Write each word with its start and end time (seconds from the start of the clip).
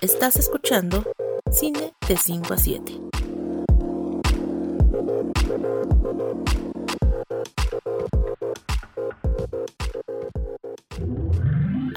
Estás 0.00 0.36
escuchando 0.36 1.04
Cine 1.50 1.92
de 2.06 2.16
5 2.16 2.54
a 2.54 2.56
7. 2.56 2.92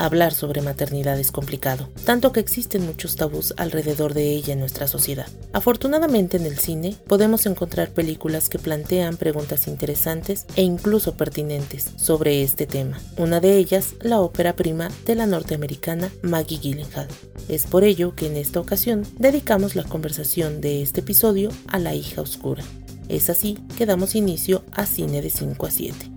Hablar 0.02 0.34
sobre 0.34 0.64
maternidad 0.64 1.20
es 1.20 1.32
complicado, 1.32 1.88
tanto 2.06 2.32
que 2.32 2.40
existen 2.40 2.88
muchos 2.88 3.16
tabús 3.16 3.54
alrededor 3.58 4.16
de 4.16 4.32
ella 4.32 4.54
en 4.54 4.60
nuestra 4.60 4.88
sociedad. 4.88 5.28
Afortunadamente 5.54 6.38
en 6.38 6.48
el 6.48 6.58
cine 6.58 6.96
podemos 7.06 7.46
encontrar 7.46 7.92
películas 7.92 8.50
que 8.50 8.58
plantean 8.58 9.16
preguntas 9.18 9.68
interesantes 9.68 10.48
e 10.56 10.64
incluso 10.64 11.18
pertinentes 11.18 11.92
sobre 11.98 12.42
este 12.42 12.66
tema. 12.66 13.00
Una 13.16 13.40
de 13.42 13.58
ellas, 13.58 13.94
la 14.02 14.22
ópera 14.22 14.56
prima 14.56 14.90
de 15.06 15.14
la 15.14 15.28
norteamericana 15.28 16.10
Maggie 16.24 16.58
Gyllenhaal. 16.58 17.08
Es 17.48 17.68
por 17.68 17.84
ello 17.84 18.16
que 18.16 18.26
en 18.26 18.38
esta 18.38 18.60
ocasión 18.60 19.06
dedicamos 19.20 19.76
la 19.76 19.84
conversación 19.84 20.62
de 20.62 20.82
este 20.82 21.02
episodio 21.02 21.52
a 21.68 21.78
la 21.78 21.94
hija 21.94 22.22
oscura. 22.22 22.64
Es 23.08 23.30
así 23.30 23.60
que 23.78 23.86
damos 23.86 24.16
inicio 24.16 24.64
a 24.72 24.88
Cine 24.88 25.22
de 25.22 25.30
5 25.30 25.64
a 25.64 25.70
7. 25.70 26.11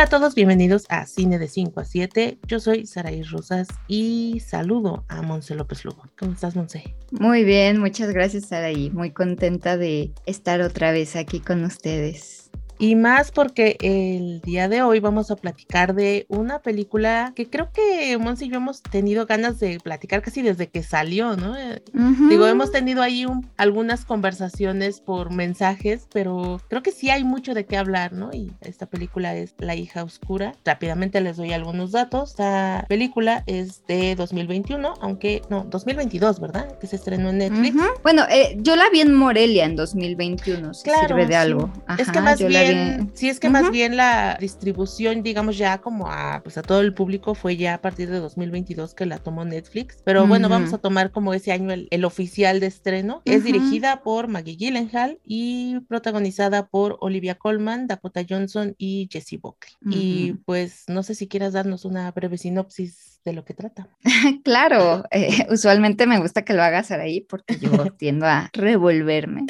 Hola 0.00 0.06
a 0.06 0.18
todos, 0.18 0.34
bienvenidos 0.34 0.86
a 0.88 1.04
Cine 1.04 1.38
de 1.38 1.46
5 1.46 1.78
a 1.78 1.84
7. 1.84 2.38
Yo 2.46 2.58
soy 2.58 2.86
Saraí 2.86 3.22
Rosas 3.22 3.68
y 3.86 4.40
saludo 4.40 5.04
a 5.08 5.20
Monse 5.20 5.54
López 5.54 5.84
Lugo. 5.84 6.04
¿Cómo 6.18 6.32
estás, 6.32 6.56
Monse? 6.56 6.96
Muy 7.10 7.44
bien, 7.44 7.78
muchas 7.78 8.08
gracias, 8.08 8.46
Saraí. 8.46 8.88
Muy 8.88 9.10
contenta 9.10 9.76
de 9.76 10.14
estar 10.24 10.62
otra 10.62 10.90
vez 10.90 11.16
aquí 11.16 11.40
con 11.40 11.64
ustedes. 11.64 12.39
Y 12.80 12.96
más 12.96 13.30
porque 13.30 13.76
el 13.82 14.40
día 14.40 14.66
de 14.66 14.80
hoy 14.80 15.00
vamos 15.00 15.30
a 15.30 15.36
platicar 15.36 15.94
de 15.94 16.24
una 16.30 16.60
película 16.60 17.34
que 17.36 17.46
creo 17.46 17.70
que 17.72 18.16
Monsi 18.16 18.46
y 18.46 18.48
yo 18.48 18.56
hemos 18.56 18.82
tenido 18.82 19.26
ganas 19.26 19.60
de 19.60 19.78
platicar 19.80 20.22
casi 20.22 20.40
desde 20.40 20.68
que 20.68 20.82
salió, 20.82 21.36
¿no? 21.36 21.58
Eh, 21.58 21.82
digo, 22.30 22.46
hemos 22.46 22.72
tenido 22.72 23.02
ahí 23.02 23.26
algunas 23.58 24.06
conversaciones 24.06 25.02
por 25.02 25.30
mensajes, 25.30 26.08
pero 26.10 26.58
creo 26.68 26.82
que 26.82 26.90
sí 26.90 27.10
hay 27.10 27.22
mucho 27.22 27.52
de 27.52 27.66
qué 27.66 27.76
hablar, 27.76 28.14
¿no? 28.14 28.30
Y 28.32 28.50
esta 28.62 28.86
película 28.86 29.36
es 29.36 29.54
La 29.58 29.74
hija 29.74 30.02
oscura. 30.02 30.54
Rápidamente 30.64 31.20
les 31.20 31.36
doy 31.36 31.52
algunos 31.52 31.92
datos. 31.92 32.30
Esta 32.30 32.86
película 32.88 33.44
es 33.46 33.86
de 33.88 34.14
2021, 34.14 34.94
aunque 35.02 35.42
no, 35.50 35.64
2022, 35.64 36.40
¿verdad? 36.40 36.78
Que 36.78 36.86
se 36.86 36.96
estrenó 36.96 37.28
en 37.28 37.38
Netflix. 37.38 37.76
Bueno, 38.02 38.22
eh, 38.30 38.56
yo 38.56 38.74
la 38.74 38.88
vi 38.88 39.02
en 39.02 39.14
Morelia 39.14 39.66
en 39.66 39.76
2021, 39.76 40.72
si 40.72 40.84
claro, 40.84 41.08
sirve 41.08 41.26
de 41.26 41.36
algo. 41.36 41.70
es 41.98 42.10
que 42.10 42.22
más 42.22 42.38
bien 42.38 42.69
sí 43.14 43.28
es 43.28 43.40
que 43.40 43.48
más 43.50 43.70
bien 43.70 43.96
la 43.96 44.36
distribución, 44.40 45.22
digamos 45.22 45.58
ya 45.58 45.78
como 45.78 46.10
a, 46.10 46.40
pues 46.42 46.58
a 46.58 46.62
todo 46.62 46.80
el 46.80 46.94
público 46.94 47.34
fue 47.34 47.56
ya 47.56 47.74
a 47.74 47.80
partir 47.80 48.10
de 48.10 48.18
2022 48.18 48.94
que 48.94 49.06
la 49.06 49.18
tomó 49.18 49.44
Netflix, 49.44 50.00
pero 50.04 50.26
bueno, 50.26 50.48
vamos 50.48 50.72
a 50.72 50.78
tomar 50.78 51.10
como 51.10 51.34
ese 51.34 51.52
año 51.52 51.72
el, 51.72 52.04
oficial 52.04 52.60
de 52.60 52.66
estreno. 52.66 53.22
Es 53.24 53.44
dirigida 53.44 54.02
por 54.02 54.28
Maggie 54.28 54.56
Gyllenhaal 54.56 55.18
y 55.24 55.80
protagonizada 55.80 56.66
por 56.66 56.96
Olivia 57.00 57.36
Colman, 57.36 57.86
Dakota 57.86 58.22
Johnson 58.28 58.74
y 58.78 59.08
Jessie 59.10 59.38
Buckley. 59.38 59.74
Y 59.90 60.32
pues 60.44 60.84
no 60.88 61.02
sé 61.02 61.14
si 61.14 61.28
quieras 61.28 61.52
darnos 61.52 61.84
una 61.84 62.10
breve 62.12 62.38
sinopsis 62.38 63.10
de 63.24 63.32
lo 63.32 63.44
que 63.44 63.54
trata. 63.54 63.88
claro, 64.44 65.04
eh, 65.10 65.46
usualmente 65.50 66.06
me 66.06 66.18
gusta 66.18 66.42
que 66.42 66.54
lo 66.54 66.62
hagas 66.62 66.90
ahí 66.90 67.20
porque 67.22 67.58
yo 67.58 67.70
tiendo 67.98 68.26
a 68.26 68.50
revolverme. 68.52 69.46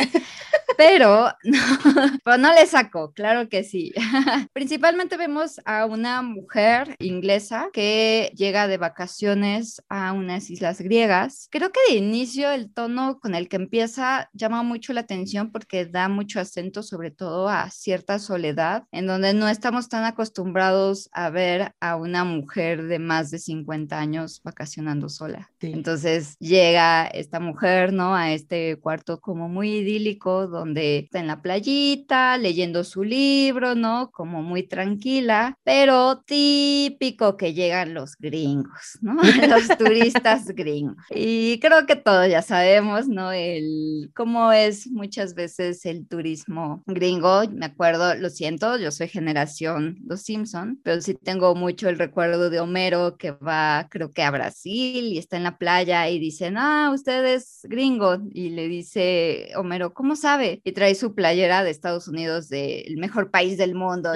Pero 0.80 1.26
no, 1.44 1.58
pero 2.24 2.38
no 2.38 2.54
le 2.54 2.66
saco, 2.66 3.12
claro 3.12 3.50
que 3.50 3.64
sí. 3.64 3.92
Principalmente 4.54 5.18
vemos 5.18 5.60
a 5.66 5.84
una 5.84 6.22
mujer 6.22 6.96
inglesa 7.00 7.68
que 7.74 8.32
llega 8.34 8.66
de 8.66 8.78
vacaciones 8.78 9.82
a 9.90 10.14
unas 10.14 10.48
islas 10.48 10.80
griegas. 10.80 11.48
Creo 11.50 11.70
que 11.70 11.80
de 11.92 11.98
inicio 11.98 12.50
el 12.50 12.72
tono 12.72 13.20
con 13.20 13.34
el 13.34 13.50
que 13.50 13.56
empieza 13.56 14.30
llama 14.32 14.62
mucho 14.62 14.94
la 14.94 15.02
atención 15.02 15.52
porque 15.52 15.84
da 15.84 16.08
mucho 16.08 16.40
acento 16.40 16.82
sobre 16.82 17.10
todo 17.10 17.50
a 17.50 17.68
cierta 17.68 18.18
soledad, 18.18 18.84
en 18.90 19.06
donde 19.06 19.34
no 19.34 19.50
estamos 19.50 19.90
tan 19.90 20.04
acostumbrados 20.04 21.10
a 21.12 21.28
ver 21.28 21.74
a 21.80 21.96
una 21.96 22.24
mujer 22.24 22.84
de 22.84 22.98
más 22.98 23.30
de 23.30 23.38
50 23.38 23.98
años 23.98 24.40
vacacionando 24.42 25.10
sola. 25.10 25.50
Entonces 25.60 26.38
llega 26.38 27.06
esta 27.06 27.38
mujer, 27.38 27.92
¿no? 27.92 28.14
A 28.14 28.32
este 28.32 28.76
cuarto 28.76 29.20
como 29.20 29.46
muy 29.50 29.74
idílico 29.74 30.46
donde 30.46 30.69
donde 30.70 30.98
está 30.98 31.18
en 31.18 31.26
la 31.26 31.42
playita, 31.42 32.38
leyendo 32.38 32.84
su 32.84 33.02
libro, 33.02 33.74
¿no? 33.74 34.10
Como 34.12 34.42
muy 34.42 34.62
tranquila, 34.62 35.58
pero 35.64 36.22
típico 36.24 37.36
que 37.36 37.54
llegan 37.54 37.92
los 37.92 38.16
gringos, 38.16 38.98
¿no? 39.00 39.14
Los 39.50 39.66
turistas 39.76 40.46
gringos. 40.54 40.96
Y 41.10 41.58
creo 41.58 41.86
que 41.86 41.96
todos 41.96 42.28
ya 42.28 42.42
sabemos, 42.42 43.08
¿no? 43.08 43.32
El 43.32 44.12
cómo 44.14 44.52
es 44.52 44.88
muchas 44.88 45.34
veces 45.34 45.84
el 45.86 46.06
turismo 46.06 46.84
gringo. 46.86 47.42
Me 47.50 47.66
acuerdo, 47.66 48.14
lo 48.14 48.30
siento, 48.30 48.78
yo 48.78 48.92
soy 48.92 49.08
generación 49.08 49.98
Los 50.06 50.22
Simpson, 50.22 50.78
pero 50.84 51.00
sí 51.00 51.14
tengo 51.14 51.54
mucho 51.56 51.88
el 51.88 51.98
recuerdo 51.98 52.48
de 52.48 52.60
Homero 52.60 53.16
que 53.16 53.32
va, 53.32 53.88
creo 53.90 54.12
que 54.12 54.22
a 54.22 54.30
Brasil 54.30 55.06
y 55.06 55.18
está 55.18 55.36
en 55.36 55.44
la 55.44 55.58
playa 55.58 56.08
y 56.08 56.20
dicen, 56.20 56.56
ah, 56.56 56.92
usted 56.94 57.24
es 57.26 57.60
gringo. 57.64 58.18
Y 58.32 58.50
le 58.50 58.68
dice 58.68 59.50
Homero, 59.56 59.92
¿cómo 59.94 60.14
sabe? 60.14 60.49
Y 60.64 60.72
trae 60.72 60.94
su 60.94 61.14
playera 61.14 61.62
de 61.64 61.70
Estados 61.70 62.08
Unidos 62.08 62.48
del 62.48 62.96
mejor 62.98 63.30
país 63.30 63.58
del 63.58 63.74
mundo. 63.74 64.12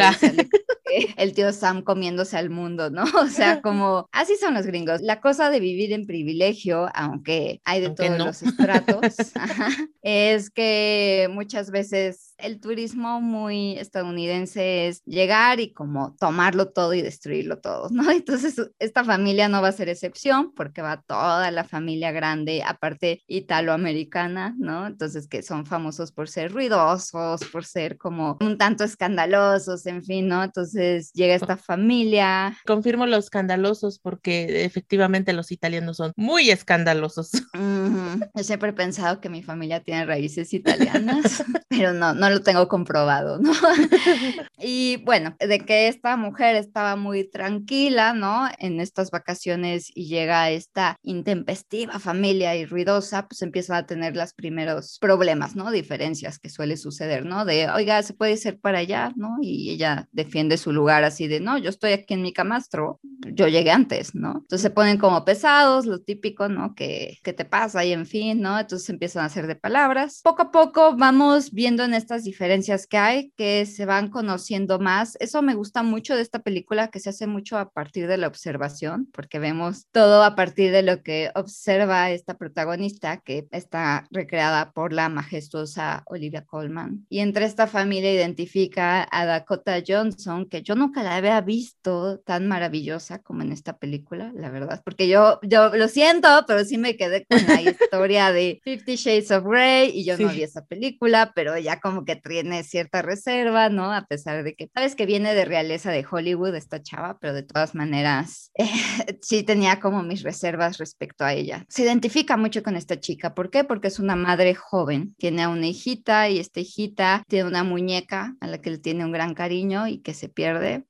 El 1.16 1.32
tío 1.32 1.52
Sam 1.52 1.82
comiéndose 1.82 2.36
al 2.36 2.50
mundo, 2.50 2.90
¿no? 2.90 3.04
O 3.24 3.28
sea, 3.28 3.60
como 3.62 4.08
así 4.12 4.36
son 4.36 4.54
los 4.54 4.66
gringos. 4.66 5.00
La 5.00 5.20
cosa 5.20 5.50
de 5.50 5.60
vivir 5.60 5.92
en 5.92 6.06
privilegio, 6.06 6.88
aunque 6.94 7.60
hay 7.64 7.80
de 7.80 7.90
todos 7.90 8.18
los 8.18 8.42
estratos, 8.42 9.14
es 10.02 10.50
que 10.50 11.28
muchas 11.32 11.70
veces 11.70 12.34
el 12.38 12.60
turismo 12.60 13.20
muy 13.20 13.78
estadounidense 13.78 14.88
es 14.88 15.02
llegar 15.04 15.60
y 15.60 15.72
como 15.72 16.14
tomarlo 16.16 16.70
todo 16.70 16.92
y 16.94 17.02
destruirlo 17.02 17.60
todo, 17.60 17.88
¿no? 17.90 18.10
Entonces, 18.10 18.56
esta 18.78 19.04
familia 19.04 19.48
no 19.48 19.62
va 19.62 19.68
a 19.68 19.72
ser 19.72 19.88
excepción 19.88 20.52
porque 20.54 20.82
va 20.82 21.00
toda 21.02 21.50
la 21.50 21.64
familia 21.64 22.12
grande, 22.12 22.62
aparte 22.66 23.22
italoamericana, 23.26 24.54
¿no? 24.58 24.86
Entonces, 24.86 25.28
que 25.28 25.42
son 25.42 25.64
famosos 25.64 26.12
por 26.12 26.28
ser 26.28 26.52
ruidosos, 26.52 27.44
por 27.46 27.64
ser 27.64 27.96
como 27.96 28.36
un 28.40 28.58
tanto 28.58 28.84
escandalosos, 28.84 29.86
en 29.86 30.02
fin, 30.02 30.28
¿no? 30.28 30.42
Entonces, 30.44 30.73
llega 30.74 31.34
esta 31.34 31.56
familia. 31.56 32.56
Confirmo 32.66 33.06
los 33.06 33.24
escandalosos 33.24 33.98
porque 33.98 34.64
efectivamente 34.64 35.32
los 35.32 35.52
italianos 35.52 35.96
son 35.96 36.12
muy 36.16 36.50
escandalosos. 36.50 37.30
Yo 38.34 38.44
siempre 38.44 38.70
he 38.70 38.72
pensado 38.74 39.20
que 39.20 39.28
mi 39.28 39.42
familia 39.42 39.80
tiene 39.80 40.06
raíces 40.06 40.52
italianas, 40.52 41.44
pero 41.68 41.92
no, 41.92 42.14
no 42.14 42.30
lo 42.30 42.42
tengo 42.42 42.68
comprobado, 42.68 43.38
¿no? 43.38 43.52
y 44.58 45.02
bueno, 45.04 45.36
de 45.38 45.60
que 45.60 45.88
esta 45.88 46.16
mujer 46.16 46.56
estaba 46.56 46.96
muy 46.96 47.28
tranquila, 47.28 48.12
¿no? 48.12 48.48
En 48.58 48.80
estas 48.80 49.10
vacaciones 49.10 49.90
y 49.94 50.06
llega 50.06 50.50
esta 50.50 50.96
intempestiva 51.02 51.98
familia 51.98 52.56
y 52.56 52.66
ruidosa, 52.66 53.28
pues 53.28 53.42
empiezan 53.42 53.76
a 53.76 53.86
tener 53.86 54.16
los 54.16 54.34
primeros 54.34 54.98
problemas, 55.00 55.56
¿no? 55.56 55.70
Diferencias 55.70 56.38
que 56.38 56.50
suele 56.50 56.76
suceder, 56.76 57.24
¿no? 57.24 57.44
De, 57.44 57.68
oiga, 57.70 58.02
se 58.02 58.14
puede 58.14 58.32
ir 58.32 58.60
para 58.60 58.78
allá, 58.78 59.12
¿no? 59.16 59.36
Y 59.40 59.70
ella 59.70 60.08
defiende 60.12 60.56
su 60.56 60.63
lugar 60.72 61.04
así 61.04 61.28
de, 61.28 61.40
no, 61.40 61.58
yo 61.58 61.70
estoy 61.70 61.92
aquí 61.92 62.14
en 62.14 62.22
mi 62.22 62.32
camastro, 62.32 63.00
yo 63.32 63.48
llegué 63.48 63.70
antes, 63.70 64.14
¿no? 64.14 64.38
Entonces 64.38 64.62
se 64.62 64.70
ponen 64.70 64.98
como 64.98 65.24
pesados, 65.24 65.86
lo 65.86 66.00
típico, 66.00 66.48
¿no? 66.48 66.74
Que, 66.74 67.18
que 67.22 67.32
te 67.32 67.44
pasa 67.44 67.84
y 67.84 67.92
en 67.92 68.06
fin, 68.06 68.40
¿no? 68.40 68.58
Entonces 68.58 68.88
empiezan 68.90 69.22
a 69.22 69.26
hacer 69.26 69.46
de 69.46 69.56
palabras. 69.56 70.20
Poco 70.22 70.42
a 70.42 70.50
poco 70.50 70.96
vamos 70.96 71.52
viendo 71.52 71.84
en 71.84 71.94
estas 71.94 72.24
diferencias 72.24 72.86
que 72.86 72.98
hay, 72.98 73.32
que 73.36 73.66
se 73.66 73.86
van 73.86 74.08
conociendo 74.08 74.78
más. 74.78 75.16
Eso 75.20 75.42
me 75.42 75.54
gusta 75.54 75.82
mucho 75.82 76.16
de 76.16 76.22
esta 76.22 76.40
película, 76.40 76.88
que 76.88 77.00
se 77.00 77.10
hace 77.10 77.26
mucho 77.26 77.58
a 77.58 77.70
partir 77.70 78.06
de 78.06 78.18
la 78.18 78.28
observación, 78.28 79.08
porque 79.12 79.38
vemos 79.38 79.86
todo 79.92 80.22
a 80.22 80.34
partir 80.34 80.72
de 80.72 80.82
lo 80.82 81.02
que 81.02 81.30
observa 81.34 82.10
esta 82.10 82.36
protagonista, 82.36 83.18
que 83.18 83.46
está 83.50 84.06
recreada 84.10 84.72
por 84.72 84.92
la 84.92 85.08
majestuosa 85.08 86.02
Olivia 86.06 86.44
Colman. 86.44 87.06
Y 87.08 87.20
entre 87.20 87.44
esta 87.44 87.66
familia 87.66 88.12
identifica 88.12 89.06
a 89.10 89.24
Dakota 89.26 89.82
Johnson, 89.86 90.46
que 90.54 90.62
yo 90.62 90.76
nunca 90.76 91.02
la 91.02 91.16
había 91.16 91.40
visto 91.40 92.20
tan 92.20 92.46
maravillosa 92.46 93.18
como 93.18 93.42
en 93.42 93.50
esta 93.50 93.76
película, 93.76 94.30
la 94.36 94.50
verdad, 94.50 94.82
porque 94.84 95.08
yo, 95.08 95.40
yo 95.42 95.74
lo 95.74 95.88
siento, 95.88 96.28
pero 96.46 96.64
sí 96.64 96.78
me 96.78 96.96
quedé 96.96 97.26
con 97.26 97.44
la 97.44 97.60
historia 97.60 98.30
de 98.30 98.60
Fifty 98.62 98.94
Shades 98.94 99.32
of 99.32 99.42
Grey 99.44 99.90
y 99.92 100.04
yo 100.04 100.16
no 100.16 100.28
vi 100.28 100.44
esa 100.44 100.64
película, 100.64 101.32
pero 101.34 101.58
ya 101.58 101.80
como 101.80 102.04
que 102.04 102.14
tiene 102.14 102.62
cierta 102.62 103.02
reserva, 103.02 103.68
¿no? 103.68 103.92
A 103.92 104.06
pesar 104.06 104.44
de 104.44 104.54
que 104.54 104.70
sabes 104.72 104.94
que 104.94 105.06
viene 105.06 105.34
de 105.34 105.44
realeza 105.44 105.90
de 105.90 106.06
Hollywood 106.08 106.54
esta 106.54 106.80
chava, 106.80 107.18
pero 107.20 107.34
de 107.34 107.42
todas 107.42 107.74
maneras 107.74 108.52
eh, 108.54 108.68
sí 109.22 109.42
tenía 109.42 109.80
como 109.80 110.04
mis 110.04 110.22
reservas 110.22 110.78
respecto 110.78 111.24
a 111.24 111.32
ella. 111.32 111.66
Se 111.68 111.82
identifica 111.82 112.36
mucho 112.36 112.62
con 112.62 112.76
esta 112.76 113.00
chica, 113.00 113.34
¿por 113.34 113.50
qué? 113.50 113.64
Porque 113.64 113.88
es 113.88 113.98
una 113.98 114.14
madre 114.14 114.54
joven, 114.54 115.16
tiene 115.18 115.48
una 115.48 115.66
hijita 115.66 116.28
y 116.28 116.38
esta 116.38 116.60
hijita 116.60 117.24
tiene 117.26 117.48
una 117.48 117.64
muñeca 117.64 118.36
a 118.40 118.46
la 118.46 118.58
que 118.58 118.70
le 118.70 118.78
tiene 118.78 119.04
un 119.04 119.10
gran 119.10 119.34
cariño 119.34 119.88
y 119.88 119.98
que 119.98 120.14
se 120.14 120.28
pierde. 120.28 120.43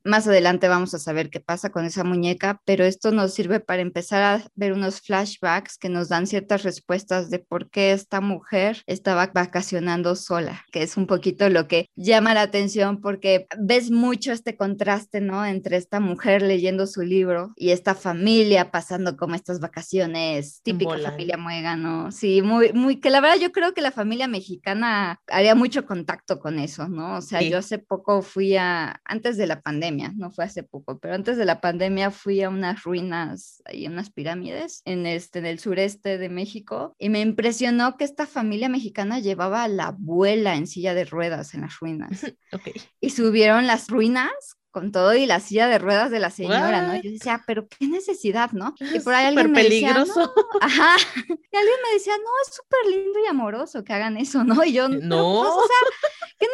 Más 0.05 0.27
adelante 0.27 0.69
vamos 0.69 0.95
a 0.95 0.99
saber 0.99 1.31
qué 1.31 1.41
pasa 1.41 1.71
con 1.71 1.85
esa 1.85 2.05
muñeca, 2.05 2.61
pero 2.65 2.85
esto 2.85 3.11
nos 3.11 3.35
sirve 3.35 3.61
para 3.61 3.83
empezar 3.83 4.23
a 4.23 4.43
ver 4.55 4.73
unos 4.73 5.01
flashbacks 5.01 5.79
que 5.79 5.89
nos 5.89 6.09
dan 6.09 6.27
ciertas 6.27 6.63
respuestas 6.63 7.31
de 7.31 7.39
por 7.39 7.71
qué 7.71 7.93
esta 7.93 8.21
mujer 8.21 8.83
estaba 8.87 9.31
vacacionando 9.33 10.17
sola, 10.17 10.65
que 10.73 10.83
es 10.83 10.97
un 10.97 11.07
poquito 11.07 11.49
lo 11.49 11.69
que 11.69 11.89
llama 11.97 12.35
la 12.35 12.43
atención 12.43 13.01
porque 13.01 13.47
ves 13.59 13.91
mucho 13.91 14.33
este 14.33 14.57
contraste, 14.57 15.21
¿no? 15.21 15.45
Entre 15.45 15.77
esta 15.77 16.01
mujer 16.01 16.43
leyendo 16.43 16.87
su 16.87 17.03
libro 17.03 17.53
y 17.57 17.71
esta 17.71 17.95
familia 17.95 18.71
pasando 18.71 19.17
como 19.17 19.35
estas 19.35 19.61
vacaciones, 19.61 20.61
típica 20.63 20.99
familia 20.99 21.37
muégano, 21.37 22.11
sí, 22.11 22.43
muy, 22.43 22.73
muy, 22.73 23.01
que 23.01 23.11
la 23.11 23.21
verdad 23.21 23.39
yo 23.41 23.53
creo 23.53 23.75
que 23.75 23.81
la 23.81 23.91
familia 23.91 24.29
mexicana 24.29 25.21
haría 25.29 25.55
mucho 25.55 25.87
contacto 25.87 26.39
con 26.41 26.59
eso, 26.59 26.89
¿no? 26.89 27.17
O 27.17 27.23
sea, 27.23 27.43
yo 27.43 27.59
hace 27.59 27.79
poco 27.79 28.23
fui 28.23 28.57
a, 28.57 29.01
antes 29.05 29.37
de 29.37 29.44
la 29.47 29.61
pandemia, 29.61 30.13
no 30.17 30.31
fue 30.31 30.45
hace 30.45 30.63
poco, 30.63 30.99
pero 30.99 31.15
antes 31.15 31.37
de 31.37 31.45
la 31.45 31.61
pandemia 31.61 32.11
fui 32.11 32.43
a 32.43 32.49
unas 32.49 32.83
ruinas 32.83 33.63
y 33.73 33.87
unas 33.87 34.11
pirámides 34.11 34.83
en, 34.85 35.07
este, 35.07 35.39
en 35.39 35.47
el 35.47 35.59
sureste 35.59 36.19
de 36.19 36.29
México 36.29 36.95
y 36.99 37.09
me 37.09 37.21
impresionó 37.21 37.97
que 37.97 38.05
esta 38.05 38.27
familia 38.27 38.69
mexicana 38.69 39.19
llevaba 39.19 39.65
a 39.65 39.69
la 39.69 39.89
abuela 39.89 40.57
en 40.57 40.67
silla 40.67 40.95
de 40.95 41.05
ruedas 41.05 41.55
en 41.55 41.63
las 41.63 41.79
ruinas. 41.79 42.11
okay. 42.53 42.75
Y 43.01 43.11
subieron 43.11 43.67
las 43.67 43.89
ruinas 43.89 44.59
con 44.75 44.91
todo 44.91 45.15
y 45.15 45.25
la 45.25 45.39
silla 45.39 45.69
de 45.69 45.79
ruedas 45.79 46.11
de 46.11 46.19
la 46.19 46.31
señora, 46.31 46.83
¿no? 46.83 46.97
Yo 46.97 47.13
decía, 47.13 47.45
pero 47.47 47.69
qué 47.69 47.87
necesidad, 47.87 48.51
¿no? 48.51 48.75
Y 48.81 48.99
por 48.99 49.15
ahí 49.15 49.27
alguien 49.27 49.53
me 49.53 49.63
peligroso. 49.63 50.19
decía, 50.19 50.33
no, 50.37 50.59
ajá, 50.61 50.97
y 51.29 51.57
alguien 51.57 51.77
me 51.85 51.95
decía, 51.95 52.15
no, 52.19 52.31
es 52.45 52.57
súper 52.57 52.87
lindo 52.91 53.21
y 53.25 53.29
amoroso 53.29 53.85
que 53.85 53.93
hagan 53.93 54.17
eso, 54.17 54.43
¿no? 54.43 54.65
Y 54.65 54.73
yo, 54.73 54.89
no, 54.89 55.43
pues, 55.43 55.53
o 55.53 55.67
sea, 55.69 56.11
¿qué 56.41 56.47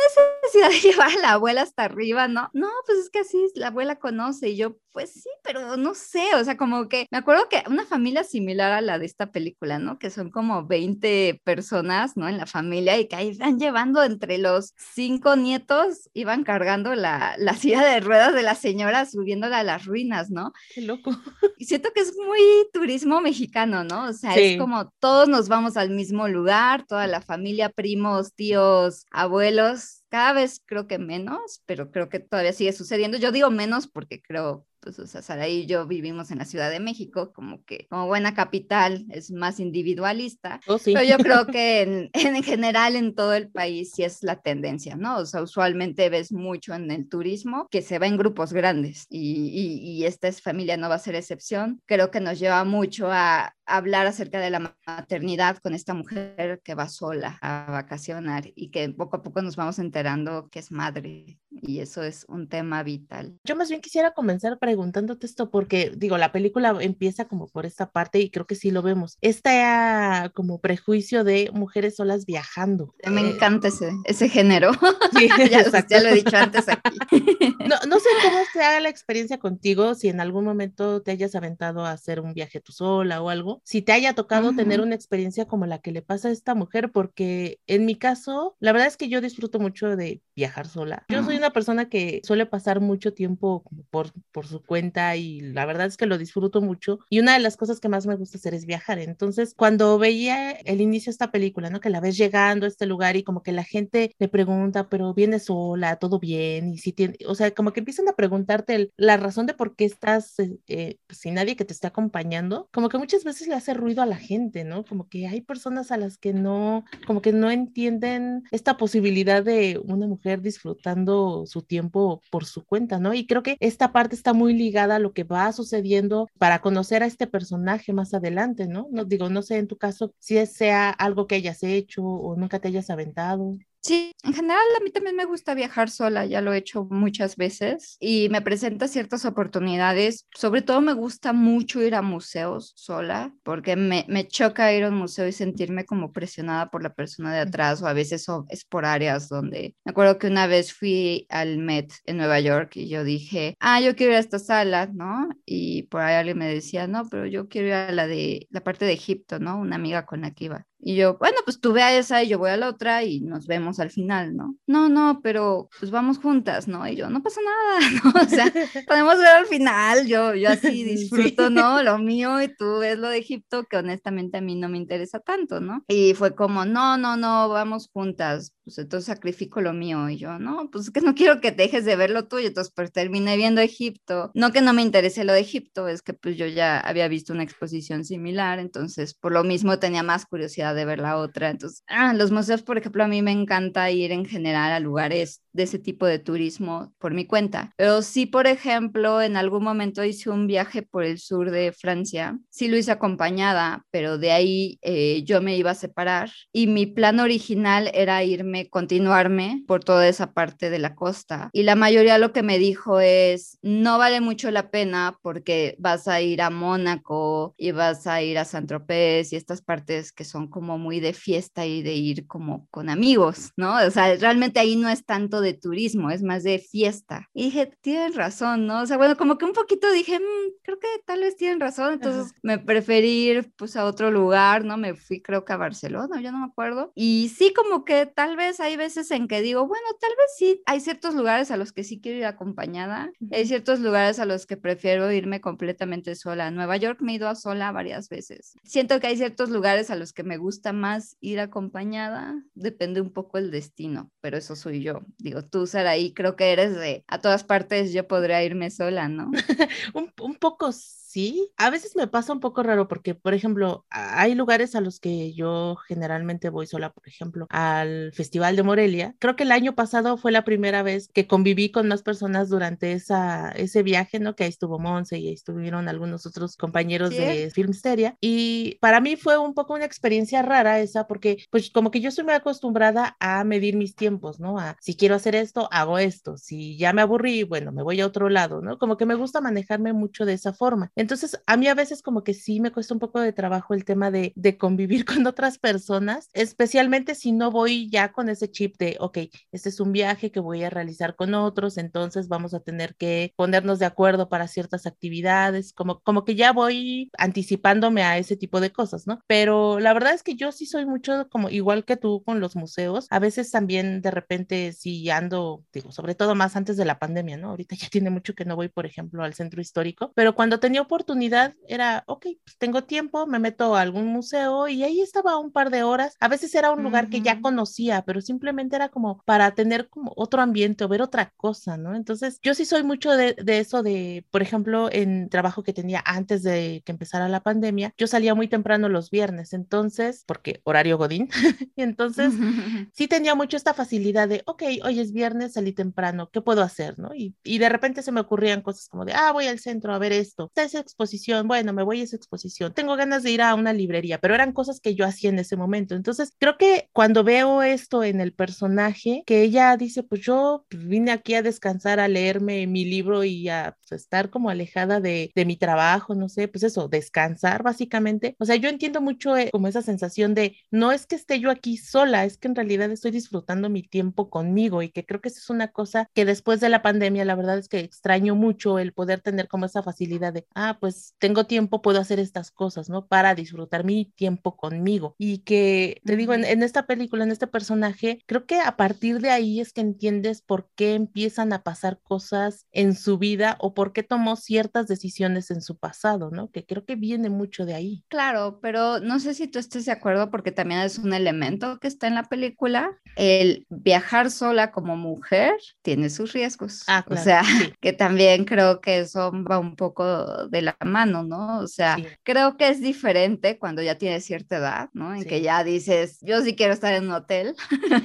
necesidad 0.53 0.69
de 0.83 0.91
llevar 0.91 1.11
a 1.17 1.21
la 1.21 1.33
abuela 1.33 1.63
hasta 1.63 1.85
arriba, 1.85 2.29
no? 2.29 2.51
No, 2.53 2.69
pues 2.85 2.99
es 2.99 3.09
que 3.09 3.21
así 3.21 3.39
la 3.55 3.69
abuela 3.69 3.97
conoce 3.97 4.51
y 4.51 4.57
yo, 4.57 4.77
pues 4.93 5.15
sí, 5.15 5.31
pero 5.43 5.79
no 5.79 5.95
sé, 5.95 6.35
o 6.35 6.45
sea, 6.45 6.59
como 6.59 6.91
que 6.91 7.07
me 7.11 7.17
acuerdo 7.17 7.49
que 7.49 7.65
una 7.69 7.87
familia 7.87 8.23
similar 8.23 8.71
a 8.73 8.83
la 8.83 8.99
de 8.99 9.07
esta 9.07 9.33
película, 9.33 9.79
¿no? 9.79 9.99
Que 9.99 10.11
son 10.11 10.31
como 10.31 10.67
20 10.67 11.41
personas, 11.43 12.19
¿no? 12.19 12.29
En 12.29 12.37
la 12.37 12.47
familia 12.47 12.99
y 12.99 13.09
que 13.09 13.17
ahí 13.17 13.35
van 13.39 13.59
llevando 13.59 14.03
entre 14.03 14.37
los 14.37 14.75
cinco 14.77 15.37
nietos, 15.37 16.11
iban 16.13 16.45
cargando 16.45 16.95
la, 16.95 17.35
la 17.39 17.55
silla 17.55 17.83
de 17.83 18.01
ruedas 18.01 18.10
de 18.11 18.43
la 18.43 18.55
señora 18.55 19.07
subiéndola 19.07 19.59
a 19.59 19.65
las 19.65 19.85
ruinas, 19.87 20.31
¿no? 20.31 20.53
Qué 20.75 20.83
loco. 20.83 21.11
Y 21.59 21.65
siento 21.67 21.91
que 21.95 22.01
es 22.01 22.15
muy 22.17 22.41
turismo 22.73 23.21
mexicano, 23.21 23.85
¿no? 23.85 24.09
O 24.09 24.13
sea, 24.13 24.35
Sí. 24.35 24.41
es 24.41 24.59
como 24.59 24.91
todos 25.01 25.29
nos 25.29 25.49
vamos 25.49 25.77
al 25.77 25.91
mismo 25.91 26.29
lugar, 26.29 26.85
toda 26.87 27.07
la 27.07 27.21
familia, 27.21 27.69
primos, 27.71 28.35
tíos, 28.35 29.05
abuelos, 29.11 30.00
cada 30.11 30.35
vez 30.35 30.63
creo 30.67 30.87
que 30.89 30.99
menos, 30.99 31.63
pero 31.67 31.91
creo 31.93 32.09
que 32.11 32.21
todavía 32.21 32.53
sigue 32.53 32.73
sucediendo. 32.75 33.19
Yo 33.19 33.33
digo 33.33 33.51
menos 33.51 33.87
porque 33.89 34.21
creo, 34.23 34.67
pues, 34.81 34.99
o 34.99 35.07
sea, 35.07 35.23
Saraí 35.23 35.61
y 35.63 35.67
yo 35.67 35.87
vivimos 35.87 36.31
en 36.31 36.39
la 36.39 36.45
Ciudad 36.45 36.71
de 36.71 36.81
México, 36.81 37.33
como 37.33 37.65
que 37.65 37.87
como 37.91 38.07
buena 38.09 38.35
capital 38.35 39.07
es 39.11 39.31
más 39.31 39.61
individualista, 39.61 40.61
Oh, 40.67 40.79
sí. 40.79 40.93
pero 40.93 41.05
yo 41.07 41.21
creo 41.21 41.47
que 41.51 41.83
en, 41.83 42.11
en 42.15 42.43
general 42.43 42.97
en 42.97 43.15
todo 43.15 43.35
el 43.35 43.51
país 43.51 43.93
sí 43.95 44.03
es 44.05 44.23
la 44.23 44.41
tendencia, 44.41 44.97
¿no? 44.97 45.19
O 45.19 45.27
sea, 45.27 45.43
usualmente 45.43 46.09
ves 46.11 46.33
mucho 46.33 46.75
en 46.75 46.91
el 46.91 47.09
turismo 47.09 47.69
que 47.71 47.83
se 47.83 47.99
va 47.99 48.07
en 48.07 48.17
grupos 48.19 48.53
grandes 48.53 49.07
y, 49.09 49.49
y, 49.53 49.99
y 50.03 50.05
esta 50.07 50.29
es 50.29 50.43
familia 50.43 50.77
no 50.77 50.89
va 50.89 50.97
a 50.97 50.99
ser 50.99 51.15
excepción. 51.15 51.81
Creo 51.87 52.11
que 52.11 52.21
nos 52.21 52.39
lleva 52.39 52.65
mucho 52.65 53.09
a 53.11 53.55
hablar 53.67 54.07
acerca 54.07 54.41
de 54.41 54.51
la 54.51 54.75
maternidad 54.87 55.59
con 55.59 55.75
esta 55.75 55.95
mujer 55.95 56.61
que 56.65 56.75
va 56.75 56.89
sola 56.89 57.39
a 57.41 57.71
vacacionar 57.71 58.51
y 58.55 58.71
que 58.71 58.89
poco 58.91 59.17
a 59.17 59.23
poco 59.23 59.43
nos 59.43 59.57
vamos 59.57 59.79
enterando 60.01 60.49
que 60.51 60.59
es 60.61 60.71
madre 60.73 61.39
y 61.51 61.81
eso 61.81 62.03
es 62.03 62.25
un 62.29 62.49
tema 62.49 62.83
vital. 62.83 63.37
Yo 63.45 63.55
más 63.55 63.69
bien 63.69 63.81
quisiera 63.81 64.13
comenzar 64.13 64.59
preguntándote 64.59 65.27
esto 65.27 65.51
porque, 65.51 65.93
digo, 65.97 66.17
la 66.17 66.33
película 66.33 66.75
empieza 66.81 67.27
como 67.27 67.49
por 67.49 67.67
esta 67.67 67.91
parte 67.91 68.19
y 68.21 68.31
creo 68.31 68.47
que 68.47 68.55
sí 68.55 68.71
lo 68.71 68.83
vemos. 68.83 69.19
Esta 69.21 70.31
como 70.35 70.61
prejuicio 70.61 71.23
de 71.23 71.51
mujeres 71.53 71.97
solas 71.97 72.25
viajando. 72.25 72.95
Me 73.05 73.21
Eh, 73.21 73.35
encanta 73.35 73.69
ese, 73.69 73.91
ese 74.05 74.29
género. 74.29 74.71
Sí, 75.13 75.29
ya, 75.51 75.65
ya 75.89 76.01
lo 76.01 76.09
he 76.09 76.15
dicho 76.15 76.37
antes 76.37 76.69
aquí. 76.69 77.05
No, 77.69 77.77
no 77.89 77.99
sé 78.01 78.09
cómo 78.21 78.45
se 78.47 78.63
haga 78.63 78.81
la 78.81 78.89
experiencia 78.89 79.39
contigo, 79.39 79.95
si 79.95 80.09
en 80.09 80.21
algún 80.21 80.45
momento 80.45 81.03
te 81.03 81.11
hayas 81.11 81.35
aventado 81.35 81.85
a 81.85 81.93
hacer 81.93 82.21
un 82.21 82.33
viaje 82.33 82.61
tú 82.61 82.73
sola 82.73 83.21
o 83.23 83.29
algo, 83.29 83.61
si 83.65 83.83
te 83.83 83.93
haya 83.93 84.15
tocado 84.15 84.55
tener 84.55 84.81
Ujú. 84.81 84.87
una 84.87 84.95
experiencia 84.95 85.47
como 85.47 85.67
la 85.67 85.79
que 85.81 85.93
le 85.93 86.03
pasa 86.03 86.29
a 86.29 86.31
esta 86.33 86.55
mujer, 86.55 86.91
porque 86.93 87.59
en 87.67 87.85
mi 87.87 87.97
caso, 87.97 88.57
la 88.61 88.73
verdad 88.73 88.89
es 88.89 88.97
que 88.97 89.09
yo 89.09 89.21
disfruto 89.21 89.59
mucho 89.61 89.90
de 89.97 90.23
viajar 90.37 90.67
sola. 90.67 91.05
Yo 91.09 91.23
soy 91.23 91.37
una 91.37 91.51
persona 91.53 91.89
que 91.89 92.21
suele 92.25 92.47
pasar 92.47 92.81
mucho 92.81 93.13
tiempo 93.13 93.63
por, 93.91 94.13
por 94.33 94.47
su 94.47 94.63
cuenta 94.63 95.15
y 95.17 95.41
la 95.41 95.67
verdad 95.67 95.87
es 95.87 95.97
que 95.97 96.07
lo 96.07 96.17
disfruto 96.19 96.61
mucho. 96.63 96.99
Y 97.11 97.21
una 97.21 97.35
de 97.35 97.41
las 97.41 97.57
cosas 97.57 97.79
que 97.81 97.89
más 97.89 98.07
me 98.07 98.17
gusta 98.17 98.39
hacer 98.39 98.55
es 98.55 98.65
viajar. 98.67 98.99
Entonces, 98.99 99.55
cuando 99.55 99.99
veía 99.99 100.53
el 100.53 100.81
inicio 100.81 101.11
de 101.11 101.13
esta 101.15 101.31
película, 101.31 101.69
¿no? 101.71 101.81
Que 101.81 101.91
la 101.91 102.01
ves 102.01 102.17
llegando 102.17 102.65
a 102.65 102.69
este 102.69 102.87
lugar 102.87 103.17
y 103.17 103.23
como 103.23 103.43
que 103.43 103.53
la 103.53 103.65
gente 103.65 104.15
le 104.19 104.29
pregunta, 104.29 104.89
pero 104.89 105.13
vienes 105.15 105.45
sola, 105.45 105.97
todo 105.97 106.19
bien, 106.19 106.69
y 106.73 106.79
si 106.79 106.93
tiene, 106.93 107.17
o 107.27 107.35
sea, 107.35 107.51
como 107.53 107.73
que 107.73 107.81
empiezan 107.81 108.09
a 108.09 108.13
preguntarte 108.15 108.75
el- 108.75 108.93
la 108.97 109.17
razón 109.17 109.47
de 109.47 109.55
por 109.55 109.77
qué 109.77 109.85
estás 109.85 110.39
eh, 110.39 110.59
eh, 110.69 110.99
pues, 111.07 111.19
sin 111.21 111.35
nadie 111.35 111.57
que 111.57 111.65
te 111.65 111.73
esté 111.73 111.87
acompañando, 111.87 112.69
como 112.73 112.89
que 112.89 112.99
muchas 112.99 113.25
veces 113.25 113.49
le 113.49 113.55
hace 113.55 113.75
ruido 113.75 114.03
a 114.03 114.07
la 114.07 114.17
gente, 114.17 114.65
¿no? 114.65 114.85
Como 114.85 115.09
que 115.09 115.27
hay 115.27 115.41
personas 115.43 115.91
a 115.93 115.97
las 115.97 116.17
que 116.19 116.33
no, 116.33 116.85
como 117.07 117.21
que 117.23 117.33
no 117.33 117.51
entienden 117.51 118.45
esta 118.51 118.77
posibilidad 118.77 119.43
de 119.43 119.80
una 119.85 120.07
mujer 120.07 120.41
disfrutando 120.43 121.45
su 121.47 121.63
tiempo 121.63 122.23
por 122.31 122.45
su 122.45 122.65
cuenta, 122.65 122.99
¿no? 122.99 123.15
Y 123.15 123.27
creo 123.27 123.43
que 123.43 123.57
esta 123.61 123.93
parte 123.93 124.15
está 124.15 124.33
muy 124.33 124.55
ligada 124.55 124.97
a 124.97 124.99
lo 124.99 125.13
que 125.13 125.25
va 125.25 125.53
sucediendo 125.53 126.29
para 126.39 126.61
conocer 126.61 127.03
a 127.03 127.07
este 127.07 127.27
personaje 127.27 127.93
más 127.93 128.15
adelante, 128.15 128.67
¿no? 128.67 128.89
No 128.91 129.05
digo, 129.05 129.29
no 129.29 129.43
sé 129.43 129.59
en 129.59 129.67
tu 129.69 129.77
caso 129.79 130.13
si 130.19 130.45
sea 130.47 130.91
algo 130.91 131.27
que 131.27 131.37
hayas 131.37 131.63
hecho 131.63 132.03
o 132.05 132.37
nunca 132.37 132.59
te 132.61 132.69
hayas 132.69 132.91
aventado. 132.91 133.57
Sí, 133.83 134.13
en 134.25 134.35
general 134.35 134.61
a 134.79 134.85
mí 134.85 134.91
también 134.91 135.17
me 135.17 135.25
gusta 135.25 135.55
viajar 135.55 135.89
sola, 135.89 136.27
ya 136.27 136.43
lo 136.43 136.53
he 136.53 136.59
hecho 136.59 136.85
muchas 136.91 137.37
veces 137.37 137.97
y 137.99 138.29
me 138.29 138.43
presenta 138.43 138.89
ciertas 138.89 139.25
oportunidades. 139.25 140.27
Sobre 140.37 140.61
todo 140.61 140.83
me 140.83 140.93
gusta 140.93 141.33
mucho 141.33 141.81
ir 141.83 141.95
a 141.95 142.03
museos 142.03 142.73
sola 142.77 143.35
porque 143.43 143.77
me, 143.77 144.05
me 144.07 144.29
choca 144.29 144.73
ir 144.75 144.85
a 144.85 144.89
un 144.91 144.97
museo 144.97 145.27
y 145.27 145.33
sentirme 145.33 145.87
como 145.87 146.13
presionada 146.13 146.71
por 146.71 146.83
la 146.83 146.93
persona 146.93 147.33
de 147.33 147.41
atrás 147.41 147.81
o 147.83 147.87
a 147.87 147.95
veces 147.95 148.29
o- 148.29 148.45
es 148.51 148.67
por 148.67 148.85
áreas 148.85 149.29
donde... 149.31 149.75
Me 149.85 149.91
acuerdo 149.93 150.19
que 150.19 150.27
una 150.27 150.47
vez 150.47 150.75
fui 150.75 151.27
al 151.31 151.57
Met 151.57 151.91
en 152.05 152.19
Nueva 152.19 152.39
York 152.39 152.77
y 152.77 152.89
yo 152.91 153.03
dije, 153.03 153.57
ah, 153.61 153.81
yo 153.81 153.97
quiero 153.97 154.13
ir 154.13 154.17
a 154.19 154.21
esta 154.21 154.39
sala, 154.39 154.91
¿no? 154.93 155.27
Y 155.47 155.85
por 155.85 156.03
ahí 156.03 156.17
alguien 156.17 156.37
me 156.39 156.53
decía, 156.53 156.87
no, 156.87 157.09
pero 157.09 157.25
yo 157.27 157.49
quiero 157.49 157.69
ir 157.69 157.75
a 157.75 157.93
la 157.93 158.07
de 158.07 158.47
la 158.51 158.61
parte 158.63 158.85
de 158.85 158.93
Egipto, 158.93 159.39
¿no? 159.39 159.59
Una 159.59 159.77
amiga 159.77 160.05
con 160.05 160.21
la 160.21 160.33
que 160.33 160.45
iba. 160.45 160.67
Y 160.83 160.97
yo, 160.97 161.19
bueno, 161.19 161.37
pues 161.45 161.61
tú 161.61 161.73
ve 161.73 161.83
a 161.83 161.97
esa 161.97 162.23
y 162.23 162.29
yo 162.29 162.39
voy 162.39 162.51
a 162.51 162.57
la 162.57 162.69
otra 162.69 163.05
y 163.05 163.21
nos 163.21 163.47
vemos 163.47 163.81
al 163.81 163.91
final, 163.91 164.35
¿no? 164.35 164.57
No, 164.67 164.89
no, 164.89 165.21
pero 165.23 165.69
pues 165.79 165.91
vamos 165.91 166.19
juntas, 166.19 166.69
¿no? 166.69 166.87
Y 166.89 166.97
yo, 166.97 167.11
no 167.11 167.23
pasa 167.23 167.41
nada, 167.43 167.81
¿no? 168.05 168.21
O 168.23 168.25
sea, 168.29 168.51
podemos 168.87 169.19
ver 169.19 169.27
al 169.29 169.47
final, 169.47 170.07
yo, 170.07 170.35
yo 170.35 170.51
así 170.51 170.69
Sí. 170.71 170.85
disfruto, 170.85 171.51
¿no? 171.51 171.83
Lo 171.83 171.99
mío 171.99 172.41
y 172.43 172.49
tú 172.55 172.79
ves 172.79 172.99
lo 172.99 173.09
de 173.09 173.19
Egipto, 173.19 173.65
que 173.65 173.77
honestamente 173.77 174.39
a 174.39 174.41
mí 174.41 174.55
no 174.57 174.69
me 174.69 174.79
interesa 174.79 175.21
tanto, 175.21 175.61
¿no? 175.61 175.85
Y 175.89 176.15
fue 176.15 176.35
como, 176.35 176.65
no, 176.65 176.97
no, 176.97 177.17
no, 177.17 177.49
vamos 177.49 177.89
juntas, 177.93 178.55
pues 178.65 178.79
entonces 178.79 179.07
sacrifico 179.07 179.61
lo 179.61 179.73
mío. 179.75 180.09
Y 180.09 180.17
yo, 180.17 180.39
no, 180.39 180.71
pues 180.71 180.87
es 180.87 180.91
que 180.93 181.01
no 181.03 181.15
quiero 181.15 181.41
que 181.41 181.51
dejes 181.53 181.85
de 181.85 181.97
ver 181.97 182.11
lo 182.11 182.27
tuyo, 182.29 182.47
entonces 182.49 182.73
pues 182.75 182.91
terminé 182.93 183.37
viendo 183.37 183.61
Egipto. 183.61 184.31
No 184.35 184.53
que 184.53 184.61
no 184.63 184.73
me 184.73 184.83
interese 184.83 185.25
lo 185.25 185.33
de 185.33 185.41
Egipto, 185.41 185.89
es 185.89 186.01
que 186.03 186.15
pues 186.15 186.37
yo 186.37 186.47
ya 186.47 186.79
había 186.81 187.09
visto 187.09 187.33
una 187.33 187.43
exposición 187.43 188.05
similar, 188.05 188.59
entonces 188.59 189.15
por 189.15 189.33
lo 189.33 189.45
mismo 189.45 189.79
tenía 189.79 190.03
más 190.03 190.25
curiosidad 190.27 190.70
de 190.75 190.85
ver 190.85 190.99
la 191.01 191.17
otra. 191.17 191.51
Entonces, 191.51 191.83
ah, 191.89 192.13
los 192.15 192.31
museos, 192.31 192.63
por 192.63 192.79
ejemplo, 192.79 193.05
a 193.05 193.09
mí 193.09 193.23
me 193.23 193.33
encanta 193.33 193.91
ir 193.91 194.13
en 194.13 194.27
general 194.27 194.73
a 194.73 194.81
lugares 194.81 195.43
de 195.53 195.65
ese 195.65 195.79
tipo 195.79 196.07
de 196.07 196.19
turismo 196.19 196.93
por 196.99 197.15
mi 197.15 197.27
cuenta. 197.27 197.73
Pero 197.77 198.03
sí, 198.03 198.27
por 198.27 198.47
ejemplo, 198.47 199.23
en 199.23 199.37
algún 199.37 199.65
momento 199.65 200.05
hice 200.05 200.31
un 200.31 200.47
viaje 200.47 200.83
por 200.83 201.05
el 201.05 201.19
sur 201.19 201.51
de 201.51 201.73
Francia. 201.73 202.39
Sí 202.51 202.69
lo 202.69 202.77
hice 202.77 202.93
acompañada, 202.93 203.85
pero 203.91 204.19
de 204.19 204.33
ahí 204.33 204.79
eh, 204.83 205.23
yo 205.25 205.41
me 205.41 205.57
iba 205.57 205.71
a 205.71 205.75
separar 205.75 206.31
y 206.53 206.67
mi 206.67 206.87
plan 206.87 207.21
original 207.21 207.91
era 207.95 208.23
irme, 208.25 208.69
continuarme 208.69 209.63
por 209.67 209.85
toda 209.85 210.09
esa 210.09 210.33
parte 210.33 210.71
de 210.71 210.79
la 210.79 210.95
costa. 210.95 211.51
Y 211.53 211.63
la 211.63 211.75
mayoría 211.75 212.19
lo 212.19 212.33
que 212.33 212.43
me 212.43 212.59
dijo 212.59 213.01
es, 213.01 213.59
no 213.63 213.99
vale 213.99 214.21
mucho 214.21 214.51
la 214.51 214.71
pena 214.71 215.19
porque 215.23 215.77
vas 215.79 216.09
a 216.09 216.21
ir 216.21 216.43
a 216.43 216.51
Mónaco 216.51 217.55
y 217.57 217.73
vas 217.73 218.07
a 218.07 218.23
ir 218.23 218.39
a 218.39 218.45
Saint-Tropez 218.45 219.33
y 219.33 219.37
estas 219.37 219.63
partes 219.63 220.13
que 220.13 220.25
son 220.25 220.49
como 220.49 220.79
muy 220.79 221.01
de 221.01 221.13
fiesta 221.13 221.67
y 221.67 221.83
de 221.83 221.95
ir 221.95 222.27
como 222.27 222.67
con 222.71 222.89
amigos, 222.89 223.51
¿no? 223.57 223.77
O 223.87 223.91
sea, 223.91 224.15
realmente 224.17 224.61
ahí 224.61 224.77
no 224.77 224.89
es 224.89 225.05
tanto 225.05 225.40
de 225.41 225.55
turismo, 225.55 226.11
es 226.11 226.23
más 226.23 226.43
de 226.43 226.59
fiesta. 226.59 227.29
Y 227.35 227.45
dije, 227.45 227.73
tienen 227.81 228.15
razón, 228.15 228.67
¿no? 228.67 228.83
O 228.83 228.87
sea, 228.87 228.97
bueno, 228.97 229.17
como 229.17 229.39
que 229.39 229.45
un 229.45 229.53
poquito 229.53 229.91
dije, 229.91 230.19
mm, 230.19 230.53
creo 230.63 230.79
que 230.79 230.89
tal 231.07 231.21
vez 231.21 231.37
tienen 231.37 231.61
razón, 231.61 231.95
entonces 231.95 232.33
me 232.43 232.59
preferí 232.59 233.29
ir 233.29 233.53
pues 233.57 233.77
a 233.77 233.85
otro 233.85 234.11
lugar, 234.11 234.65
¿no? 234.65 234.77
Me 234.77 234.95
fui 234.95 235.21
creo 235.23 235.45
que 235.45 235.53
a 235.53 235.57
Barcelona, 235.57 236.21
yo 236.21 236.33
no 236.33 236.39
me 236.39 236.47
acuerdo. 236.47 236.93
Y 236.95 237.31
sí, 237.37 237.53
como 237.55 237.85
que 237.85 238.07
tal 238.07 238.37
vez 238.37 238.61
hay 238.61 238.77
veces 238.77 239.11
en 239.11 239.29
que 239.29 239.43
digo, 239.43 239.67
bueno, 239.67 239.87
tal 240.01 240.11
vez 240.11 240.31
sí, 240.37 240.63
hay 240.67 240.81
ciertos 240.81 241.15
lugares 241.15 241.51
a 241.51 241.57
los 241.57 241.73
que 241.73 241.85
sí 241.85 242.01
quiero 242.01 242.19
ir 242.19 242.25
acompañada, 242.25 243.11
hay 243.31 243.47
ciertos 243.47 243.81
lugares 243.81 244.19
a 244.19 244.27
los 244.27 244.47
que 244.47 244.57
prefiero 244.57 245.11
irme 245.13 245.41
completamente 245.41 246.15
sola. 246.15 246.51
Nueva 246.51 246.77
York 246.77 247.01
me 247.01 247.13
he 247.13 247.15
ido 247.17 247.29
a 247.29 247.35
sola 247.35 247.73
varias 247.73 248.09
veces. 248.09 248.55
Siento 248.65 249.01
que 249.01 249.09
hay 249.09 249.17
ciertos 249.17 249.51
lugares 249.51 249.91
a 249.91 249.97
los 249.97 250.13
que 250.13 250.23
me 250.23 250.37
gusta 250.37 250.73
más 250.73 251.17
ir 251.21 251.41
acompañada, 251.41 252.43
depende 252.55 253.01
un 253.01 253.13
poco 253.13 253.39
el 253.39 253.51
destino, 253.51 254.11
pero 254.21 254.37
eso 254.37 254.57
soy 254.57 254.83
yo. 254.83 255.01
Digo, 255.31 255.45
tú, 255.45 255.67
Saraí, 255.69 256.13
creo 256.13 256.35
que 256.35 256.53
eres 256.53 256.75
de 256.75 257.05
a 257.07 257.21
todas 257.21 257.45
partes 257.45 257.93
yo 257.93 258.09
podría 258.09 258.43
irme 258.43 258.69
sola, 258.71 259.09
¿no? 259.09 259.31
un, 259.95 260.13
un 260.21 260.35
poco 260.35 260.73
sí. 261.13 261.51
A 261.57 261.71
veces 261.71 261.97
me 261.97 262.07
pasa 262.07 262.33
un 262.33 262.41
poco 262.41 262.63
raro 262.63 262.89
porque, 262.89 263.15
por 263.15 263.35
ejemplo, 263.35 263.85
hay 263.91 264.35
lugares 264.35 264.75
a 264.75 264.81
los 264.81 265.01
que 265.01 265.33
yo 265.35 265.77
generalmente 265.89 266.51
voy 266.51 266.67
sola, 266.67 266.93
por 266.93 267.07
ejemplo, 267.09 267.47
al 267.51 268.13
Festival 268.15 268.57
de 268.57 268.63
Morelia. 268.63 269.15
Creo 269.19 269.37
que 269.37 269.45
el 269.45 269.53
año 269.53 269.75
pasado 269.75 270.17
fue 270.17 270.33
la 270.33 270.45
primera 270.45 270.83
vez 270.83 271.09
que 271.13 271.27
conviví 271.27 271.71
con 271.71 271.89
más 271.89 272.03
personas 272.03 272.49
durante 272.49 272.93
esa, 272.93 273.51
ese 273.51 273.83
viaje, 273.83 274.21
¿no? 274.21 274.35
Que 274.37 274.45
ahí 274.45 274.51
estuvo 274.51 274.79
Monse 274.79 275.19
y 275.19 275.29
ahí 275.29 275.35
estuvieron 275.35 275.89
algunos 275.89 276.27
otros 276.27 276.57
compañeros 276.57 277.17
de 277.17 277.51
Filmsteria. 277.55 278.17
Y 278.21 278.77
para 278.81 279.01
mí 279.01 279.17
fue 279.17 279.39
un 279.39 279.55
poco 279.55 279.75
una 279.75 279.85
experiencia 279.85 280.43
rara 280.43 280.81
esa 280.81 281.07
porque, 281.07 281.39
pues, 281.51 281.71
como 281.71 281.91
que 281.91 282.01
yo 282.01 282.11
soy 282.11 282.25
muy 282.25 282.35
acostumbrada 282.35 283.17
a 283.21 283.43
medir 283.45 283.77
mis 283.77 283.97
tiempos, 283.97 284.41
¿no? 284.41 284.59
A 284.59 284.77
si 284.81 284.97
quiero 284.97 285.15
hacer 285.15 285.35
esto, 285.35 285.69
hago 285.73 285.99
esto. 285.99 286.37
Si 286.37 286.77
ya 286.79 286.93
me 286.93 287.03
aburrí, 287.03 287.43
bueno, 287.43 287.73
me 287.73 287.83
voy 287.83 288.01
a 288.01 288.07
otro 288.07 288.29
lado, 288.29 288.61
¿no? 288.63 288.79
Como 288.79 288.97
que 288.97 289.07
me 289.07 289.15
gusta 289.15 289.41
manejarme 289.41 289.93
mucho 289.93 290.25
de 290.25 290.35
esa 290.35 290.53
forma. 290.53 290.91
Entonces, 291.01 291.41
a 291.47 291.57
mí 291.57 291.67
a 291.67 291.75
veces 291.75 292.03
como 292.03 292.23
que 292.25 292.35
sí 292.35 292.61
me 292.61 292.73
cuesta 292.73 292.93
un 292.93 293.01
poco 293.01 293.21
de 293.21 293.33
trabajo 293.33 293.73
el 293.73 293.87
tema 293.87 294.11
de, 294.11 294.35
de 294.37 294.59
convivir 294.59 295.07
con 295.07 295.27
otras 295.27 295.57
personas, 295.57 296.29
especialmente 296.35 297.15
si 297.15 297.33
no 297.33 297.51
voy 297.51 297.89
ya 297.89 298.13
con 298.13 298.29
ese 298.29 298.51
chip 298.51 298.77
de, 298.77 298.99
ok, 299.01 299.17
este 299.51 299.71
es 299.71 299.81
un 299.81 299.93
viaje 299.93 300.31
que 300.31 300.41
voy 300.41 300.63
a 300.63 300.69
realizar 300.69 301.17
con 301.17 301.33
otros, 301.33 301.79
entonces 301.79 302.29
vamos 302.29 302.53
a 302.53 302.61
tener 302.61 302.97
que 302.97 303.33
ponernos 303.37 303.79
de 303.79 303.87
acuerdo 303.87 304.29
para 304.29 304.47
ciertas 304.47 304.85
actividades, 304.85 305.73
como, 305.73 306.01
como 306.01 306.27
que 306.27 306.35
ya 306.35 306.53
voy 306.53 307.11
anticipándome 307.17 308.03
a 308.03 308.19
ese 308.19 308.37
tipo 308.37 308.61
de 308.61 308.71
cosas, 308.71 309.07
¿no? 309.07 309.23
Pero 309.27 309.81
la 309.81 309.95
verdad 309.95 310.13
es 310.13 310.23
que 310.23 310.35
yo 310.35 310.53
sí 310.53 310.67
soy 310.67 310.85
mucho 310.85 311.31
como 311.31 311.49
igual 311.49 311.87
que 311.87 311.97
tú 311.97 312.23
con 312.27 312.41
los 312.41 312.57
museos, 312.57 313.07
a 313.09 313.21
veces 313.21 313.51
también 313.51 314.03
de 314.03 314.11
repente 314.11 314.75
sí 314.75 315.09
ando, 315.09 315.65
digo, 315.73 315.93
sobre 315.93 316.15
todo 316.15 316.35
más 316.35 316.57
antes 316.57 316.77
de 316.77 316.85
la 316.85 316.99
pandemia, 316.99 317.39
¿no? 317.39 317.49
Ahorita 317.49 317.75
ya 317.75 317.89
tiene 317.89 318.11
mucho 318.11 318.35
que 318.35 318.45
no 318.45 318.55
voy, 318.55 318.69
por 318.69 318.85
ejemplo, 318.85 319.25
al 319.25 319.33
centro 319.33 319.63
histórico, 319.63 320.13
pero 320.15 320.35
cuando 320.35 320.61
tenía 320.61 320.83
oportunidad 320.91 321.55
era, 321.69 322.03
ok, 322.07 322.27
pues 322.45 322.59
tengo 322.59 322.83
tiempo, 322.83 323.27
me 323.27 323.39
meto 323.39 323.77
a 323.77 323.81
algún 323.81 324.07
museo 324.07 324.67
y 324.67 324.83
ahí 324.83 325.01
estaba 325.01 325.39
un 325.39 325.53
par 325.53 325.71
de 325.71 325.85
horas. 325.85 326.17
A 326.19 326.27
veces 326.27 326.53
era 326.57 326.73
un 326.73 326.83
lugar 326.83 327.09
que 327.09 327.21
ya 327.21 327.41
conocía, 327.41 328.03
pero 328.03 328.21
simplemente 328.21 328.75
era 328.75 328.89
como 328.89 329.23
para 329.25 329.53
tener 329.53 329.89
como 329.89 330.13
otro 330.17 330.43
ambiente 330.43 330.83
o 330.83 330.89
ver 330.89 331.01
otra 331.01 331.33
cosa, 331.37 331.77
¿no? 331.77 331.95
Entonces, 331.95 332.41
yo 332.43 332.55
sí 332.55 332.65
soy 332.65 332.83
mucho 332.83 333.13
de, 333.13 333.35
de 333.35 333.61
eso 333.61 333.85
de, 333.85 334.27
por 334.33 334.43
ejemplo, 334.43 334.89
en 334.91 335.29
trabajo 335.29 335.63
que 335.63 335.73
tenía 335.73 336.03
antes 336.05 336.43
de 336.43 336.83
que 336.85 336.93
empezara 336.93 337.29
la 337.29 337.45
pandemia, 337.45 337.95
yo 337.97 338.09
salía 338.09 338.35
muy 338.35 338.49
temprano 338.49 338.89
los 338.89 339.11
viernes, 339.11 339.53
entonces, 339.53 340.25
porque 340.27 340.61
horario 340.65 340.99
Godín, 340.99 341.29
y 341.77 341.83
entonces 341.83 342.33
sí 342.93 343.07
tenía 343.07 343.37
mucho 343.37 343.57
esta 343.57 343.75
facilidad 343.75 344.29
de, 344.29 344.43
ok, 344.47 344.63
hoy 344.85 344.99
es 344.99 345.13
viernes, 345.13 345.53
salí 345.53 345.73
temprano, 345.73 346.31
¿qué 346.33 346.41
puedo 346.41 346.63
hacer, 346.63 346.99
no? 346.99 347.15
Y, 347.15 347.37
y 347.45 347.59
de 347.59 347.69
repente 347.69 348.03
se 348.03 348.11
me 348.11 348.21
ocurrían 348.21 348.63
cosas 348.63 348.89
como 348.89 349.05
de, 349.05 349.13
ah, 349.13 349.31
voy 349.33 349.47
al 349.47 349.61
centro 349.61 349.95
a 349.95 349.99
ver 349.99 350.13
esto, 350.13 350.51
exposición, 350.81 351.49
bueno, 351.49 351.73
me 351.73 351.83
voy 351.83 352.01
a 352.01 352.05
esa 352.05 352.17
exposición, 352.17 352.73
tengo 352.75 352.97
ganas 352.97 353.23
de 353.23 353.31
ir 353.31 353.43
a 353.43 353.55
una 353.55 353.73
librería, 353.73 354.19
pero 354.19 354.35
eran 354.35 354.53
cosas 354.53 354.81
que 354.81 354.95
yo 354.95 355.05
hacía 355.05 355.31
en 355.31 355.39
ese 355.39 355.57
momento. 355.57 355.95
Entonces, 355.95 356.33
creo 356.39 356.57
que 356.59 356.89
cuando 356.93 357.25
veo 357.25 357.63
esto 357.63 358.05
en 358.05 358.21
el 358.21 358.33
personaje, 358.33 359.23
que 359.27 359.43
ella 359.43 359.77
dice, 359.77 360.03
pues 360.03 360.21
yo 360.23 360.65
vine 360.71 361.13
aquí 361.13 361.35
a 361.35 361.43
descansar, 361.43 362.01
a 362.01 362.09
leerme 362.09 362.67
mi 362.67 362.85
libro 362.85 363.25
y 363.25 363.49
a 363.49 363.77
pues, 363.89 364.03
estar 364.03 364.31
como 364.31 364.51
alejada 364.51 365.01
de, 365.01 365.31
de, 365.35 365.45
mi 365.45 365.57
trabajo, 365.57 366.15
no 366.15 366.29
sé, 366.29 366.49
pues 366.49 366.63
eso, 366.65 366.89
descansar 366.89 367.63
básicamente. 367.63 368.37
O 368.39 368.45
sea, 368.45 368.57
yo 368.57 368.69
entiendo 368.69 369.01
mucho 369.01 369.37
eh, 369.37 369.51
como 369.51 369.69
esa 369.69 369.83
sensación 369.83 370.35
de, 370.35 370.57
no 370.71 370.93
es 370.93 371.07
que 371.07 371.17
esté 371.17 371.41
yo 371.41 371.51
aquí 371.51 371.77
sola, 371.77 372.25
es 372.25 372.37
que 372.39 372.49
en 372.49 372.55
realidad 372.55 372.91
estoy 372.91 373.11
disfrutando 373.11 373.69
mi 373.69 373.83
tiempo 373.83 374.31
conmigo 374.31 374.83
y 374.83 374.91
que 374.91 375.05
creo 375.05 375.21
que 375.21 375.29
eso 375.29 375.39
es 375.39 375.51
una 375.51 375.69
cosa 375.69 376.09
que 376.15 376.25
después 376.25 376.61
de 376.61 376.69
la 376.69 376.83
pandemia, 376.83 377.25
la 377.25 377.35
verdad 377.35 377.59
es 377.59 377.69
que 377.69 377.81
extraño 377.81 378.35
mucho 378.35 378.79
el 378.79 378.93
poder 378.93 379.21
tener 379.21 379.49
como 379.49 379.67
esa 379.67 379.83
facilidad 379.83 380.33
de, 380.33 380.47
ah, 380.55 380.70
pues 380.79 381.15
tengo 381.19 381.45
tiempo, 381.45 381.83
puedo 381.83 382.01
hacer 382.01 382.19
estas 382.21 382.51
cosas, 382.51 382.89
¿no? 382.89 383.07
Para 383.07 383.35
disfrutar 383.35 383.85
mi 383.85 384.13
tiempo 384.17 384.57
conmigo. 384.57 385.15
Y 385.19 385.39
que, 385.39 386.01
te 386.05 386.17
digo, 386.17 386.35
en, 386.35 386.45
en 386.45 386.63
esta 386.63 386.87
película, 386.87 387.25
en 387.25 387.31
este 387.31 387.47
personaje, 387.47 388.23
creo 388.27 388.47
que 388.47 388.61
a 388.61 388.77
partir 388.77 389.21
de 389.21 389.31
ahí 389.31 389.61
es 389.61 389.73
que 389.73 389.81
entiendes 389.81 390.43
por 390.43 390.69
qué 390.75 390.95
empiezan 390.95 391.53
a 391.53 391.63
pasar 391.63 392.01
cosas 392.03 392.67
en 392.73 392.95
su 392.95 393.19
vida 393.19 393.57
o 393.61 393.75
por 393.75 393.93
qué 393.93 394.03
tomó 394.03 394.37
ciertas 394.37 394.87
decisiones 394.87 395.51
en 395.51 395.63
su 395.63 395.79
pasado, 395.79 396.31
¿no? 396.31 396.51
Que 396.51 396.65
creo 396.67 396.85
que 396.85 396.97
viene 396.97 397.31
mucho 397.31 397.65
de 397.67 397.75
ahí. 397.75 398.05
Claro, 398.09 398.61
pero 398.61 399.01
no 399.01 399.19
sé 399.21 399.35
si 399.35 399.49
tú 399.49 399.59
estés 399.59 399.87
de 399.87 399.93
acuerdo 399.93 400.31
porque 400.31 400.53
también 400.53 400.81
es 400.81 400.99
un 400.99 401.13
elemento 401.13 401.79
que 401.79 401.89
está 401.89 402.07
en 402.07 402.15
la 402.15 402.25
película. 402.25 402.99
El 403.17 403.67
viajar 403.69 404.31
sola 404.31 404.71
como 404.73 404.97
mujer 404.97 405.55
tiene 405.83 406.11
sus 406.11 406.33
riesgos. 406.33 406.85
Ah, 406.87 407.05
claro, 407.07 407.21
o 407.21 407.25
sea, 407.25 407.45
sí. 407.45 407.73
que 407.81 407.93
también 407.93 408.45
creo 408.45 408.81
que 408.81 409.01
eso 409.01 409.33
va 409.33 409.59
un 409.59 409.77
poco 409.77 410.49
de 410.49 410.60
la 410.63 410.77
mano, 410.85 411.23
¿no? 411.25 411.59
O 411.61 411.67
sea, 411.69 411.97
Sí. 411.97 412.07
creo 412.23 412.57
que 412.57 412.69
es 412.69 412.81
diferente 412.81 413.59
cuando 413.59 413.83
ya 413.83 413.97
tienes 413.97 414.25
cierta 414.25 414.57
edad, 414.59 414.91
¿no? 414.93 415.15
En 415.15 415.23
Sí. 415.23 415.29
que 415.29 415.41
ya 415.43 415.65
dices, 415.65 416.19
yo 416.23 416.43
sí 416.43 416.55
quiero 416.57 416.73
estar 416.73 416.93
en 416.95 417.05
un 417.05 417.13
hotel. 417.13 417.55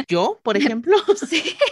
Yo, 0.07 0.39
por 0.43 0.55
ejemplo, 0.83 0.97
Sí. 1.27 1.43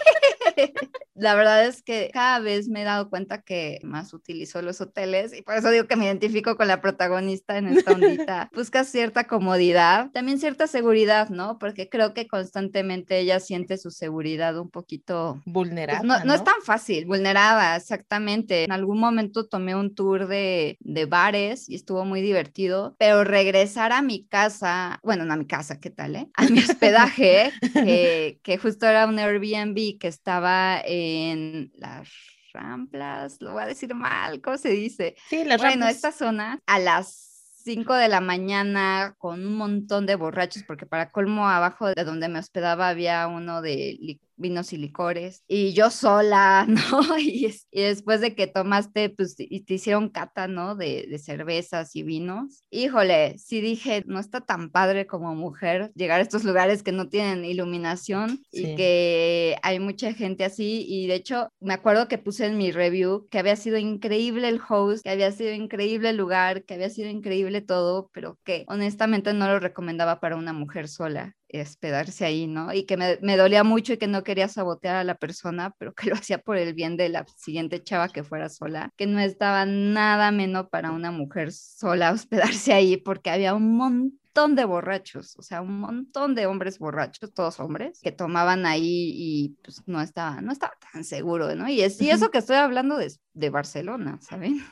La 1.15 1.35
verdad 1.35 1.65
es 1.65 1.81
que 1.81 2.09
cada 2.13 2.39
vez 2.39 2.67
me 2.69 2.81
he 2.81 2.85
dado 2.85 3.09
cuenta 3.09 3.41
que 3.41 3.79
más 3.83 4.13
utilizo 4.13 4.61
los 4.61 4.81
hoteles 4.81 5.33
y 5.37 5.41
por 5.41 5.55
eso 5.55 5.69
digo 5.69 5.85
que 5.85 5.95
me 5.95 6.05
identifico 6.05 6.57
con 6.57 6.67
la 6.67 6.81
protagonista 6.81 7.57
en 7.57 7.67
esta 7.67 7.91
ondita. 7.91 8.49
Busca 8.53 8.83
cierta 8.83 9.25
comodidad, 9.25 10.09
también 10.11 10.39
cierta 10.39 10.67
seguridad, 10.67 11.29
¿no? 11.29 11.59
Porque 11.59 11.89
creo 11.89 12.13
que 12.13 12.27
constantemente 12.27 13.19
ella 13.19 13.39
siente 13.39 13.77
su 13.77 13.91
seguridad 13.91 14.57
un 14.57 14.69
poquito 14.69 15.41
pues, 15.43 15.53
vulnerable. 15.53 16.07
no, 16.07 16.23
no 16.23 16.33
es 16.33 16.43
tan 16.43 16.61
fácil, 16.63 17.05
vulnerada, 17.05 17.75
exactamente. 17.75 18.63
En 18.63 18.71
algún 18.71 18.99
momento 18.99 19.47
tomé 19.47 19.75
un 19.75 19.93
tour 19.93 20.27
de, 20.27 20.77
de 20.79 21.05
bares 21.05 21.69
y 21.69 21.75
estuvo 21.75 22.05
muy 22.05 22.21
divertido, 22.21 22.95
pero 22.97 23.23
regresar 23.23 23.91
a 23.91 24.01
mi 24.01 24.25
casa, 24.25 24.99
bueno, 25.03 25.25
no 25.25 25.33
a 25.33 25.37
mi 25.37 25.45
casa, 25.45 25.79
¿qué 25.79 25.89
tal, 25.89 26.15
eh? 26.15 26.29
A 26.35 26.45
mi 26.45 26.59
hospedaje, 26.63 27.51
que, 27.73 28.39
que 28.41 28.57
justo 28.57 28.87
era 28.87 29.05
un 29.05 29.19
Airbnb 29.19 29.99
que 29.99 30.07
estaba 30.07 30.81
en 31.03 31.71
las 31.75 32.09
Ramplas, 32.53 33.37
lo 33.41 33.53
voy 33.53 33.63
a 33.63 33.67
decir 33.67 33.93
mal, 33.95 34.41
¿cómo 34.41 34.57
se 34.57 34.69
dice? 34.69 35.15
Sí, 35.27 35.43
las 35.43 35.59
Bueno, 35.59 35.87
esta 35.87 36.11
zona 36.11 36.59
a 36.67 36.79
las 36.79 37.33
5 37.63 37.95
de 37.95 38.09
la 38.09 38.21
mañana 38.21 39.15
con 39.17 39.45
un 39.45 39.55
montón 39.55 40.05
de 40.05 40.15
borrachos, 40.15 40.63
porque 40.63 40.85
para 40.85 41.11
colmo 41.11 41.47
abajo 41.47 41.87
de 41.87 42.03
donde 42.03 42.27
me 42.27 42.39
hospedaba 42.39 42.89
había 42.89 43.25
uno 43.27 43.61
de 43.61 44.19
vinos 44.35 44.73
y 44.73 44.77
licores, 44.77 45.43
y 45.47 45.73
yo 45.73 45.89
sola, 45.89 46.65
¿no? 46.69 47.17
Y, 47.19 47.45
es- 47.45 47.67
y 47.71 47.81
después 47.83 48.21
de 48.21 48.35
que 48.35 48.47
tomaste, 48.47 49.09
pues, 49.09 49.35
y 49.37 49.61
te 49.61 49.75
hicieron 49.75 50.09
cata, 50.09 50.47
¿no? 50.47 50.75
De, 50.75 51.07
de 51.09 51.17
cervezas 51.19 51.95
y 51.95 52.03
vinos. 52.03 52.63
Híjole, 52.69 53.37
sí 53.37 53.61
dije, 53.61 54.03
no 54.07 54.19
está 54.19 54.41
tan 54.41 54.69
padre 54.71 55.07
como 55.07 55.35
mujer 55.35 55.91
llegar 55.95 56.19
a 56.19 56.23
estos 56.23 56.43
lugares 56.43 56.83
que 56.83 56.91
no 56.91 57.09
tienen 57.09 57.45
iluminación 57.45 58.43
y 58.51 58.73
que 58.73 59.57
hay 59.63 59.79
mucha 59.79 60.13
gente 60.13 60.43
así, 60.45 60.85
y 60.87 61.07
de 61.07 61.15
hecho, 61.15 61.49
me 61.59 61.73
acuerdo 61.73 62.07
que 62.07 62.17
puse 62.17 62.45
en 62.45 62.57
mi 62.57 62.71
review 62.71 63.27
que 63.29 63.39
había 63.39 63.55
sido 63.55 63.77
increíble 63.77 64.49
el 64.49 64.61
host, 64.67 65.03
que 65.03 65.09
había 65.11 65.31
sido 65.31 65.53
increíble 65.53 66.09
el 66.09 66.17
lugar, 66.17 66.63
que 66.65 66.73
había 66.75 66.89
sido 66.89 67.09
increíble 67.09 67.61
todo, 67.61 68.09
pero 68.13 68.39
que 68.43 68.65
honestamente 68.67 69.33
no 69.33 69.47
lo 69.47 69.59
recomendaba 69.59 70.19
para 70.19 70.35
una 70.35 70.53
mujer 70.53 70.87
sola. 70.87 71.35
Hospedarse 71.61 72.25
ahí, 72.25 72.47
¿no? 72.47 72.73
Y 72.73 72.85
que 72.85 72.97
me, 72.97 73.17
me, 73.21 73.37
dolía 73.37 73.63
mucho 73.63 73.93
y 73.93 73.97
que 73.97 74.07
no 74.07 74.23
quería 74.23 74.47
sabotear 74.47 74.95
a 74.95 75.03
la 75.03 75.15
persona, 75.15 75.75
pero 75.77 75.93
que 75.93 76.09
lo 76.09 76.15
hacía 76.15 76.39
por 76.39 76.57
el 76.57 76.73
bien 76.73 76.97
de 76.97 77.09
la 77.09 77.25
siguiente 77.37 77.83
chava 77.83 78.09
que 78.09 78.23
fuera 78.23 78.49
sola, 78.49 78.91
que 78.97 79.05
no 79.07 79.19
estaba 79.19 79.65
nada 79.65 80.31
menos 80.31 80.67
para 80.69 80.91
una 80.91 81.11
mujer 81.11 81.51
sola 81.51 82.11
hospedarse 82.13 82.73
ahí 82.73 82.97
porque 82.97 83.29
había 83.29 83.53
un 83.53 83.75
montón 83.77 84.55
de 84.55 84.65
borrachos, 84.65 85.37
o 85.37 85.43
sea, 85.43 85.61
un 85.61 85.79
montón 85.79 86.33
de 86.33 86.47
hombres 86.47 86.79
borrachos, 86.79 87.33
todos 87.33 87.59
hombres, 87.59 87.99
que 88.01 88.11
tomaban 88.11 88.65
ahí 88.65 89.11
y 89.15 89.57
pues 89.63 89.83
no 89.85 90.01
estaba, 90.01 90.41
no 90.41 90.51
estaba 90.51 90.73
tan 90.91 91.03
seguro, 91.03 91.55
¿no? 91.55 91.69
Y 91.69 91.81
es 91.81 92.01
y 92.01 92.09
eso 92.09 92.31
que 92.31 92.39
estoy 92.39 92.55
hablando 92.55 92.97
de, 92.97 93.13
de 93.33 93.49
Barcelona, 93.51 94.17
¿saben? 94.21 94.63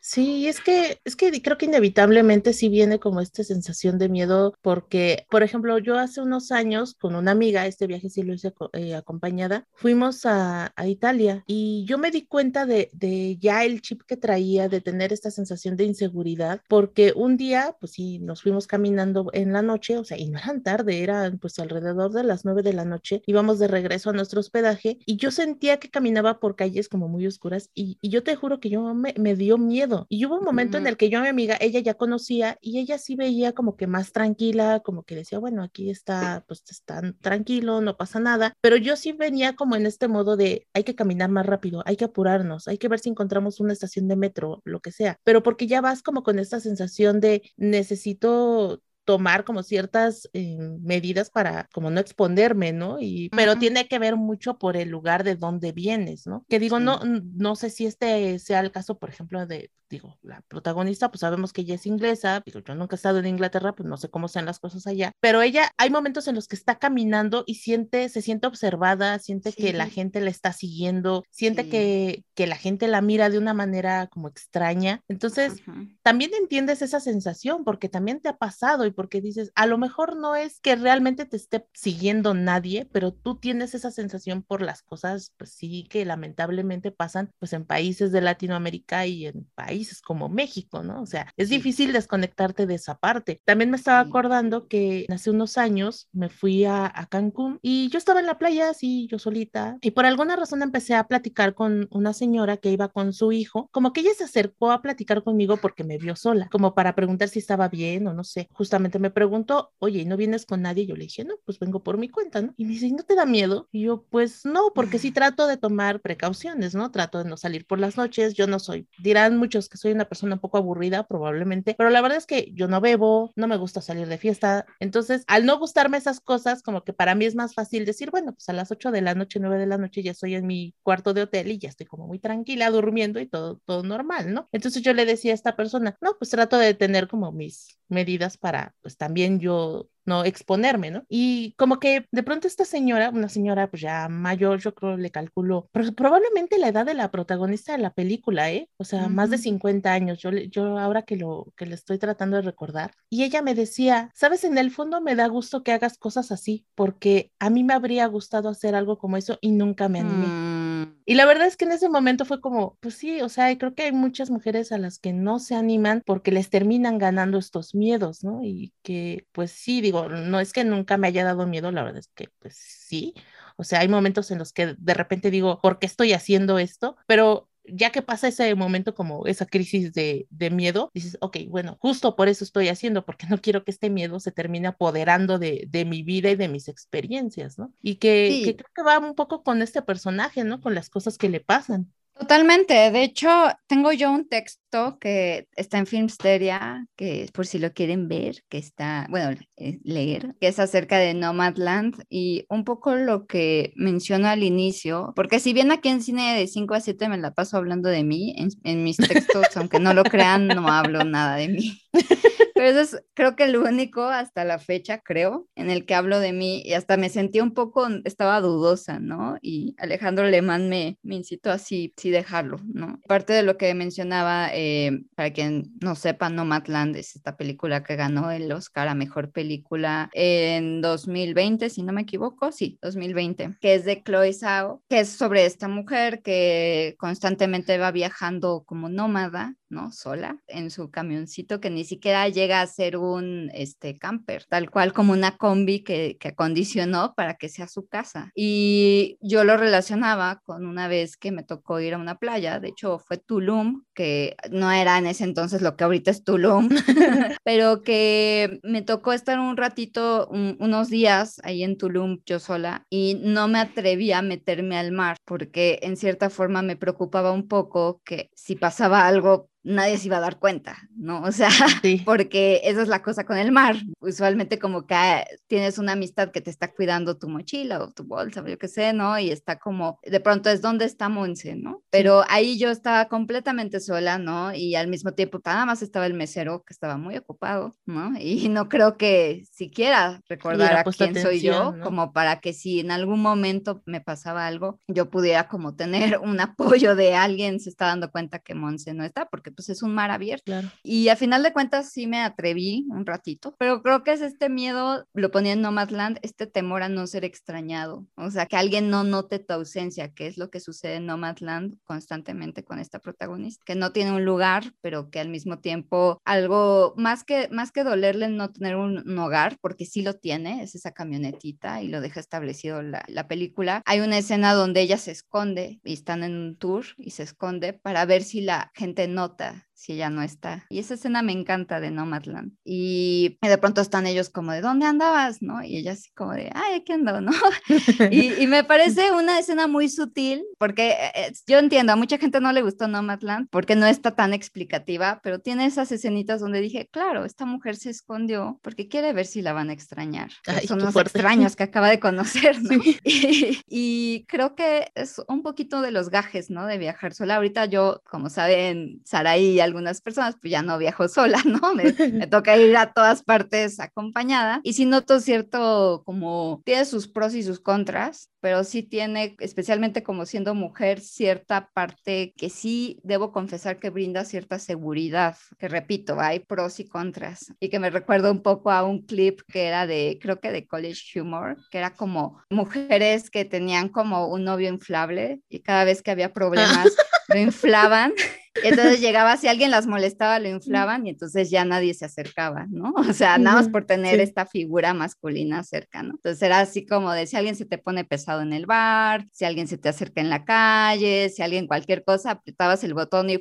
Sí, 0.00 0.48
es 0.48 0.60
que, 0.60 1.00
es 1.04 1.16
que 1.16 1.42
creo 1.42 1.58
que 1.58 1.66
inevitablemente 1.66 2.52
sí 2.52 2.68
viene 2.68 2.98
como 2.98 3.20
esta 3.20 3.44
sensación 3.44 3.98
de 3.98 4.08
miedo, 4.08 4.54
porque, 4.62 5.26
por 5.30 5.42
ejemplo, 5.42 5.78
yo 5.78 5.98
hace 5.98 6.20
unos 6.20 6.50
años 6.52 6.94
con 6.94 7.14
una 7.14 7.30
amiga, 7.30 7.66
este 7.66 7.86
viaje 7.86 8.08
sí 8.10 8.22
lo 8.22 8.34
hice 8.34 8.52
eh, 8.72 8.94
acompañada, 8.94 9.66
fuimos 9.72 10.26
a, 10.26 10.72
a, 10.76 10.86
Italia 10.88 11.44
y 11.46 11.84
yo 11.86 11.98
me 11.98 12.10
di 12.10 12.26
cuenta 12.26 12.66
de, 12.66 12.90
de, 12.92 13.36
ya 13.38 13.64
el 13.64 13.80
chip 13.80 14.02
que 14.06 14.16
traía, 14.16 14.68
de 14.68 14.80
tener 14.80 15.12
esta 15.12 15.30
sensación 15.30 15.76
de 15.76 15.84
inseguridad, 15.84 16.60
porque 16.68 17.12
un 17.14 17.36
día, 17.36 17.76
pues 17.80 17.92
sí, 17.92 18.18
nos 18.18 18.42
fuimos 18.42 18.66
caminando 18.66 19.30
en 19.32 19.52
la 19.52 19.62
noche, 19.62 19.96
o 19.98 20.04
sea, 20.04 20.18
y 20.18 20.28
no 20.28 20.38
eran 20.38 20.62
tarde, 20.62 21.02
eran 21.02 21.38
pues 21.38 21.58
alrededor 21.58 22.12
de 22.12 22.24
las 22.24 22.44
nueve 22.44 22.62
de 22.62 22.72
la 22.72 22.84
noche, 22.84 23.22
íbamos 23.26 23.58
de 23.58 23.68
regreso 23.68 24.10
a 24.10 24.12
nuestro 24.12 24.40
hospedaje 24.40 24.98
y 25.06 25.16
yo 25.16 25.30
sentía 25.30 25.78
que 25.78 25.90
caminaba 25.90 26.40
por 26.40 26.56
calles 26.56 26.88
como 26.88 27.08
muy 27.08 27.26
oscuras 27.26 27.70
y, 27.74 27.98
y 28.00 28.08
yo 28.10 28.22
te 28.22 28.36
juro 28.36 28.60
que 28.60 28.70
yo 28.70 28.94
me, 28.94 29.14
me 29.18 29.36
dio 29.36 29.58
miedo. 29.66 30.06
Y 30.08 30.24
hubo 30.26 30.38
un 30.38 30.44
momento 30.44 30.78
en 30.78 30.86
el 30.86 30.96
que 30.96 31.08
yo 31.10 31.18
a 31.18 31.22
mi 31.22 31.28
amiga, 31.28 31.56
ella 31.60 31.80
ya 31.80 31.94
conocía 31.94 32.58
y 32.60 32.78
ella 32.78 32.98
sí 32.98 33.16
veía 33.16 33.52
como 33.52 33.76
que 33.76 33.86
más 33.86 34.12
tranquila, 34.12 34.80
como 34.80 35.04
que 35.04 35.16
decía, 35.16 35.38
bueno, 35.38 35.62
aquí 35.62 35.90
está, 35.90 36.44
pues 36.46 36.62
está 36.68 37.02
tranquilo, 37.20 37.80
no 37.80 37.96
pasa 37.96 38.20
nada. 38.20 38.54
Pero 38.60 38.76
yo 38.76 38.96
sí 38.96 39.12
venía 39.12 39.54
como 39.54 39.76
en 39.76 39.86
este 39.86 40.08
modo 40.08 40.36
de, 40.36 40.66
hay 40.72 40.84
que 40.84 40.94
caminar 40.94 41.30
más 41.30 41.46
rápido, 41.46 41.82
hay 41.86 41.96
que 41.96 42.04
apurarnos, 42.04 42.68
hay 42.68 42.78
que 42.78 42.88
ver 42.88 43.00
si 43.00 43.08
encontramos 43.08 43.60
una 43.60 43.72
estación 43.72 44.08
de 44.08 44.16
metro, 44.16 44.62
lo 44.64 44.80
que 44.80 44.92
sea. 44.92 45.18
Pero 45.24 45.42
porque 45.42 45.66
ya 45.66 45.80
vas 45.80 46.02
como 46.02 46.22
con 46.22 46.38
esta 46.38 46.60
sensación 46.60 47.20
de, 47.20 47.42
necesito 47.56 48.80
tomar 49.04 49.44
como 49.44 49.62
ciertas 49.62 50.28
eh, 50.32 50.56
medidas 50.80 51.30
para 51.30 51.68
como 51.72 51.90
no 51.90 52.00
exponerme, 52.00 52.72
¿no? 52.72 52.98
Y, 53.00 53.28
pero 53.30 53.56
tiene 53.56 53.88
que 53.88 53.98
ver 53.98 54.16
mucho 54.16 54.58
por 54.58 54.76
el 54.76 54.88
lugar 54.88 55.24
de 55.24 55.36
donde 55.36 55.72
vienes, 55.72 56.26
¿no? 56.26 56.44
Que 56.48 56.58
digo, 56.58 56.80
no, 56.80 57.00
no 57.04 57.56
sé 57.56 57.70
si 57.70 57.86
este 57.86 58.38
sea 58.38 58.60
el 58.60 58.70
caso, 58.70 58.98
por 58.98 59.10
ejemplo, 59.10 59.46
de, 59.46 59.70
digo, 59.92 60.18
la 60.22 60.40
protagonista, 60.48 61.10
pues 61.10 61.20
sabemos 61.20 61.52
que 61.52 61.60
ella 61.60 61.74
es 61.74 61.86
inglesa, 61.86 62.42
digo, 62.44 62.60
yo 62.60 62.74
nunca 62.74 62.94
he 62.94 62.96
estado 62.96 63.18
en 63.18 63.26
Inglaterra, 63.26 63.74
pues 63.74 63.88
no 63.88 63.96
sé 63.96 64.08
cómo 64.08 64.26
sean 64.26 64.46
las 64.46 64.58
cosas 64.58 64.86
allá, 64.86 65.12
pero 65.20 65.42
ella, 65.42 65.70
hay 65.76 65.90
momentos 65.90 66.26
en 66.28 66.34
los 66.34 66.48
que 66.48 66.56
está 66.56 66.78
caminando 66.78 67.44
y 67.46 67.56
siente, 67.56 68.08
se 68.08 68.22
siente 68.22 68.46
observada, 68.46 69.18
siente 69.18 69.52
que 69.52 69.72
la 69.72 69.86
gente 69.86 70.20
la 70.20 70.30
está 70.30 70.52
siguiendo, 70.52 71.24
siente 71.30 71.68
que, 71.68 72.24
que 72.34 72.46
la 72.46 72.56
gente 72.56 72.88
la 72.88 73.02
mira 73.02 73.28
de 73.30 73.38
una 73.38 73.54
manera 73.54 74.06
como 74.06 74.28
extraña, 74.28 75.02
entonces 75.08 75.62
también 76.02 76.30
entiendes 76.34 76.82
esa 76.82 77.00
sensación 77.00 77.64
porque 77.64 77.88
también 77.88 78.20
te 78.20 78.28
ha 78.28 78.36
pasado 78.36 78.84
porque 78.92 79.20
dices, 79.20 79.52
a 79.54 79.66
lo 79.66 79.78
mejor 79.78 80.16
no 80.16 80.36
es 80.36 80.60
que 80.60 80.76
realmente 80.76 81.24
te 81.24 81.36
esté 81.36 81.66
siguiendo 81.72 82.34
nadie, 82.34 82.88
pero 82.92 83.12
tú 83.12 83.38
tienes 83.38 83.74
esa 83.74 83.90
sensación 83.90 84.42
por 84.42 84.62
las 84.62 84.82
cosas, 84.82 85.32
pues 85.36 85.52
sí, 85.52 85.86
que 85.90 86.04
lamentablemente 86.04 86.90
pasan 86.90 87.30
pues 87.38 87.52
en 87.52 87.64
países 87.64 88.12
de 88.12 88.20
Latinoamérica 88.20 89.06
y 89.06 89.26
en 89.26 89.46
países 89.54 90.00
como 90.00 90.28
México, 90.28 90.82
¿no? 90.82 91.02
O 91.02 91.06
sea, 91.06 91.32
es 91.36 91.48
difícil 91.48 91.92
desconectarte 91.92 92.66
de 92.66 92.74
esa 92.74 92.98
parte. 92.98 93.40
También 93.44 93.70
me 93.70 93.76
estaba 93.76 94.00
acordando 94.00 94.68
que 94.68 95.06
hace 95.08 95.30
unos 95.30 95.58
años 95.58 96.08
me 96.12 96.28
fui 96.28 96.64
a, 96.64 96.86
a 96.86 97.06
Cancún 97.06 97.58
y 97.62 97.88
yo 97.88 97.98
estaba 97.98 98.20
en 98.20 98.26
la 98.26 98.38
playa 98.38 98.70
así, 98.70 99.06
yo 99.10 99.18
solita, 99.18 99.78
y 99.80 99.92
por 99.92 100.06
alguna 100.06 100.36
razón 100.36 100.62
empecé 100.62 100.94
a 100.94 101.06
platicar 101.06 101.54
con 101.54 101.88
una 101.90 102.12
señora 102.12 102.56
que 102.56 102.70
iba 102.70 102.88
con 102.88 103.12
su 103.12 103.32
hijo, 103.32 103.68
como 103.72 103.92
que 103.92 104.00
ella 104.00 104.14
se 104.16 104.24
acercó 104.24 104.70
a 104.70 104.82
platicar 104.82 105.22
conmigo 105.22 105.56
porque 105.56 105.84
me 105.84 105.98
vio 105.98 106.16
sola, 106.16 106.48
como 106.50 106.74
para 106.74 106.94
preguntar 106.94 107.28
si 107.28 107.38
estaba 107.38 107.68
bien 107.68 108.06
o 108.06 108.14
no 108.14 108.24
sé, 108.24 108.48
justamente 108.52 108.81
me 108.98 109.10
preguntó, 109.10 109.72
oye, 109.78 110.04
¿no 110.04 110.16
vienes 110.16 110.46
con 110.46 110.62
nadie? 110.62 110.86
Yo 110.86 110.94
le 110.94 111.04
dije, 111.04 111.24
no, 111.24 111.34
pues 111.44 111.58
vengo 111.58 111.82
por 111.82 111.98
mi 111.98 112.08
cuenta, 112.08 112.42
¿no? 112.42 112.54
Y 112.56 112.64
me 112.64 112.72
dice, 112.72 112.90
¿no 112.90 113.02
te 113.02 113.14
da 113.14 113.26
miedo? 113.26 113.68
Y 113.72 113.82
yo, 113.82 114.04
pues 114.10 114.44
no, 114.44 114.72
porque 114.74 114.98
sí 114.98 115.10
trato 115.12 115.46
de 115.46 115.56
tomar 115.56 116.00
precauciones, 116.00 116.74
¿no? 116.74 116.90
Trato 116.90 117.22
de 117.22 117.28
no 117.28 117.36
salir 117.36 117.66
por 117.66 117.78
las 117.78 117.96
noches, 117.96 118.34
yo 118.34 118.46
no 118.46 118.58
soy, 118.58 118.88
dirán 118.98 119.36
muchos 119.36 119.68
que 119.68 119.78
soy 119.78 119.92
una 119.92 120.06
persona 120.06 120.34
un 120.34 120.40
poco 120.40 120.58
aburrida, 120.58 121.06
probablemente, 121.06 121.74
pero 121.76 121.90
la 121.90 122.00
verdad 122.00 122.18
es 122.18 122.26
que 122.26 122.52
yo 122.54 122.68
no 122.68 122.80
bebo, 122.80 123.32
no 123.36 123.48
me 123.48 123.56
gusta 123.56 123.80
salir 123.80 124.06
de 124.08 124.18
fiesta, 124.18 124.66
entonces 124.80 125.24
al 125.26 125.46
no 125.46 125.58
gustarme 125.58 125.96
esas 125.96 126.20
cosas, 126.20 126.62
como 126.62 126.84
que 126.84 126.92
para 126.92 127.14
mí 127.14 127.24
es 127.24 127.34
más 127.34 127.54
fácil 127.54 127.84
decir, 127.84 128.10
bueno, 128.10 128.32
pues 128.32 128.48
a 128.48 128.52
las 128.52 128.70
8 128.70 128.90
de 128.90 129.02
la 129.02 129.14
noche, 129.14 129.40
9 129.40 129.58
de 129.58 129.66
la 129.66 129.78
noche 129.78 130.02
ya 130.02 130.12
estoy 130.12 130.34
en 130.34 130.46
mi 130.46 130.74
cuarto 130.82 131.14
de 131.14 131.22
hotel 131.22 131.50
y 131.50 131.58
ya 131.58 131.68
estoy 131.68 131.86
como 131.86 132.06
muy 132.06 132.18
tranquila 132.18 132.70
durmiendo 132.70 133.20
y 133.20 133.26
todo, 133.26 133.60
todo 133.64 133.82
normal, 133.82 134.32
¿no? 134.32 134.48
Entonces 134.52 134.82
yo 134.82 134.92
le 134.92 135.06
decía 135.06 135.32
a 135.32 135.34
esta 135.34 135.56
persona, 135.56 135.96
no, 136.00 136.16
pues 136.18 136.30
trato 136.30 136.58
de 136.58 136.74
tener 136.74 137.08
como 137.08 137.32
mis 137.32 137.78
medidas 137.88 138.36
para 138.36 138.71
pues 138.80 138.96
también 138.96 139.40
yo 139.40 139.88
no 140.04 140.24
exponerme, 140.24 140.90
¿no? 140.90 141.04
Y 141.08 141.54
como 141.56 141.78
que 141.78 142.06
de 142.10 142.22
pronto 142.22 142.48
esta 142.48 142.64
señora, 142.64 143.10
una 143.10 143.28
señora 143.28 143.70
pues 143.70 143.82
ya 143.82 144.08
mayor, 144.08 144.60
yo 144.60 144.74
creo 144.74 144.96
le 144.96 145.10
calculo, 145.10 145.68
pero 145.72 145.92
probablemente 145.92 146.58
la 146.58 146.68
edad 146.68 146.86
de 146.86 146.94
la 146.94 147.10
protagonista 147.10 147.72
de 147.72 147.78
la 147.78 147.94
película, 147.94 148.50
¿eh? 148.50 148.68
O 148.78 148.84
sea, 148.84 149.08
más 149.08 149.30
de 149.30 149.38
50 149.38 149.92
años, 149.92 150.18
yo, 150.18 150.30
yo 150.30 150.78
ahora 150.78 151.02
que 151.02 151.16
lo, 151.16 151.52
que 151.56 151.66
le 151.66 151.74
estoy 151.74 151.98
tratando 151.98 152.36
de 152.36 152.42
recordar, 152.42 152.92
y 153.10 153.22
ella 153.22 153.42
me 153.42 153.54
decía, 153.54 154.10
sabes, 154.14 154.44
en 154.44 154.58
el 154.58 154.70
fondo 154.70 155.00
me 155.00 155.14
da 155.14 155.26
gusto 155.28 155.62
que 155.62 155.72
hagas 155.72 155.98
cosas 155.98 156.32
así, 156.32 156.66
porque 156.74 157.32
a 157.38 157.50
mí 157.50 157.62
me 157.64 157.74
habría 157.74 158.06
gustado 158.06 158.48
hacer 158.48 158.74
algo 158.74 158.98
como 158.98 159.16
eso 159.16 159.38
y 159.40 159.52
nunca 159.52 159.88
me 159.88 160.00
animé. 160.00 160.61
Y 161.04 161.14
la 161.14 161.26
verdad 161.26 161.46
es 161.46 161.56
que 161.56 161.64
en 161.64 161.72
ese 161.72 161.88
momento 161.88 162.24
fue 162.24 162.40
como, 162.40 162.76
pues 162.80 162.94
sí, 162.94 163.20
o 163.22 163.28
sea, 163.28 163.56
creo 163.58 163.74
que 163.74 163.84
hay 163.84 163.92
muchas 163.92 164.30
mujeres 164.30 164.70
a 164.72 164.78
las 164.78 164.98
que 164.98 165.12
no 165.12 165.38
se 165.38 165.54
animan 165.56 166.02
porque 166.06 166.30
les 166.32 166.48
terminan 166.50 166.98
ganando 166.98 167.38
estos 167.38 167.74
miedos, 167.74 168.22
¿no? 168.24 168.40
Y 168.44 168.72
que 168.82 169.26
pues 169.32 169.50
sí, 169.52 169.92
no 169.92 170.40
es 170.40 170.52
que 170.52 170.64
nunca 170.64 170.96
me 170.98 171.08
haya 171.08 171.24
dado 171.24 171.46
miedo, 171.46 171.72
la 171.72 171.82
verdad 171.82 171.98
es 172.00 172.08
que 172.14 172.28
pues 172.38 172.56
sí. 172.56 173.14
O 173.56 173.64
sea, 173.64 173.80
hay 173.80 173.88
momentos 173.88 174.30
en 174.30 174.38
los 174.38 174.52
que 174.52 174.74
de 174.78 174.94
repente 174.94 175.30
digo, 175.30 175.60
¿por 175.60 175.78
qué 175.78 175.86
estoy 175.86 176.12
haciendo 176.12 176.58
esto? 176.58 176.96
Pero 177.06 177.48
ya 177.64 177.90
que 177.90 178.02
pasa 178.02 178.28
ese 178.28 178.54
momento 178.54 178.94
como 178.94 179.26
esa 179.26 179.46
crisis 179.46 179.92
de, 179.92 180.26
miedo, 180.50 180.90
dices, 180.94 181.16
ok, 181.20 181.38
bueno, 181.48 181.78
justo 181.80 182.16
por 182.16 182.28
eso 182.28 182.44
estoy 182.44 182.68
haciendo, 182.68 183.04
porque 183.04 183.26
no 183.28 183.38
quiero 183.38 183.64
que 183.64 183.70
este 183.70 183.90
miedo 183.90 184.20
se 184.20 184.32
termine 184.32 184.68
apoderando 184.68 185.38
de, 185.38 185.68
mi 185.86 186.02
vida 186.02 186.30
y 186.30 186.36
de 186.36 186.48
mis 186.48 186.68
experiencias, 186.68 187.58
¿no? 187.58 187.72
Y 187.82 187.96
que, 187.96 188.42
que, 188.44 188.56
creo 188.56 188.70
que 188.74 188.82
va 188.82 188.98
un 188.98 189.14
poco 189.14 189.42
con 189.42 189.62
este 189.62 189.82
personaje, 189.82 190.44
¿no? 190.44 190.60
Con 190.60 190.74
las 190.74 190.90
cosas 190.90 191.18
que 191.18 191.28
le 191.28 191.40
pasan. 191.40 191.92
Totalmente. 192.14 192.74
De 192.90 193.02
hecho, 193.02 193.28
tengo 193.66 193.90
yo 193.92 194.12
un 194.12 194.28
texto 194.28 194.98
que 195.00 195.48
está 195.56 195.78
en 195.78 195.86
Filmsteria, 195.86 196.86
que 196.94 197.28
por 197.32 197.46
si 197.46 197.58
lo 197.58 197.72
quieren 197.72 198.06
ver, 198.06 198.44
que 198.48 198.58
está, 198.58 199.06
bueno, 199.10 199.36
eh, 199.56 199.80
leer, 199.82 200.34
que 200.40 200.48
es 200.48 200.58
acerca 200.58 200.98
de 200.98 201.14
Nomadland 201.14 202.04
y 202.10 202.44
un 202.48 202.64
poco 202.64 202.94
lo 202.94 203.26
que 203.26 203.72
menciono 203.76 204.28
al 204.28 204.42
inicio, 204.44 205.12
porque 205.16 205.40
si 205.40 205.52
bien 205.52 205.72
aquí 205.72 205.88
en 205.88 206.02
cine 206.02 206.34
de 206.38 206.46
5 206.46 206.74
a 206.74 206.80
7 206.80 207.08
me 207.08 207.18
la 207.18 207.32
paso 207.32 207.56
hablando 207.56 207.88
de 207.88 208.04
mí, 208.04 208.34
en, 208.36 208.50
en 208.62 208.84
mis 208.84 208.98
textos, 208.98 209.46
aunque 209.56 209.80
no 209.80 209.94
lo 209.94 210.04
crean, 210.04 210.46
no 210.46 210.68
hablo 210.68 211.04
nada 211.04 211.36
de 211.36 211.48
mí. 211.48 211.80
Pero 212.62 212.78
eso 212.78 212.96
es, 212.96 213.04
creo 213.14 213.34
que 213.34 213.42
el 213.42 213.56
único 213.56 214.04
hasta 214.04 214.44
la 214.44 214.60
fecha, 214.60 214.98
creo, 214.98 215.48
en 215.56 215.68
el 215.68 215.84
que 215.84 215.96
hablo 215.96 216.20
de 216.20 216.32
mí 216.32 216.62
y 216.64 216.74
hasta 216.74 216.96
me 216.96 217.08
sentí 217.08 217.40
un 217.40 217.54
poco, 217.54 217.88
estaba 218.04 218.40
dudosa, 218.40 219.00
¿no? 219.00 219.36
Y 219.42 219.74
Alejandro 219.78 220.26
Alemán 220.26 220.68
me, 220.68 220.96
me 221.02 221.16
incitó 221.16 221.50
así, 221.50 221.92
sí 221.96 222.10
dejarlo, 222.10 222.58
¿no? 222.72 223.00
Parte 223.08 223.32
de 223.32 223.42
lo 223.42 223.56
que 223.56 223.74
mencionaba, 223.74 224.50
eh, 224.54 224.92
para 225.16 225.32
quien 225.32 225.72
no 225.80 225.96
sepa, 225.96 226.30
Nomadland 226.30 226.94
es 226.94 227.16
esta 227.16 227.36
película 227.36 227.82
que 227.82 227.96
ganó 227.96 228.30
el 228.30 228.52
Oscar 228.52 228.86
a 228.86 228.94
Mejor 228.94 229.32
Película 229.32 230.08
en 230.12 230.82
2020, 230.82 231.68
si 231.68 231.82
no 231.82 231.92
me 231.92 232.02
equivoco, 232.02 232.52
sí, 232.52 232.78
2020, 232.80 233.56
que 233.60 233.74
es 233.74 233.84
de 233.84 234.04
Chloe 234.04 234.32
Zhao, 234.32 234.84
que 234.88 235.00
es 235.00 235.08
sobre 235.08 235.46
esta 235.46 235.66
mujer 235.66 236.22
que 236.22 236.94
constantemente 236.96 237.76
va 237.78 237.90
viajando 237.90 238.62
como 238.64 238.88
nómada, 238.88 239.56
¿no? 239.72 239.90
Sola 239.90 240.38
en 240.46 240.70
su 240.70 240.90
camioncito 240.90 241.60
que 241.60 241.70
ni 241.70 241.84
siquiera 241.84 242.28
llega 242.28 242.60
a 242.60 242.66
ser 242.66 242.96
un 242.96 243.50
este, 243.54 243.98
camper, 243.98 244.44
tal 244.44 244.70
cual 244.70 244.92
como 244.92 245.12
una 245.12 245.36
combi 245.36 245.82
que, 245.82 246.16
que 246.20 246.28
acondicionó 246.28 247.14
para 247.16 247.34
que 247.34 247.48
sea 247.48 247.66
su 247.66 247.86
casa. 247.88 248.30
Y 248.34 249.18
yo 249.20 249.44
lo 249.44 249.56
relacionaba 249.56 250.40
con 250.44 250.66
una 250.66 250.88
vez 250.88 251.16
que 251.16 251.32
me 251.32 251.42
tocó 251.42 251.80
ir 251.80 251.94
a 251.94 251.98
una 251.98 252.18
playa, 252.18 252.60
de 252.60 252.68
hecho 252.68 252.98
fue 252.98 253.16
Tulum, 253.16 253.84
que 253.94 254.36
no 254.50 254.70
era 254.70 254.98
en 254.98 255.06
ese 255.06 255.24
entonces 255.24 255.62
lo 255.62 255.76
que 255.76 255.84
ahorita 255.84 256.10
es 256.10 256.24
Tulum, 256.24 256.68
pero 257.44 257.82
que 257.82 258.60
me 258.62 258.82
tocó 258.82 259.12
estar 259.12 259.38
un 259.38 259.56
ratito, 259.56 260.28
unos 260.28 260.88
días 260.88 261.40
ahí 261.44 261.62
en 261.62 261.78
Tulum 261.78 262.20
yo 262.26 262.38
sola 262.38 262.86
y 262.90 263.18
no 263.22 263.48
me 263.48 263.58
atreví 263.58 264.12
a 264.12 264.22
meterme 264.22 264.76
al 264.76 264.92
mar 264.92 265.16
porque 265.24 265.78
en 265.82 265.96
cierta 265.96 266.30
forma 266.30 266.62
me 266.62 266.76
preocupaba 266.76 267.32
un 267.32 267.48
poco 267.48 268.00
que 268.04 268.30
si 268.34 268.56
pasaba 268.56 269.06
algo 269.06 269.48
nadie 269.64 269.98
se 269.98 270.06
iba 270.06 270.16
a 270.16 270.20
dar 270.20 270.38
cuenta, 270.38 270.76
¿no? 270.96 271.22
O 271.22 271.32
sea, 271.32 271.48
porque 272.04 272.60
esa 272.64 272.82
es 272.82 272.88
la 272.88 273.02
cosa 273.02 273.24
con 273.24 273.36
el 273.36 273.52
mar. 273.52 273.76
Usualmente 274.00 274.58
como 274.58 274.86
que 274.86 275.24
tienes 275.46 275.78
una 275.78 275.92
amistad 275.92 276.30
que 276.30 276.40
te 276.40 276.50
está 276.50 276.72
cuidando 276.72 277.18
tu 277.18 277.28
mochila 277.28 277.82
o 277.82 277.90
tu 277.90 278.04
bolsa, 278.04 278.44
yo 278.46 278.58
qué 278.58 278.68
sé, 278.68 278.92
¿no? 278.92 279.18
Y 279.18 279.30
está 279.30 279.58
como, 279.58 279.98
de 280.02 280.20
pronto 280.20 280.50
es 280.50 280.60
donde 280.62 280.84
está 280.84 281.08
Monse, 281.08 281.56
¿no? 281.56 281.82
Pero 281.90 282.24
ahí 282.28 282.58
yo 282.58 282.70
estaba 282.70 283.08
completamente 283.08 283.80
sola, 283.80 284.18
¿no? 284.18 284.54
Y 284.54 284.74
al 284.74 284.88
mismo 284.88 285.12
tiempo 285.12 285.40
nada 285.44 285.66
más 285.66 285.82
estaba 285.82 286.06
el 286.06 286.14
mesero 286.14 286.64
que 286.64 286.72
estaba 286.72 286.96
muy 286.96 287.16
ocupado, 287.16 287.74
¿no? 287.86 288.12
Y 288.22 288.48
no 288.48 288.68
creo 288.68 288.96
que 288.96 289.44
siquiera 289.50 290.20
recordara 290.28 290.80
a 290.80 290.84
quién 290.84 291.14
soy 291.20 291.40
yo, 291.40 291.74
como 291.82 292.12
para 292.12 292.40
que 292.40 292.52
si 292.52 292.80
en 292.80 292.90
algún 292.90 293.20
momento 293.20 293.82
me 293.84 294.00
pasaba 294.00 294.46
algo, 294.46 294.80
yo 294.88 295.10
pudiera 295.10 295.48
como 295.48 295.74
tener 295.74 296.18
un 296.22 296.40
apoyo 296.40 296.96
de 296.96 297.14
alguien, 297.14 297.60
se 297.60 297.68
está 297.68 297.86
dando 297.86 298.10
cuenta 298.10 298.38
que 298.38 298.54
Monse 298.54 298.94
no 298.94 299.04
está, 299.04 299.26
porque 299.26 299.51
pues 299.54 299.68
es 299.68 299.82
un 299.82 299.94
mar 299.94 300.10
abierto. 300.10 300.52
Y 300.82 301.08
a 301.08 301.16
final 301.16 301.42
de 301.42 301.52
cuentas 301.52 301.90
sí 301.90 302.06
me 302.06 302.20
atreví 302.20 302.86
un 302.90 303.06
ratito, 303.06 303.54
pero 303.58 303.82
creo 303.82 304.02
que 304.02 304.12
es 304.12 304.20
este 304.20 304.48
miedo, 304.48 305.06
lo 305.14 305.30
ponía 305.30 305.52
en 305.52 305.62
Nomadland, 305.62 306.18
este 306.22 306.46
temor 306.46 306.82
a 306.82 306.88
no 306.88 307.06
ser 307.06 307.24
extrañado, 307.24 308.06
o 308.16 308.30
sea, 308.30 308.46
que 308.46 308.56
alguien 308.56 308.90
no 308.90 309.04
note 309.04 309.38
tu 309.38 309.52
ausencia, 309.54 310.12
que 310.12 310.26
es 310.26 310.38
lo 310.38 310.50
que 310.50 310.60
sucede 310.60 310.96
en 310.96 311.06
Nomadland 311.06 311.76
constantemente 311.84 312.64
con 312.64 312.78
esta 312.78 312.98
protagonista, 312.98 313.62
que 313.64 313.74
no 313.74 313.92
tiene 313.92 314.12
un 314.12 314.24
lugar, 314.24 314.74
pero 314.80 315.10
que 315.10 315.20
al 315.20 315.28
mismo 315.28 315.58
tiempo 315.58 316.20
algo 316.24 316.94
más 316.96 317.24
que 317.24 317.48
más 317.50 317.72
que 317.72 317.84
dolerle 317.84 318.28
no 318.28 318.52
tener 318.52 318.76
un, 318.76 319.02
hogar, 319.18 319.56
porque 319.60 319.86
sí 319.86 320.02
lo 320.02 320.14
tiene, 320.14 320.62
es 320.62 320.74
esa 320.74 320.92
camionetita 320.92 321.82
y 321.82 321.88
lo 321.88 322.00
deja 322.00 322.18
establecido 322.18 322.82
la, 322.82 323.04
la 323.06 323.28
película. 323.28 323.82
Hay 323.84 324.00
una 324.00 324.18
escena 324.18 324.52
donde 324.54 324.80
ella 324.80 324.98
se 324.98 325.12
esconde 325.12 325.80
y 325.84 325.92
están 325.92 326.24
en 326.24 326.34
un 326.34 326.56
tour 326.56 326.84
y 326.98 327.10
se 327.10 327.22
esconde 327.22 327.72
para 327.72 328.04
ver 328.04 328.22
si 328.22 328.40
la 328.40 328.72
gente 328.74 329.06
nota 329.06 329.41
Yeah. 329.42 329.71
Si 329.82 329.94
ella 329.94 330.10
no 330.10 330.22
está. 330.22 330.64
Y 330.68 330.78
esa 330.78 330.94
escena 330.94 331.22
me 331.22 331.32
encanta 331.32 331.80
de 331.80 331.90
Nomadland. 331.90 332.52
Y, 332.64 333.36
de 333.42 333.58
pronto 333.58 333.80
están 333.80 334.06
ellos 334.06 334.30
como 334.30 334.52
de, 334.52 334.60
¿dónde 334.60 334.86
andabas? 334.86 335.42
¿No? 335.42 335.64
Y 335.64 335.76
ella 335.76 335.92
así 335.92 336.12
como 336.12 336.32
de, 336.32 336.50
ay, 336.54 336.74
aquí 336.76 336.92
ando, 336.92 337.20
¿no? 337.20 337.32
y, 338.12 338.46
me 338.46 338.62
parece 338.62 339.10
una 339.10 339.40
escena 339.40 339.66
muy 339.66 339.88
sutil, 339.88 340.44
porque 340.58 340.90
eh, 340.90 341.12
eh, 341.16 341.32
yo 341.48 341.58
entiendo, 341.58 341.92
a 341.92 341.96
mucha 341.96 342.18
gente 342.18 342.40
no 342.40 342.52
le 342.52 342.62
gustó 342.62 342.86
Nomadland 342.86 343.48
porque 343.50 343.74
no 343.74 343.86
está 343.86 344.14
tan 344.14 344.34
explicativa, 344.34 345.20
pero 345.24 345.40
tiene 345.40 345.66
esas 345.66 345.90
escenitas 345.90 346.40
donde 346.40 346.60
dije, 346.60 346.88
claro, 346.92 347.24
esta 347.24 347.44
mujer 347.44 347.74
se 347.74 347.90
escondió 347.90 348.60
porque 348.62 348.86
quiere 348.88 349.12
ver 349.12 349.26
si 349.26 349.42
la 349.42 349.52
van 349.52 349.70
a 349.70 349.72
extrañar. 349.72 350.30
Son 350.68 350.78
los 350.78 350.94
extraños 350.94 351.56
que 351.56 351.64
acaba 351.64 351.90
de 351.90 351.98
conocer, 351.98 352.62
¿no? 352.62 352.74
Y, 353.04 353.58
y, 353.66 354.26
creo 354.28 354.54
que 354.54 354.92
es 354.94 355.20
un 355.26 355.42
poquito 355.42 355.80
de 355.80 355.90
los 355.90 356.08
gajes, 356.08 356.50
¿no? 356.50 356.66
De 356.66 356.78
viajar 356.78 357.14
sola. 357.14 357.36
Ahorita 357.36 357.64
yo, 357.66 358.02
como 358.08 358.30
saben, 358.30 359.00
Saraí 359.04 359.42
y 359.52 359.60
algunas 359.72 360.00
personas, 360.00 360.36
pues 360.40 360.50
ya 360.50 360.62
no 360.62 360.78
viajo 360.78 361.08
sola, 361.08 361.42
¿no? 361.44 361.74
Me, 361.74 361.84
me, 362.12 362.26
toca 362.26 362.56
ir 362.56 362.76
a 362.76 362.92
todas 362.92 363.22
partes 363.22 363.80
acompañada. 363.80 364.60
Y 364.62 364.74
sí 364.74 364.86
noto 364.86 365.20
cierto, 365.20 366.02
como 366.04 366.62
tiene 366.64 366.84
sus 366.84 367.08
pros 367.08 367.34
y 367.34 367.42
sus 367.42 367.60
contras, 367.60 368.30
pero 368.42 368.64
sí 368.64 368.82
tiene, 368.82 369.36
especialmente 369.38 370.02
como 370.02 370.26
siendo 370.26 370.52
mujer, 370.56 371.00
cierta 371.00 371.70
parte 371.72 372.34
que 372.36 372.50
sí 372.50 372.98
debo 373.04 373.30
confesar 373.30 373.78
que 373.78 373.88
brinda 373.88 374.24
cierta 374.24 374.58
seguridad, 374.58 375.36
que 375.60 375.68
repito, 375.68 376.20
hay 376.20 376.40
pros 376.40 376.80
y 376.80 376.88
contras. 376.88 377.54
Y 377.60 377.68
que 377.68 377.78
me 377.78 377.88
recuerdo 377.88 378.32
un 378.32 378.42
poco 378.42 378.72
a 378.72 378.82
un 378.82 379.02
clip 379.06 379.40
que 379.46 379.66
era 379.66 379.86
de, 379.86 380.18
creo 380.20 380.40
que 380.40 380.50
de 380.50 380.66
College 380.66 381.20
Humor, 381.20 381.56
que 381.70 381.78
era 381.78 381.94
como 381.94 382.42
mujeres 382.50 383.30
que 383.30 383.44
tenían 383.44 383.88
como 383.88 384.26
un 384.26 384.42
novio 384.42 384.68
inflable 384.68 385.40
y 385.48 385.60
cada 385.60 385.84
vez 385.84 386.02
que 386.02 386.10
había 386.10 386.32
problemas 386.32 386.88
lo 387.28 387.38
inflaban 387.38 388.12
entonces 388.62 389.00
llegaba, 389.00 389.36
si 389.36 389.48
alguien 389.48 389.70
las 389.70 389.86
molestaba, 389.86 390.38
lo 390.38 390.48
inflaban 390.48 391.06
y 391.06 391.10
entonces 391.10 391.50
ya 391.50 391.64
nadie 391.64 391.94
se 391.94 392.04
acercaba, 392.04 392.66
¿no? 392.68 392.92
O 393.12 393.14
sea, 393.14 393.36
nada 393.38 393.56
más 393.56 393.68
por 393.68 393.84
tener 393.84 394.20
esta 394.20 394.46
figura 394.46 394.94
masculina 394.94 395.62
cerca, 395.64 396.02
¿no? 396.02 396.12
Entonces 396.12 396.40
era 396.42 396.60
así 396.60 396.86
como 396.86 397.12
de 397.12 397.26
si 397.26 397.36
alguien 397.36 397.56
se 397.56 397.66
te 397.66 397.78
pone 397.78 398.04
pesado 398.04 398.31
en 398.40 398.52
el 398.52 398.66
bar, 398.66 399.26
si 399.32 399.44
alguien 399.44 399.68
se 399.68 399.78
te 399.78 399.88
acerca 399.88 400.20
en 400.20 400.30
la 400.30 400.44
calle, 400.44 401.28
si 401.28 401.42
alguien 401.42 401.66
cualquier 401.66 402.04
cosa, 402.04 402.32
apretabas 402.32 402.84
el 402.84 402.94
botón 402.94 403.28
y 403.30 403.38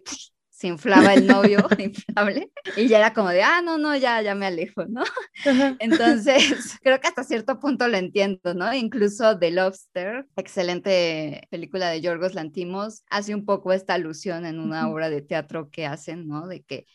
se 0.62 0.68
inflaba 0.68 1.16
el 1.16 1.26
novio 1.26 1.58
inflable 1.80 2.52
y 2.78 2.88
ya 2.88 3.00
era 3.00 3.14
como 3.14 3.30
de, 3.30 3.42
ah, 3.42 3.62
no, 3.64 3.80
no, 3.80 3.96
ya, 3.96 4.22
ya 4.22 4.36
me 4.36 4.46
alejo, 4.46 4.86
¿no? 4.86 5.04
Entonces, 5.80 6.78
creo 6.84 7.00
que 7.00 7.08
hasta 7.08 7.24
cierto 7.24 7.60
punto 7.60 7.88
lo 7.88 7.98
entiendo, 7.98 8.54
¿no? 8.54 8.72
Incluso 8.72 9.40
The 9.40 9.50
Lobster, 9.50 10.28
excelente 10.36 11.48
película 11.50 11.90
de 11.90 12.02
Yorgos 12.02 12.36
Lantimos, 12.36 13.04
hace 13.10 13.34
un 13.34 13.44
poco 13.44 13.74
esta 13.74 13.96
alusión 13.96 14.46
en 14.46 14.60
una 14.60 14.88
obra 14.88 15.10
de 15.10 15.24
teatro 15.24 15.72
que 15.72 15.88
hacen, 15.88 16.28
¿no? 16.28 16.48
De 16.48 16.62
que 16.62 16.86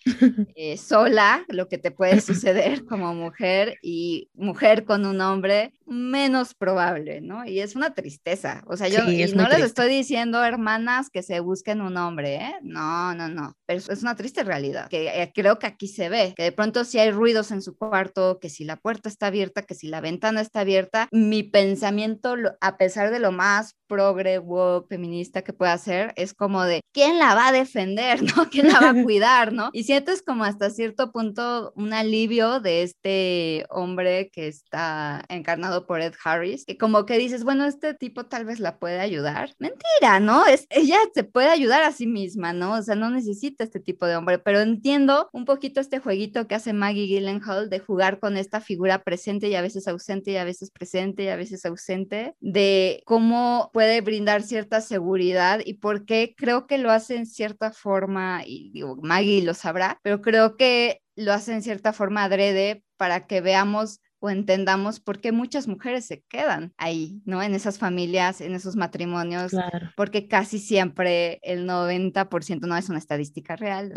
eh, 0.55 0.77
sola 0.77 1.45
lo 1.49 1.69
que 1.69 1.79
te 1.79 1.91
puede 1.91 2.21
suceder 2.21 2.85
como 2.85 3.15
mujer 3.15 3.79
y 3.83 4.31
mujer 4.35 4.85
con 4.85 5.07
un 5.07 5.21
hombre 5.21 5.73
menos 5.87 6.55
probable, 6.55 7.21
¿no? 7.21 7.45
Y 7.45 7.59
es 7.59 7.75
una 7.75 7.95
tristeza, 7.95 8.63
o 8.69 8.77
sea, 8.77 8.87
yo 8.87 9.01
no 9.01 9.49
les 9.49 9.61
estoy 9.61 9.89
diciendo, 9.89 10.45
hermanas, 10.45 11.11
que 11.11 11.25
se 11.25 11.41
busquen 11.41 11.81
un 11.81 11.97
hombre, 11.97 12.37
¿eh? 12.37 12.55
No, 12.63 13.13
no, 13.15 13.29
no 13.29 13.56
pero 13.67 13.81
es 13.81 14.03
una 14.03 14.15
triste 14.15 14.45
realidad, 14.45 14.89
que 14.89 15.09
eh, 15.09 15.33
creo 15.35 15.59
que 15.59 15.67
aquí 15.67 15.89
se 15.89 16.09
ve, 16.09 16.35
que 16.37 16.45
de 16.45 16.53
pronto 16.53 16.85
si 16.85 16.99
hay 16.99 17.11
ruidos 17.11 17.51
en 17.51 17.63
su 17.63 17.77
cuarto, 17.77 18.39
que 18.41 18.49
si 18.49 18.65
la 18.65 18.77
puerta 18.77 19.09
está 19.09 19.27
abierta, 19.27 19.63
que 19.63 19.75
si 19.75 19.89
la 19.89 20.01
ventana 20.01 20.41
está 20.41 20.61
abierta, 20.61 21.09
mi 21.11 21.43
pensamiento, 21.43 22.37
a 22.61 22.77
pesar 22.77 23.11
de 23.11 23.19
lo 23.19 23.33
más 23.33 23.75
progre, 23.89 24.39
woke, 24.39 24.89
feminista 24.89 25.43
que 25.43 25.53
pueda 25.53 25.77
ser, 25.79 26.13
es 26.17 26.35
como 26.35 26.65
de, 26.65 26.81
¿quién 26.93 27.19
la 27.19 27.35
va 27.35 27.49
a 27.49 27.53
defender, 27.53 28.21
no? 28.37 28.49
¿Quién 28.51 28.69
la 28.69 28.81
va 28.81 28.91
a 28.91 29.03
cuidar, 29.05 29.53
no? 29.53 29.71
Y 29.73 29.85
sientes 29.85 30.23
como 30.23 30.45
hasta 30.45 30.71
cierto 30.71 31.13
punto 31.13 31.73
un 31.77 31.93
alivio 31.93 32.61
de 32.61 32.83
este 32.83 33.67
hombre 33.71 34.31
que 34.33 34.49
está 34.49 35.25
encarnado 35.29 35.87
por 35.87 36.01
Ed 36.01 36.15
Harris, 36.25 36.65
que 36.65 36.79
como 36.79 37.05
que 37.07 37.19
dices, 37.19 37.45
bueno, 37.45 37.65
este 37.65 37.95
tipo 37.95 38.27
tal 38.27 38.45
vez 38.45 38.61
la 38.61 38.79
puede 38.79 39.01
ayudar. 39.01 39.55
Mentira, 39.59 40.21
¿no? 40.21 40.47
Es, 40.47 40.67
ella 40.71 40.99
se 41.15 41.25
puede 41.25 41.49
ayudar 41.49 41.83
a 41.83 41.93
sí 41.93 42.07
misma, 42.07 42.53
¿no? 42.53 42.75
O 42.75 42.83
sea, 42.83 42.95
no 42.95 43.11
necesita 43.11 43.46
este 43.59 43.81
tipo 43.81 44.07
de 44.07 44.17
hombre, 44.17 44.39
pero 44.39 44.61
entiendo 44.61 45.29
un 45.33 45.45
poquito 45.45 45.81
este 45.81 45.99
jueguito 45.99 46.47
que 46.47 46.55
hace 46.55 46.73
Maggie 46.73 47.07
Gyllenhaal 47.07 47.71
de 47.71 47.79
jugar 47.79 48.19
con 48.19 48.37
esta 48.37 48.61
figura 48.61 49.03
presente 49.03 49.49
y 49.49 49.55
a 49.55 49.63
veces 49.63 49.89
ausente 49.89 50.33
y 50.33 50.37
a 50.37 50.45
veces 50.45 50.71
presente 50.71 51.25
y 51.25 51.29
a 51.29 51.37
veces 51.37 51.65
ausente, 51.65 52.35
de 52.41 53.03
cómo 53.07 53.71
puede 53.73 54.01
brindar 54.01 54.43
cierta 54.43 54.81
seguridad 54.81 55.61
y 55.65 55.75
por 55.75 56.05
qué 56.05 56.35
creo 56.37 56.67
que 56.67 56.79
lo 56.79 56.91
hace 56.91 57.17
en 57.17 57.27
cierta 57.27 57.73
forma, 57.73 58.43
y 58.47 58.73
Maggie 59.03 59.43
lo 59.43 59.55
sabrá, 59.55 60.01
pero 60.03 60.21
creo 60.21 60.57
que 60.57 61.03
lo 61.15 61.33
hace 61.33 61.53
en 61.53 61.63
cierta 61.63 61.93
forma 61.93 62.25
adrede 62.25 62.85
para 62.97 63.27
que 63.27 63.41
veamos 63.41 64.01
o 64.21 64.31
entendamos 64.31 65.01
por 65.01 65.21
qué 65.21 65.33
muchas 65.33 65.69
mujeres 65.69 66.07
se 66.07 66.23
quedan 66.23 66.73
ahí, 66.77 67.21
¿no? 67.25 67.43
En 67.43 67.55
esas 67.55 67.79
familias, 67.79 68.41
en 68.41 68.55
esos 68.55 68.77
matrimonios, 68.77 69.53
porque 69.97 70.29
casi 70.29 70.59
siempre 70.59 71.39
el 71.43 71.67
90%, 71.67 72.61
no 72.67 72.77
es 72.77 72.89
una 72.89 72.99
estadística 72.99 73.57
real, 73.57 73.93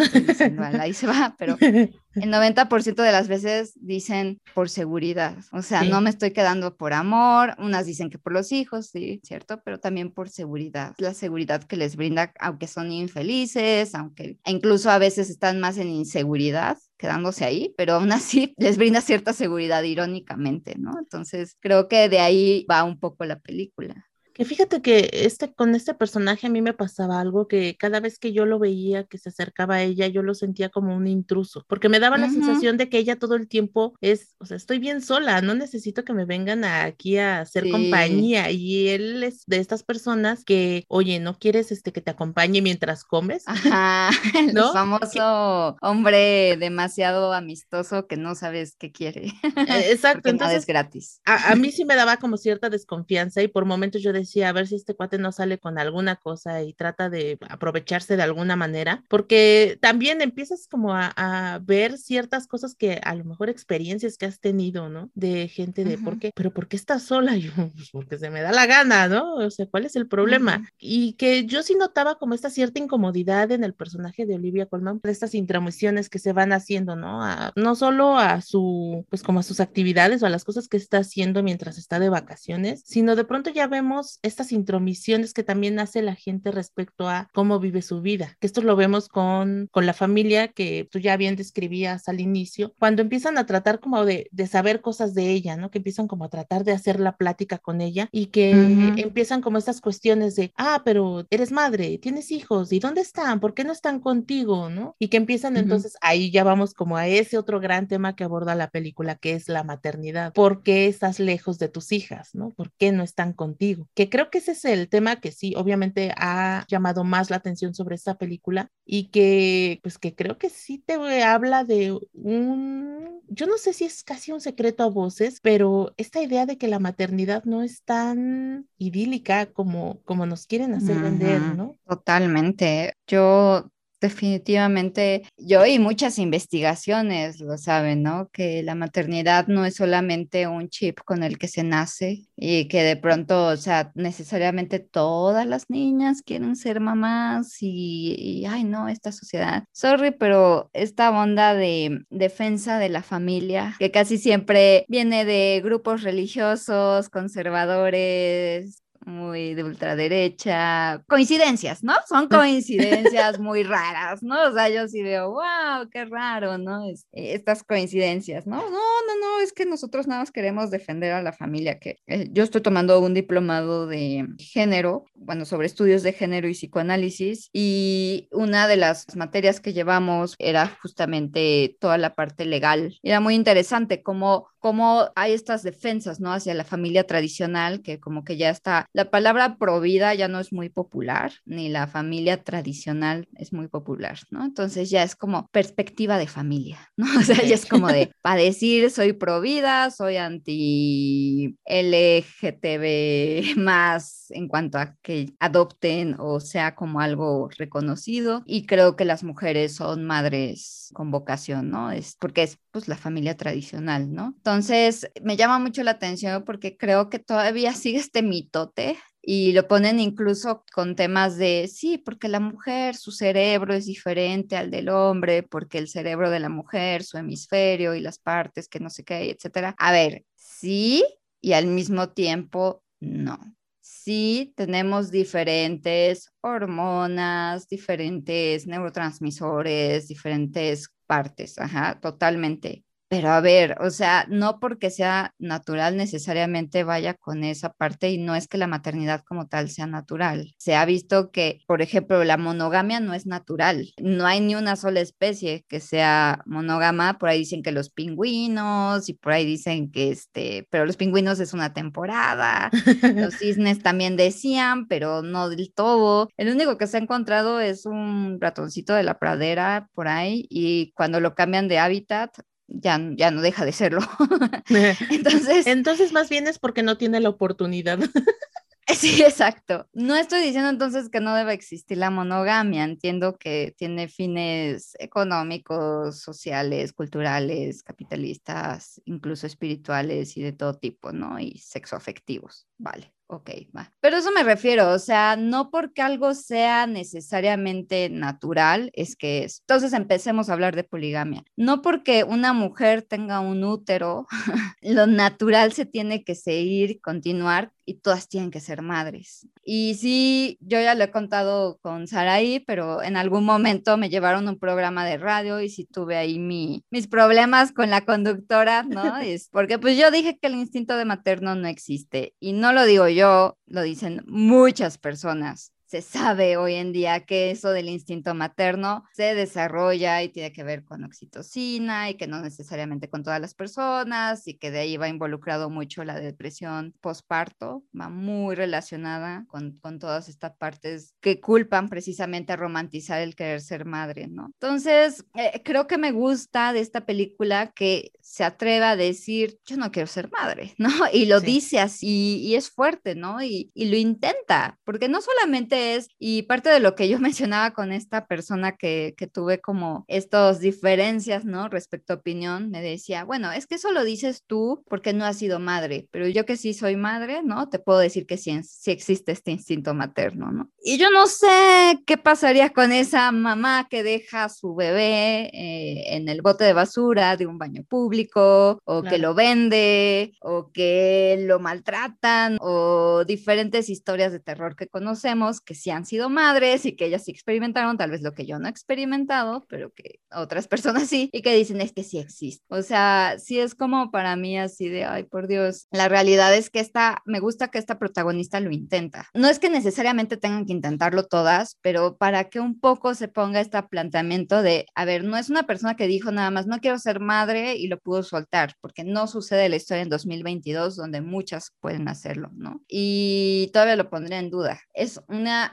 ahí 0.80 0.94
se 0.94 1.08
va, 1.08 1.36
pero 1.38 1.58
el 1.60 1.94
90% 2.16 2.96
de 2.96 3.12
las 3.12 3.28
veces 3.28 3.74
dicen 3.76 4.42
por 4.54 4.70
seguridad, 4.70 5.38
o 5.52 5.62
sea, 5.62 5.84
no 5.84 6.02
me 6.02 6.10
estoy 6.10 6.32
quedando 6.32 6.76
por 6.76 6.94
amor, 6.94 7.56
unas 7.58 7.86
dicen 7.86 8.10
que 8.10 8.20
por 8.20 8.34
los 8.34 8.52
hijos, 8.52 8.88
sí, 8.88 9.22
cierto, 9.24 9.62
pero 9.64 9.80
también 9.80 10.12
por 10.12 10.30
seguridad, 10.30 10.94
la 10.98 11.14
seguridad 11.14 11.64
que 11.64 11.78
les 11.78 11.96
brinda, 11.96 12.34
aunque 12.40 12.68
son 12.68 12.92
infelices, 12.92 13.96
aunque 13.96 14.38
incluso 14.46 14.90
a 14.90 14.98
veces 14.98 15.30
están 15.30 15.60
más 15.60 15.78
en 15.78 15.90
inseguridad, 15.90 16.78
quedándose 17.00 17.46
ahí, 17.46 17.74
pero 17.78 17.94
aún 17.96 18.12
así 18.12 18.54
les 18.58 18.78
brinda 18.78 19.02
cierta 19.02 19.34
seguridad 19.34 19.82
irónicamente, 19.84 20.76
¿no? 20.78 20.92
Entonces 21.00 21.58
creo 21.62 21.88
que 21.88 22.10
de 22.10 22.20
ahí 22.20 22.66
va 22.70 22.84
un 22.84 23.00
poco 23.00 23.26
la 23.26 23.40
película. 23.40 24.09
Que 24.40 24.46
fíjate 24.46 24.82
que 24.82 25.10
este, 25.12 25.52
con 25.52 25.76
este 25.76 25.94
personaje 25.94 26.48
a 26.48 26.50
mí 26.50 26.62
me 26.62 26.72
pasaba 26.72 27.20
algo 27.20 27.50
que 27.50 27.76
cada 27.76 28.00
vez 28.00 28.20
que 28.20 28.32
yo 28.32 28.46
lo 28.46 28.58
veía 28.58 29.04
que 29.04 29.18
se 29.18 29.28
acercaba 29.28 29.76
a 29.76 29.84
ella, 29.84 30.08
yo 30.08 30.24
lo 30.24 30.34
sentía 30.34 30.70
como 30.70 30.96
un 30.96 31.08
intruso, 31.08 31.66
porque 31.68 31.90
me 31.90 32.00
daba 32.00 32.18
la 32.18 32.30
sensación 32.30 32.78
de 32.78 32.88
que 32.88 33.00
ella 33.00 33.20
todo 33.20 33.36
el 33.36 33.50
tiempo 33.50 33.98
es, 34.00 34.38
o 34.38 34.46
sea, 34.46 34.56
estoy 34.56 34.80
bien 34.80 35.02
sola, 35.02 35.42
no 35.42 35.56
necesito 35.56 36.06
que 36.06 36.14
me 36.14 36.24
vengan 36.24 36.64
aquí 36.64 37.18
a 37.18 37.42
hacer 37.42 37.70
compañía. 37.70 38.50
Y 38.50 38.88
él 38.88 39.24
es 39.24 39.44
de 39.46 39.58
estas 39.58 39.84
personas 39.84 40.46
que, 40.46 40.86
oye, 40.88 41.20
¿no 41.20 41.38
quieres 41.38 41.74
este 41.74 41.92
que 41.92 42.00
te 42.00 42.12
acompañe 42.12 42.62
mientras 42.62 43.04
comes? 43.04 43.44
Ajá, 43.46 44.10
¿no? 44.54 44.68
el 44.68 44.72
famoso 44.72 45.76
hombre 45.82 46.56
demasiado 46.56 47.34
amistoso 47.34 48.08
que 48.08 48.16
no 48.16 48.36
sabes 48.36 48.78
qué 48.78 48.94
quiere. 48.94 49.34
Eh, 49.44 49.92
exacto, 49.92 50.30
entonces 50.30 50.60
es 50.60 50.66
gratis. 50.66 51.20
A, 51.26 51.52
a 51.52 51.56
mí 51.58 51.74
sí 51.74 51.84
me 51.84 51.98
daba 51.98 52.16
como 52.16 52.38
cierta 52.38 52.70
desconfianza 52.70 53.42
y 53.42 53.50
por 53.50 53.66
momentos 53.66 54.02
yo 54.02 54.14
decía, 54.14 54.29
a 54.44 54.52
ver 54.52 54.68
si 54.68 54.76
este 54.76 54.96
cuate 54.96 55.18
no 55.18 55.32
sale 55.32 55.60
con 55.60 55.78
alguna 55.78 56.16
cosa 56.16 56.64
y 56.64 56.74
trata 56.74 57.10
de 57.10 57.38
aprovecharse 57.50 58.18
de 58.18 58.24
alguna 58.24 58.56
manera, 58.56 59.04
porque 59.08 59.78
también 59.82 60.22
empiezas 60.22 60.68
como 60.68 60.94
a, 60.94 61.60
ver 61.62 61.98
ciertas 61.98 62.48
cosas 62.48 62.76
que 62.76 63.00
a 63.04 63.16
lo 63.16 63.26
mejor 63.26 63.50
experiencias 63.50 64.18
que 64.18 64.26
has 64.26 64.40
tenido, 64.40 64.90
¿no? 64.90 65.10
De 65.14 65.48
gente 65.48 65.84
de, 65.84 65.98
¿por 65.98 66.20
qué? 66.20 66.32
Pero 66.34 66.54
¿por 66.54 66.68
qué 66.68 66.76
estás 66.76 67.04
sola? 67.04 67.36
yo, 67.38 67.52
pues 67.76 67.90
porque 67.92 68.18
se 68.18 68.30
me 68.30 68.42
da 68.42 68.52
la 68.52 68.66
gana, 68.66 69.08
¿no? 69.08 69.36
O 69.36 69.52
sea, 69.52 69.68
¿cuál 69.68 69.86
es 69.86 69.96
el 69.96 70.08
problema? 70.08 70.70
Y 70.78 71.14
que 71.14 71.46
yo 71.46 71.64
sí 71.64 71.76
notaba 71.76 72.16
como 72.16 72.34
esta 72.34 72.50
cierta 72.50 72.80
incomodidad 72.80 73.52
en 73.52 73.64
el 73.64 73.74
personaje 73.74 74.26
de 74.26 74.36
Olivia 74.36 74.66
Colman, 74.66 75.00
de 75.04 75.12
estas 75.12 75.36
intromisiones 75.36 76.10
que 76.10 76.20
se 76.20 76.34
van 76.34 76.54
haciendo, 76.54 76.96
¿no? 76.96 77.20
no 77.56 77.76
solo 77.76 78.18
a 78.18 78.42
su, 78.42 79.06
pues 79.10 79.24
como 79.24 79.40
a 79.40 79.44
sus 79.44 79.60
actividades 79.60 80.24
o 80.24 80.26
a 80.26 80.30
las 80.30 80.44
cosas 80.44 80.68
que 80.68 80.78
está 80.78 81.00
haciendo 81.00 81.44
mientras 81.44 81.78
está 81.78 82.00
de 82.00 82.10
vacaciones, 82.10 82.84
sino 82.86 83.16
de 83.16 83.24
pronto 83.24 83.50
ya 83.50 83.68
vemos 83.68 84.19
estas 84.22 84.52
intromisiones 84.52 85.34
que 85.34 85.44
también 85.44 85.80
hace 85.80 86.02
la 86.02 86.16
gente 86.16 86.52
respecto 86.52 87.08
a 87.08 87.30
cómo 87.34 87.60
vive 87.60 87.82
su 87.82 88.02
vida, 88.02 88.38
que 88.40 88.48
esto 88.48 88.62
lo 88.62 88.76
vemos 88.76 89.08
con, 89.08 89.68
con 89.72 89.86
la 89.86 89.94
familia 89.94 90.50
que 90.50 90.88
tú 90.92 91.00
ya 91.00 91.18
bien 91.18 91.36
describías 91.36 92.08
al 92.08 92.20
inicio, 92.20 92.74
cuando 92.80 93.02
empiezan 93.02 93.38
a 93.38 93.46
tratar 93.46 93.80
como 93.80 94.06
de, 94.06 94.28
de 94.32 94.48
saber 94.48 94.82
cosas 94.82 95.14
de 95.14 95.32
ella, 95.32 95.58
¿no? 95.58 95.72
Que 95.72 95.80
empiezan 95.80 96.08
como 96.08 96.26
a 96.26 96.30
tratar 96.30 96.64
de 96.64 96.72
hacer 96.72 97.00
la 97.00 97.18
plática 97.18 97.58
con 97.58 97.82
ella 97.82 98.10
y 98.12 98.28
que 98.28 98.52
empiezan 98.98 99.42
como 99.42 99.58
estas 99.58 99.82
cuestiones 99.82 100.36
de, 100.36 100.52
ah, 100.58 100.82
pero 100.84 101.26
eres 101.30 101.52
madre, 101.52 101.98
tienes 101.98 102.32
hijos, 102.32 102.72
¿y 102.72 102.80
dónde 102.80 103.02
están? 103.02 103.40
¿Por 103.40 103.54
qué 103.54 103.64
no 103.64 103.72
están 103.72 104.00
contigo? 104.00 104.70
¿No? 104.70 104.96
Y 105.00 105.08
que 105.08 105.18
empiezan 105.18 105.58
entonces, 105.58 105.98
ahí 106.02 106.32
ya 106.32 106.44
vamos 106.44 106.74
como 106.74 106.98
a 106.98 107.08
ese 107.08 107.38
otro 107.38 107.60
gran 107.60 107.88
tema 107.88 108.16
que 108.16 108.24
aborda 108.24 108.56
la 108.56 108.70
película, 108.70 109.16
que 109.16 109.34
es 109.34 109.50
la 109.50 109.64
maternidad. 109.64 110.34
¿Por 110.34 110.64
qué 110.64 110.88
estás 110.88 111.20
lejos 111.20 111.60
de 111.60 111.70
tus 111.70 111.92
hijas? 111.92 112.34
¿No? 112.34 112.50
¿Por 112.50 112.72
qué 112.78 112.92
no 112.92 113.04
están 113.04 113.34
contigo? 113.34 113.88
Creo 114.10 114.30
que 114.30 114.40
ese 114.40 114.52
es 114.52 114.66
el 114.66 114.90
tema 114.90 115.18
que 115.18 115.32
sí, 115.32 115.54
obviamente 115.56 116.14
ha 116.18 116.66
llamado 116.68 117.04
más 117.04 117.30
la 117.30 117.38
atención 117.38 117.74
sobre 117.74 117.96
esta 117.96 118.18
película 118.18 118.70
y 118.86 119.10
que, 119.10 119.80
pues 119.84 119.98
que 119.98 120.16
creo 120.16 120.38
que 120.38 120.50
sí 120.50 120.84
te 120.86 121.24
habla 121.24 121.64
de 121.64 121.98
un, 122.14 123.22
yo 123.28 123.48
no 123.48 123.58
sé 123.58 123.74
si 123.74 123.86
es 123.86 124.04
casi 124.04 124.32
un 124.32 124.42
secreto 124.42 124.84
a 124.84 124.90
voces, 124.90 125.40
pero 125.42 125.94
esta 125.98 126.22
idea 126.22 126.46
de 126.46 126.58
que 126.58 126.68
la 126.68 126.80
maternidad 126.80 127.44
no 127.46 127.62
es 127.62 127.84
tan 127.84 128.68
idílica 128.78 129.48
como, 129.48 130.02
como 130.04 130.26
nos 130.26 130.46
quieren 130.46 130.74
hacer 130.74 131.00
vender, 131.00 131.42
¿no? 131.42 131.78
Totalmente. 131.88 132.94
Yo 133.08 133.70
Definitivamente, 134.02 135.24
yo 135.38 135.66
y 135.66 135.78
muchas 135.78 136.20
investigaciones 136.20 137.42
lo 137.42 137.58
saben, 137.58 138.02
¿no? 138.02 138.30
Que 138.32 138.64
la 138.64 138.74
maternidad 138.74 139.48
no 139.48 139.66
es 139.66 139.76
solamente 139.76 140.48
un 140.48 140.70
chip 140.70 141.00
con 141.04 141.22
el 141.22 141.38
que 141.38 141.50
se 141.50 141.64
nace 141.64 142.30
y 142.38 142.70
que 142.70 142.82
de 142.82 142.96
pronto, 142.96 143.48
o 143.48 143.58
sea, 143.58 143.92
necesariamente 143.96 144.80
todas 144.80 145.46
las 145.46 145.70
niñas 145.70 146.22
quieren 146.22 146.56
ser 146.56 146.80
mamás 146.80 147.58
y, 147.60 148.46
ay, 148.48 148.64
no, 148.64 148.88
esta 148.88 149.12
sociedad. 149.12 149.66
Sorry, 149.74 150.12
pero 150.12 150.70
esta 150.72 151.12
onda 151.12 151.54
de 151.54 152.06
defensa 152.10 152.80
de 152.80 152.88
la 152.88 153.04
familia, 153.04 153.76
que 153.80 153.92
casi 153.92 154.18
siempre 154.18 154.86
viene 154.88 155.26
de 155.26 155.62
grupos 155.62 156.04
religiosos, 156.04 157.10
conservadores, 157.10 158.82
muy 159.06 159.54
de 159.54 159.64
ultraderecha, 159.64 161.04
coincidencias, 161.08 161.84
¿no? 161.84 161.94
Son 162.08 162.28
coincidencias 162.30 163.40
muy 163.40 163.64
raras, 163.64 164.24
¿no? 164.24 164.50
O 164.50 164.54
sea, 164.54 164.70
yo 164.70 164.88
sí 164.88 165.02
veo, 165.02 165.32
wow, 165.32 165.90
qué 165.92 166.06
raro, 166.06 166.58
¿no? 166.58 166.90
Es, 166.90 167.08
estas 167.12 167.64
coincidencias, 167.64 168.48
¿no? 168.48 168.58
No, 168.58 168.70
no, 168.70 169.20
no, 169.20 169.40
es 169.42 169.54
que 169.54 169.66
nosotros 169.66 170.08
nada 170.08 170.22
más 170.22 170.32
queremos 170.32 170.72
defender 170.72 171.14
a 171.14 171.24
la 171.24 171.34
familia, 171.34 171.80
que 171.80 172.00
eh, 172.08 172.28
yo 172.32 172.44
estoy 172.44 172.62
tomando 172.62 173.00
un 173.00 173.14
diplomado 173.14 173.88
de 173.88 174.28
género, 174.40 175.06
bueno, 175.16 175.46
sobre 175.46 175.68
estudios 175.68 176.04
de 176.04 176.14
género 176.14 176.48
y 176.48 176.54
psicoanálisis, 176.54 177.50
y 177.54 178.28
una 178.32 178.68
de 178.68 178.78
las 178.78 179.16
materias 179.16 179.60
que 179.60 179.74
llevamos 179.74 180.36
era 180.40 180.68
justamente 180.82 181.78
toda 181.80 181.98
la 181.98 182.16
parte 182.16 182.46
legal. 182.46 182.98
Era 183.04 183.20
muy 183.20 183.36
interesante 183.36 184.04
cómo 184.04 184.48
cómo 184.60 185.10
hay 185.16 185.34
estas 185.34 185.64
defensas, 185.64 186.20
¿no? 186.20 186.32
Hacia 186.34 186.54
la 186.54 186.64
familia 186.64 187.06
tradicional, 187.06 187.82
que 187.82 188.00
como 188.00 188.24
que 188.24 188.38
ya 188.38 188.50
está, 188.50 188.86
la 188.94 189.10
palabra 189.10 189.58
provida 189.58 190.14
ya 190.14 190.28
no 190.28 190.40
es 190.40 190.54
muy 190.54 190.70
popular, 190.70 191.34
ni 191.46 191.70
la 191.70 191.88
familia 191.88 192.44
tradicional 192.44 193.28
es 193.36 193.54
muy 193.54 193.68
popular, 193.68 194.20
¿no? 194.30 194.44
Entonces 194.44 194.90
ya 194.90 195.04
es 195.04 195.16
como 195.16 195.48
perspectiva 195.52 196.18
de 196.18 196.28
familia, 196.28 196.80
¿no? 196.98 197.08
O 197.20 197.24
sea, 197.24 197.44
ya 197.44 197.56
es 197.56 197.66
como 197.66 197.88
de, 197.88 198.12
para 198.22 198.42
decir 198.42 198.92
soy 198.92 199.14
provida, 199.14 199.92
soy 199.92 200.18
anti 200.18 201.58
LGTB 201.66 203.58
más 203.58 204.28
en 204.32 204.48
cuanto 204.48 204.78
a 204.78 204.96
que 205.02 205.34
adopten 205.40 206.16
o 206.20 206.40
sea 206.40 206.76
como 206.76 207.00
algo 207.00 207.50
reconocido, 207.58 208.44
y 208.46 208.66
creo 208.66 208.96
que 208.96 209.06
las 209.06 209.24
mujeres 209.24 209.76
son 209.76 210.06
madres 210.06 210.90
con 210.94 211.12
vocación, 211.12 211.70
¿no? 211.70 211.92
Es 211.92 212.16
porque 212.20 212.44
es 212.44 212.60
pues 212.72 212.88
la 212.88 212.98
familia 212.98 213.38
tradicional, 213.38 214.14
¿no? 214.14 214.36
Entonces, 214.50 215.12
me 215.22 215.38
llama 215.38 215.60
mucho 215.60 215.84
la 215.84 215.92
atención 215.92 216.44
porque 216.44 216.76
creo 216.76 217.12
que 217.12 217.20
todavía 217.20 217.72
sigue 217.76 218.00
este 218.00 218.24
mitote 218.24 218.98
y 219.22 219.52
lo 219.54 219.68
ponen 219.68 220.00
incluso 220.00 220.64
con 220.74 220.96
temas 220.96 221.38
de, 221.38 221.70
sí, 221.72 222.00
porque 222.00 222.30
la 222.30 222.40
mujer, 222.40 222.96
su 222.96 223.12
cerebro 223.12 223.76
es 223.76 223.86
diferente 223.86 224.58
al 224.58 224.72
del 224.72 224.90
hombre, 224.90 225.44
porque 225.44 225.78
el 225.78 225.88
cerebro 225.88 226.32
de 226.32 226.40
la 226.40 226.50
mujer, 226.50 227.04
su 227.04 227.20
hemisferio 227.20 227.94
y 227.94 228.00
las 228.02 228.18
partes 228.18 228.68
que 228.68 228.80
no 228.80 228.90
sé 228.90 229.04
qué, 229.04 229.30
etcétera. 229.30 229.76
A 229.78 229.92
ver, 229.92 230.26
sí 230.34 231.06
y 231.42 231.54
al 231.54 231.68
mismo 231.68 232.10
tiempo 232.10 232.84
no. 233.00 233.38
Sí, 233.82 234.52
tenemos 234.58 235.12
diferentes 235.12 236.32
hormonas, 236.42 237.68
diferentes 237.68 238.66
neurotransmisores, 238.66 240.08
diferentes 240.08 240.90
partes, 241.06 241.60
ajá, 241.60 242.00
totalmente. 242.02 242.84
Pero 243.10 243.30
a 243.30 243.42
ver, 243.42 243.76
o 243.82 243.90
sea, 243.90 244.28
no 244.30 244.60
porque 244.60 244.92
sea 244.92 245.34
natural 245.40 245.98
necesariamente 245.98 246.84
vaya 246.84 247.16
con 247.16 247.44
esa 247.44 247.74
parte 247.74 248.12
y 248.12 248.20
no 248.20 248.36
es 248.36 248.48
que 248.48 248.60
la 248.60 248.68
maternidad 248.68 249.24
como 249.28 249.48
tal 249.48 249.72
sea 249.72 249.88
natural. 249.88 250.54
Se 250.60 250.76
ha 250.76 250.86
visto 250.86 251.32
que, 251.32 251.62
por 251.66 251.82
ejemplo, 251.82 252.24
la 252.24 252.38
monogamia 252.38 253.00
no 253.00 253.16
es 253.16 253.26
natural. 253.26 253.92
No 253.98 254.28
hay 254.28 254.42
ni 254.42 254.54
una 254.54 254.76
sola 254.76 255.00
especie 255.00 255.66
que 255.68 255.80
sea 255.80 256.44
monógama. 256.46 257.18
Por 257.18 257.30
ahí 257.30 257.40
dicen 257.40 257.64
que 257.64 257.72
los 257.72 257.90
pingüinos 257.90 259.10
y 259.10 259.16
por 259.16 259.34
ahí 259.34 259.44
dicen 259.44 259.92
que 259.92 260.12
este, 260.12 260.68
pero 260.70 260.86
los 260.86 260.96
pingüinos 260.96 261.40
es 261.40 261.54
una 261.54 261.74
temporada. 261.74 262.70
Los 263.16 263.34
cisnes 263.40 263.82
también 263.82 264.18
decían, 264.18 264.88
pero 264.88 265.24
no 265.24 265.50
del 265.50 265.74
todo. 265.74 266.30
El 266.38 266.50
único 266.50 266.78
que 266.78 266.86
se 266.86 266.98
ha 266.98 267.00
encontrado 267.02 267.60
es 267.60 267.88
un 267.88 268.38
ratoncito 268.40 268.94
de 268.94 269.02
la 269.02 269.18
pradera 269.18 269.90
por 269.96 270.08
ahí 270.08 270.46
y 270.48 270.92
cuando 270.92 271.20
lo 271.20 271.34
cambian 271.34 271.68
de 271.68 271.80
hábitat 271.80 272.38
ya, 272.70 273.00
ya 273.16 273.32
no 273.32 273.42
deja 273.42 273.66
de 273.66 273.72
serlo. 273.72 274.02
Entonces, 275.10 275.68
Entonces, 275.68 276.14
más 276.14 276.30
bien 276.30 276.48
es 276.48 276.60
porque 276.60 276.84
no 276.84 276.98
tiene 276.98 277.20
la 277.20 277.30
oportunidad. 277.30 278.00
Sí, 278.96 279.22
exacto. 279.22 279.88
No 279.94 280.16
estoy 280.16 280.42
diciendo 280.42 280.70
entonces 280.70 281.10
que 281.10 281.20
no 281.20 281.36
deba 281.36 281.54
existir 281.54 282.00
la 282.00 282.10
monogamia. 282.10 282.84
Entiendo 282.84 283.38
que 283.38 283.74
tiene 283.78 284.08
fines 284.08 284.96
económicos, 285.00 286.20
sociales, 286.20 286.92
culturales, 286.92 287.84
capitalistas, 287.84 289.00
incluso 289.06 289.46
espirituales 289.46 290.36
y 290.38 290.42
de 290.42 290.54
todo 290.54 290.74
tipo, 290.74 291.12
¿no? 291.12 291.40
Y 291.40 291.60
sexoafectivos. 291.60 292.68
Vale. 292.80 293.14
Ok, 293.32 293.52
va. 293.78 293.94
Pero 294.00 294.18
eso 294.18 294.32
me 294.32 294.42
refiero, 294.42 294.92
o 294.92 294.98
sea, 294.98 295.36
no 295.36 295.70
porque 295.70 296.02
algo 296.02 296.34
sea 296.34 296.88
necesariamente 296.88 298.10
natural, 298.10 298.90
es 298.96 299.16
que 299.16 299.44
es. 299.44 299.60
Entonces 299.60 299.94
empecemos 299.94 300.50
a 300.50 300.54
hablar 300.54 300.76
de 300.76 300.84
poligamia. 300.84 301.44
No 301.56 301.84
porque 301.84 302.24
una 302.24 302.54
mujer 302.54 303.04
tenga 303.04 303.40
un 303.40 303.64
útero, 303.64 304.26
lo 304.82 305.06
natural 305.06 305.74
se 305.74 305.86
tiene 305.86 306.24
que 306.24 306.34
seguir, 306.34 307.02
continuar 307.02 307.72
y 307.86 308.00
todas 308.00 308.30
tienen 308.30 308.50
que 308.50 308.62
ser 308.62 308.82
madres. 308.82 309.48
Y 309.72 309.94
sí, 309.94 310.58
yo 310.62 310.82
ya 310.82 310.96
lo 310.96 311.04
he 311.04 311.12
contado 311.12 311.78
con 311.84 312.08
Saraí, 312.08 312.60
pero 312.60 313.04
en 313.04 313.18
algún 313.18 313.46
momento 313.46 313.98
me 313.98 314.10
llevaron 314.10 314.48
un 314.48 314.58
programa 314.58 315.06
de 315.06 315.20
radio 315.20 315.62
y 315.62 315.70
sí 315.70 315.86
tuve 315.86 316.18
ahí 316.18 316.40
mi, 316.40 316.84
mis 316.90 317.08
problemas 317.08 317.72
con 317.72 317.92
la 317.92 318.04
conductora, 318.04 318.82
¿no? 318.82 319.18
Es 319.20 319.50
porque 319.52 319.78
pues 319.78 319.96
yo 319.96 320.10
dije 320.10 320.40
que 320.40 320.48
el 320.48 320.56
instinto 320.56 320.98
de 320.98 321.06
materno 321.06 321.54
no 321.54 321.68
existe 321.68 322.34
y 322.40 322.54
no 322.54 322.74
lo 322.74 322.86
digo 322.86 323.08
yo 323.10 323.20
yo, 323.20 323.58
lo 323.68 323.82
dicen 323.82 324.24
muchas 324.28 324.98
personas. 324.98 325.74
Se 325.90 326.04
sabe 326.04 326.56
hoy 326.56 326.76
en 326.76 326.94
día 326.94 327.26
que 327.26 327.50
eso 327.50 327.72
del 327.72 327.90
instinto 327.90 328.36
materno 328.36 329.06
se 329.12 329.34
desarrolla 329.34 330.22
y 330.22 330.30
tiene 330.30 330.54
que 330.54 330.64
ver 330.64 330.84
con 330.84 331.04
oxitocina 331.04 332.12
y 332.12 332.14
que 332.14 332.28
no 332.28 332.42
necesariamente 332.42 333.10
con 333.10 333.24
todas 333.24 333.42
las 333.42 333.56
personas 333.56 334.48
y 334.48 334.54
que 334.54 334.70
de 334.70 334.80
ahí 334.80 334.98
va 334.98 335.08
involucrado 335.08 335.72
mucho 335.72 336.04
la 336.04 336.20
depresión 336.20 336.94
postparto, 337.02 337.84
va 338.00 338.08
muy 338.08 338.54
relacionada 338.54 339.46
con, 339.48 339.80
con 339.82 339.98
todas 339.98 340.30
estas 340.30 340.56
partes 340.58 341.16
que 341.22 341.42
culpan 341.42 341.90
precisamente 341.90 342.54
a 342.54 342.58
romantizar 342.58 343.22
el 343.22 343.36
querer 343.36 343.60
ser 343.60 343.86
madre, 343.86 344.28
¿no? 344.28 344.52
Entonces, 344.62 345.26
eh, 345.34 345.64
creo 345.66 345.88
que 345.88 345.98
me 345.98 346.12
gusta 346.12 346.72
de 346.72 346.82
esta 346.82 347.08
película 347.08 347.72
que 347.72 348.12
se 348.22 348.44
atreve 348.44 348.86
a 348.86 348.96
decir, 348.96 349.58
yo 349.66 349.76
no 349.76 349.92
quiero 349.92 350.06
ser 350.06 350.30
madre, 350.30 350.76
¿no? 350.78 350.92
Y 351.12 351.26
lo 351.26 351.40
dice 351.40 351.80
así 351.80 352.42
y 352.44 352.54
es 352.54 352.70
fuerte, 352.70 353.16
¿no? 353.16 353.42
Y, 353.42 353.72
y 353.74 353.86
lo 353.86 353.98
intenta, 353.98 354.78
porque 354.84 355.10
no 355.10 355.20
solamente 355.22 355.79
y 356.18 356.44
parte 356.44 356.70
de 356.70 356.80
lo 356.80 356.96
que 356.96 357.10
yo 357.10 357.20
mencionaba 357.20 357.72
con 357.72 357.92
esta 357.92 358.26
persona 358.28 358.78
que, 358.78 359.14
que 359.18 359.28
tuve 359.28 359.60
como 359.60 360.06
estas 360.08 360.60
diferencias, 360.60 361.46
¿no? 361.46 361.70
Respecto 361.70 362.14
a 362.14 362.18
opinión, 362.18 362.70
me 362.70 362.82
decía, 362.82 363.24
bueno, 363.24 363.52
es 363.52 363.68
que 363.68 363.76
eso 363.76 363.92
lo 363.92 364.04
dices 364.04 364.44
tú 364.46 364.84
porque 364.88 365.14
no 365.14 365.26
has 365.26 365.38
sido 365.38 365.60
madre, 365.60 366.08
pero 366.12 366.28
yo 366.28 366.46
que 366.46 366.58
sí 366.58 366.74
soy 366.74 366.96
madre, 366.96 367.42
¿no? 367.44 367.70
Te 367.70 367.80
puedo 367.80 368.00
decir 368.00 368.26
que 368.26 368.38
sí, 368.38 368.60
sí 368.64 368.92
existe 368.92 369.32
este 369.32 369.52
instinto 369.52 369.94
materno, 369.94 370.52
¿no? 370.52 370.70
Y 370.82 370.98
yo 370.98 371.10
no 371.12 371.28
sé 371.28 372.00
qué 372.06 372.18
pasaría 372.18 372.70
con 372.72 372.92
esa 372.92 373.32
mamá 373.32 373.88
que 373.90 374.04
deja 374.04 374.46
a 374.46 374.50
su 374.50 374.76
bebé 374.76 375.50
eh, 375.54 376.16
en 376.16 376.30
el 376.30 376.42
bote 376.42 376.64
de 376.64 376.74
basura 376.74 377.38
de 377.38 377.48
un 377.48 377.58
baño 377.58 377.84
público 377.84 378.80
o 378.84 379.04
que 379.04 379.18
lo 379.18 379.34
vende 379.34 380.34
o 380.42 380.72
que 380.72 381.44
lo 381.48 381.60
maltratan 381.60 382.58
o 382.62 383.24
diferentes 383.26 383.90
historias 383.90 384.32
de 384.32 384.40
terror 384.40 384.76
que 384.76 384.88
conocemos 384.88 385.62
que 385.70 385.76
sí 385.76 385.92
han 385.92 386.04
sido 386.04 386.32
madres 386.32 386.84
y 386.88 386.96
que 386.96 387.06
ellas 387.06 387.26
sí 387.26 387.30
experimentaron 387.30 387.96
tal 387.96 388.10
vez 388.10 388.24
lo 388.24 388.34
que 388.34 388.48
yo 388.48 388.58
no 388.58 388.66
he 388.66 388.72
experimentado, 388.72 389.68
pero 389.70 389.94
que 389.94 390.20
otras 390.32 390.68
personas 390.68 391.08
sí 391.08 391.30
y 391.32 391.44
que 391.44 391.54
dicen 391.54 391.80
es 391.80 391.94
que 391.94 392.04
sí 392.04 392.18
existe. 392.18 392.66
O 392.70 392.82
sea, 392.82 393.36
sí 393.38 393.60
es 393.60 393.76
como 393.76 394.10
para 394.10 394.36
mí 394.36 394.58
así 394.58 394.90
de, 394.90 395.06
ay, 395.06 395.26
por 395.26 395.48
Dios, 395.48 395.86
la 395.92 396.10
realidad 396.10 396.56
es 396.56 396.72
que 396.72 396.80
esta, 396.80 397.22
me 397.26 397.40
gusta 397.40 397.68
que 397.68 397.78
esta 397.78 398.00
protagonista 398.00 398.60
lo 398.60 398.72
intenta. 398.72 399.28
No 399.36 399.48
es 399.48 399.60
que 399.60 399.70
necesariamente 399.70 400.38
tengan 400.38 400.66
que 400.66 400.74
intentarlo 400.74 401.28
todas, 401.28 401.78
pero 401.82 402.18
para 402.18 402.46
que 402.46 402.60
un 402.60 402.80
poco 402.80 403.14
se 403.14 403.28
ponga 403.28 403.62
este 403.62 403.80
planteamiento 403.84 404.64
de, 404.64 404.88
a 404.96 405.06
ver, 405.06 405.24
no 405.24 405.38
es 405.38 405.52
una 405.52 405.68
persona 405.68 405.96
que 405.96 406.08
dijo 406.08 406.32
nada 406.32 406.50
más, 406.50 406.66
no 406.66 406.80
quiero 406.80 406.98
ser 406.98 407.20
madre 407.20 407.76
y 407.76 407.90
lo 407.90 408.00
pudo 408.00 408.24
soltar, 408.24 408.74
porque 408.82 409.04
no 409.04 409.28
sucede 409.28 409.70
la 409.70 409.76
historia 409.76 410.02
en 410.02 410.10
2022 410.10 410.96
donde 410.96 411.22
muchas 411.22 411.74
pueden 411.80 412.08
hacerlo, 412.08 412.50
¿no? 412.56 412.82
Y 412.88 413.70
todavía 413.72 413.98
lo 413.98 414.10
pondré 414.10 414.38
en 414.38 414.50
duda. 414.50 414.82
Es 414.96 415.22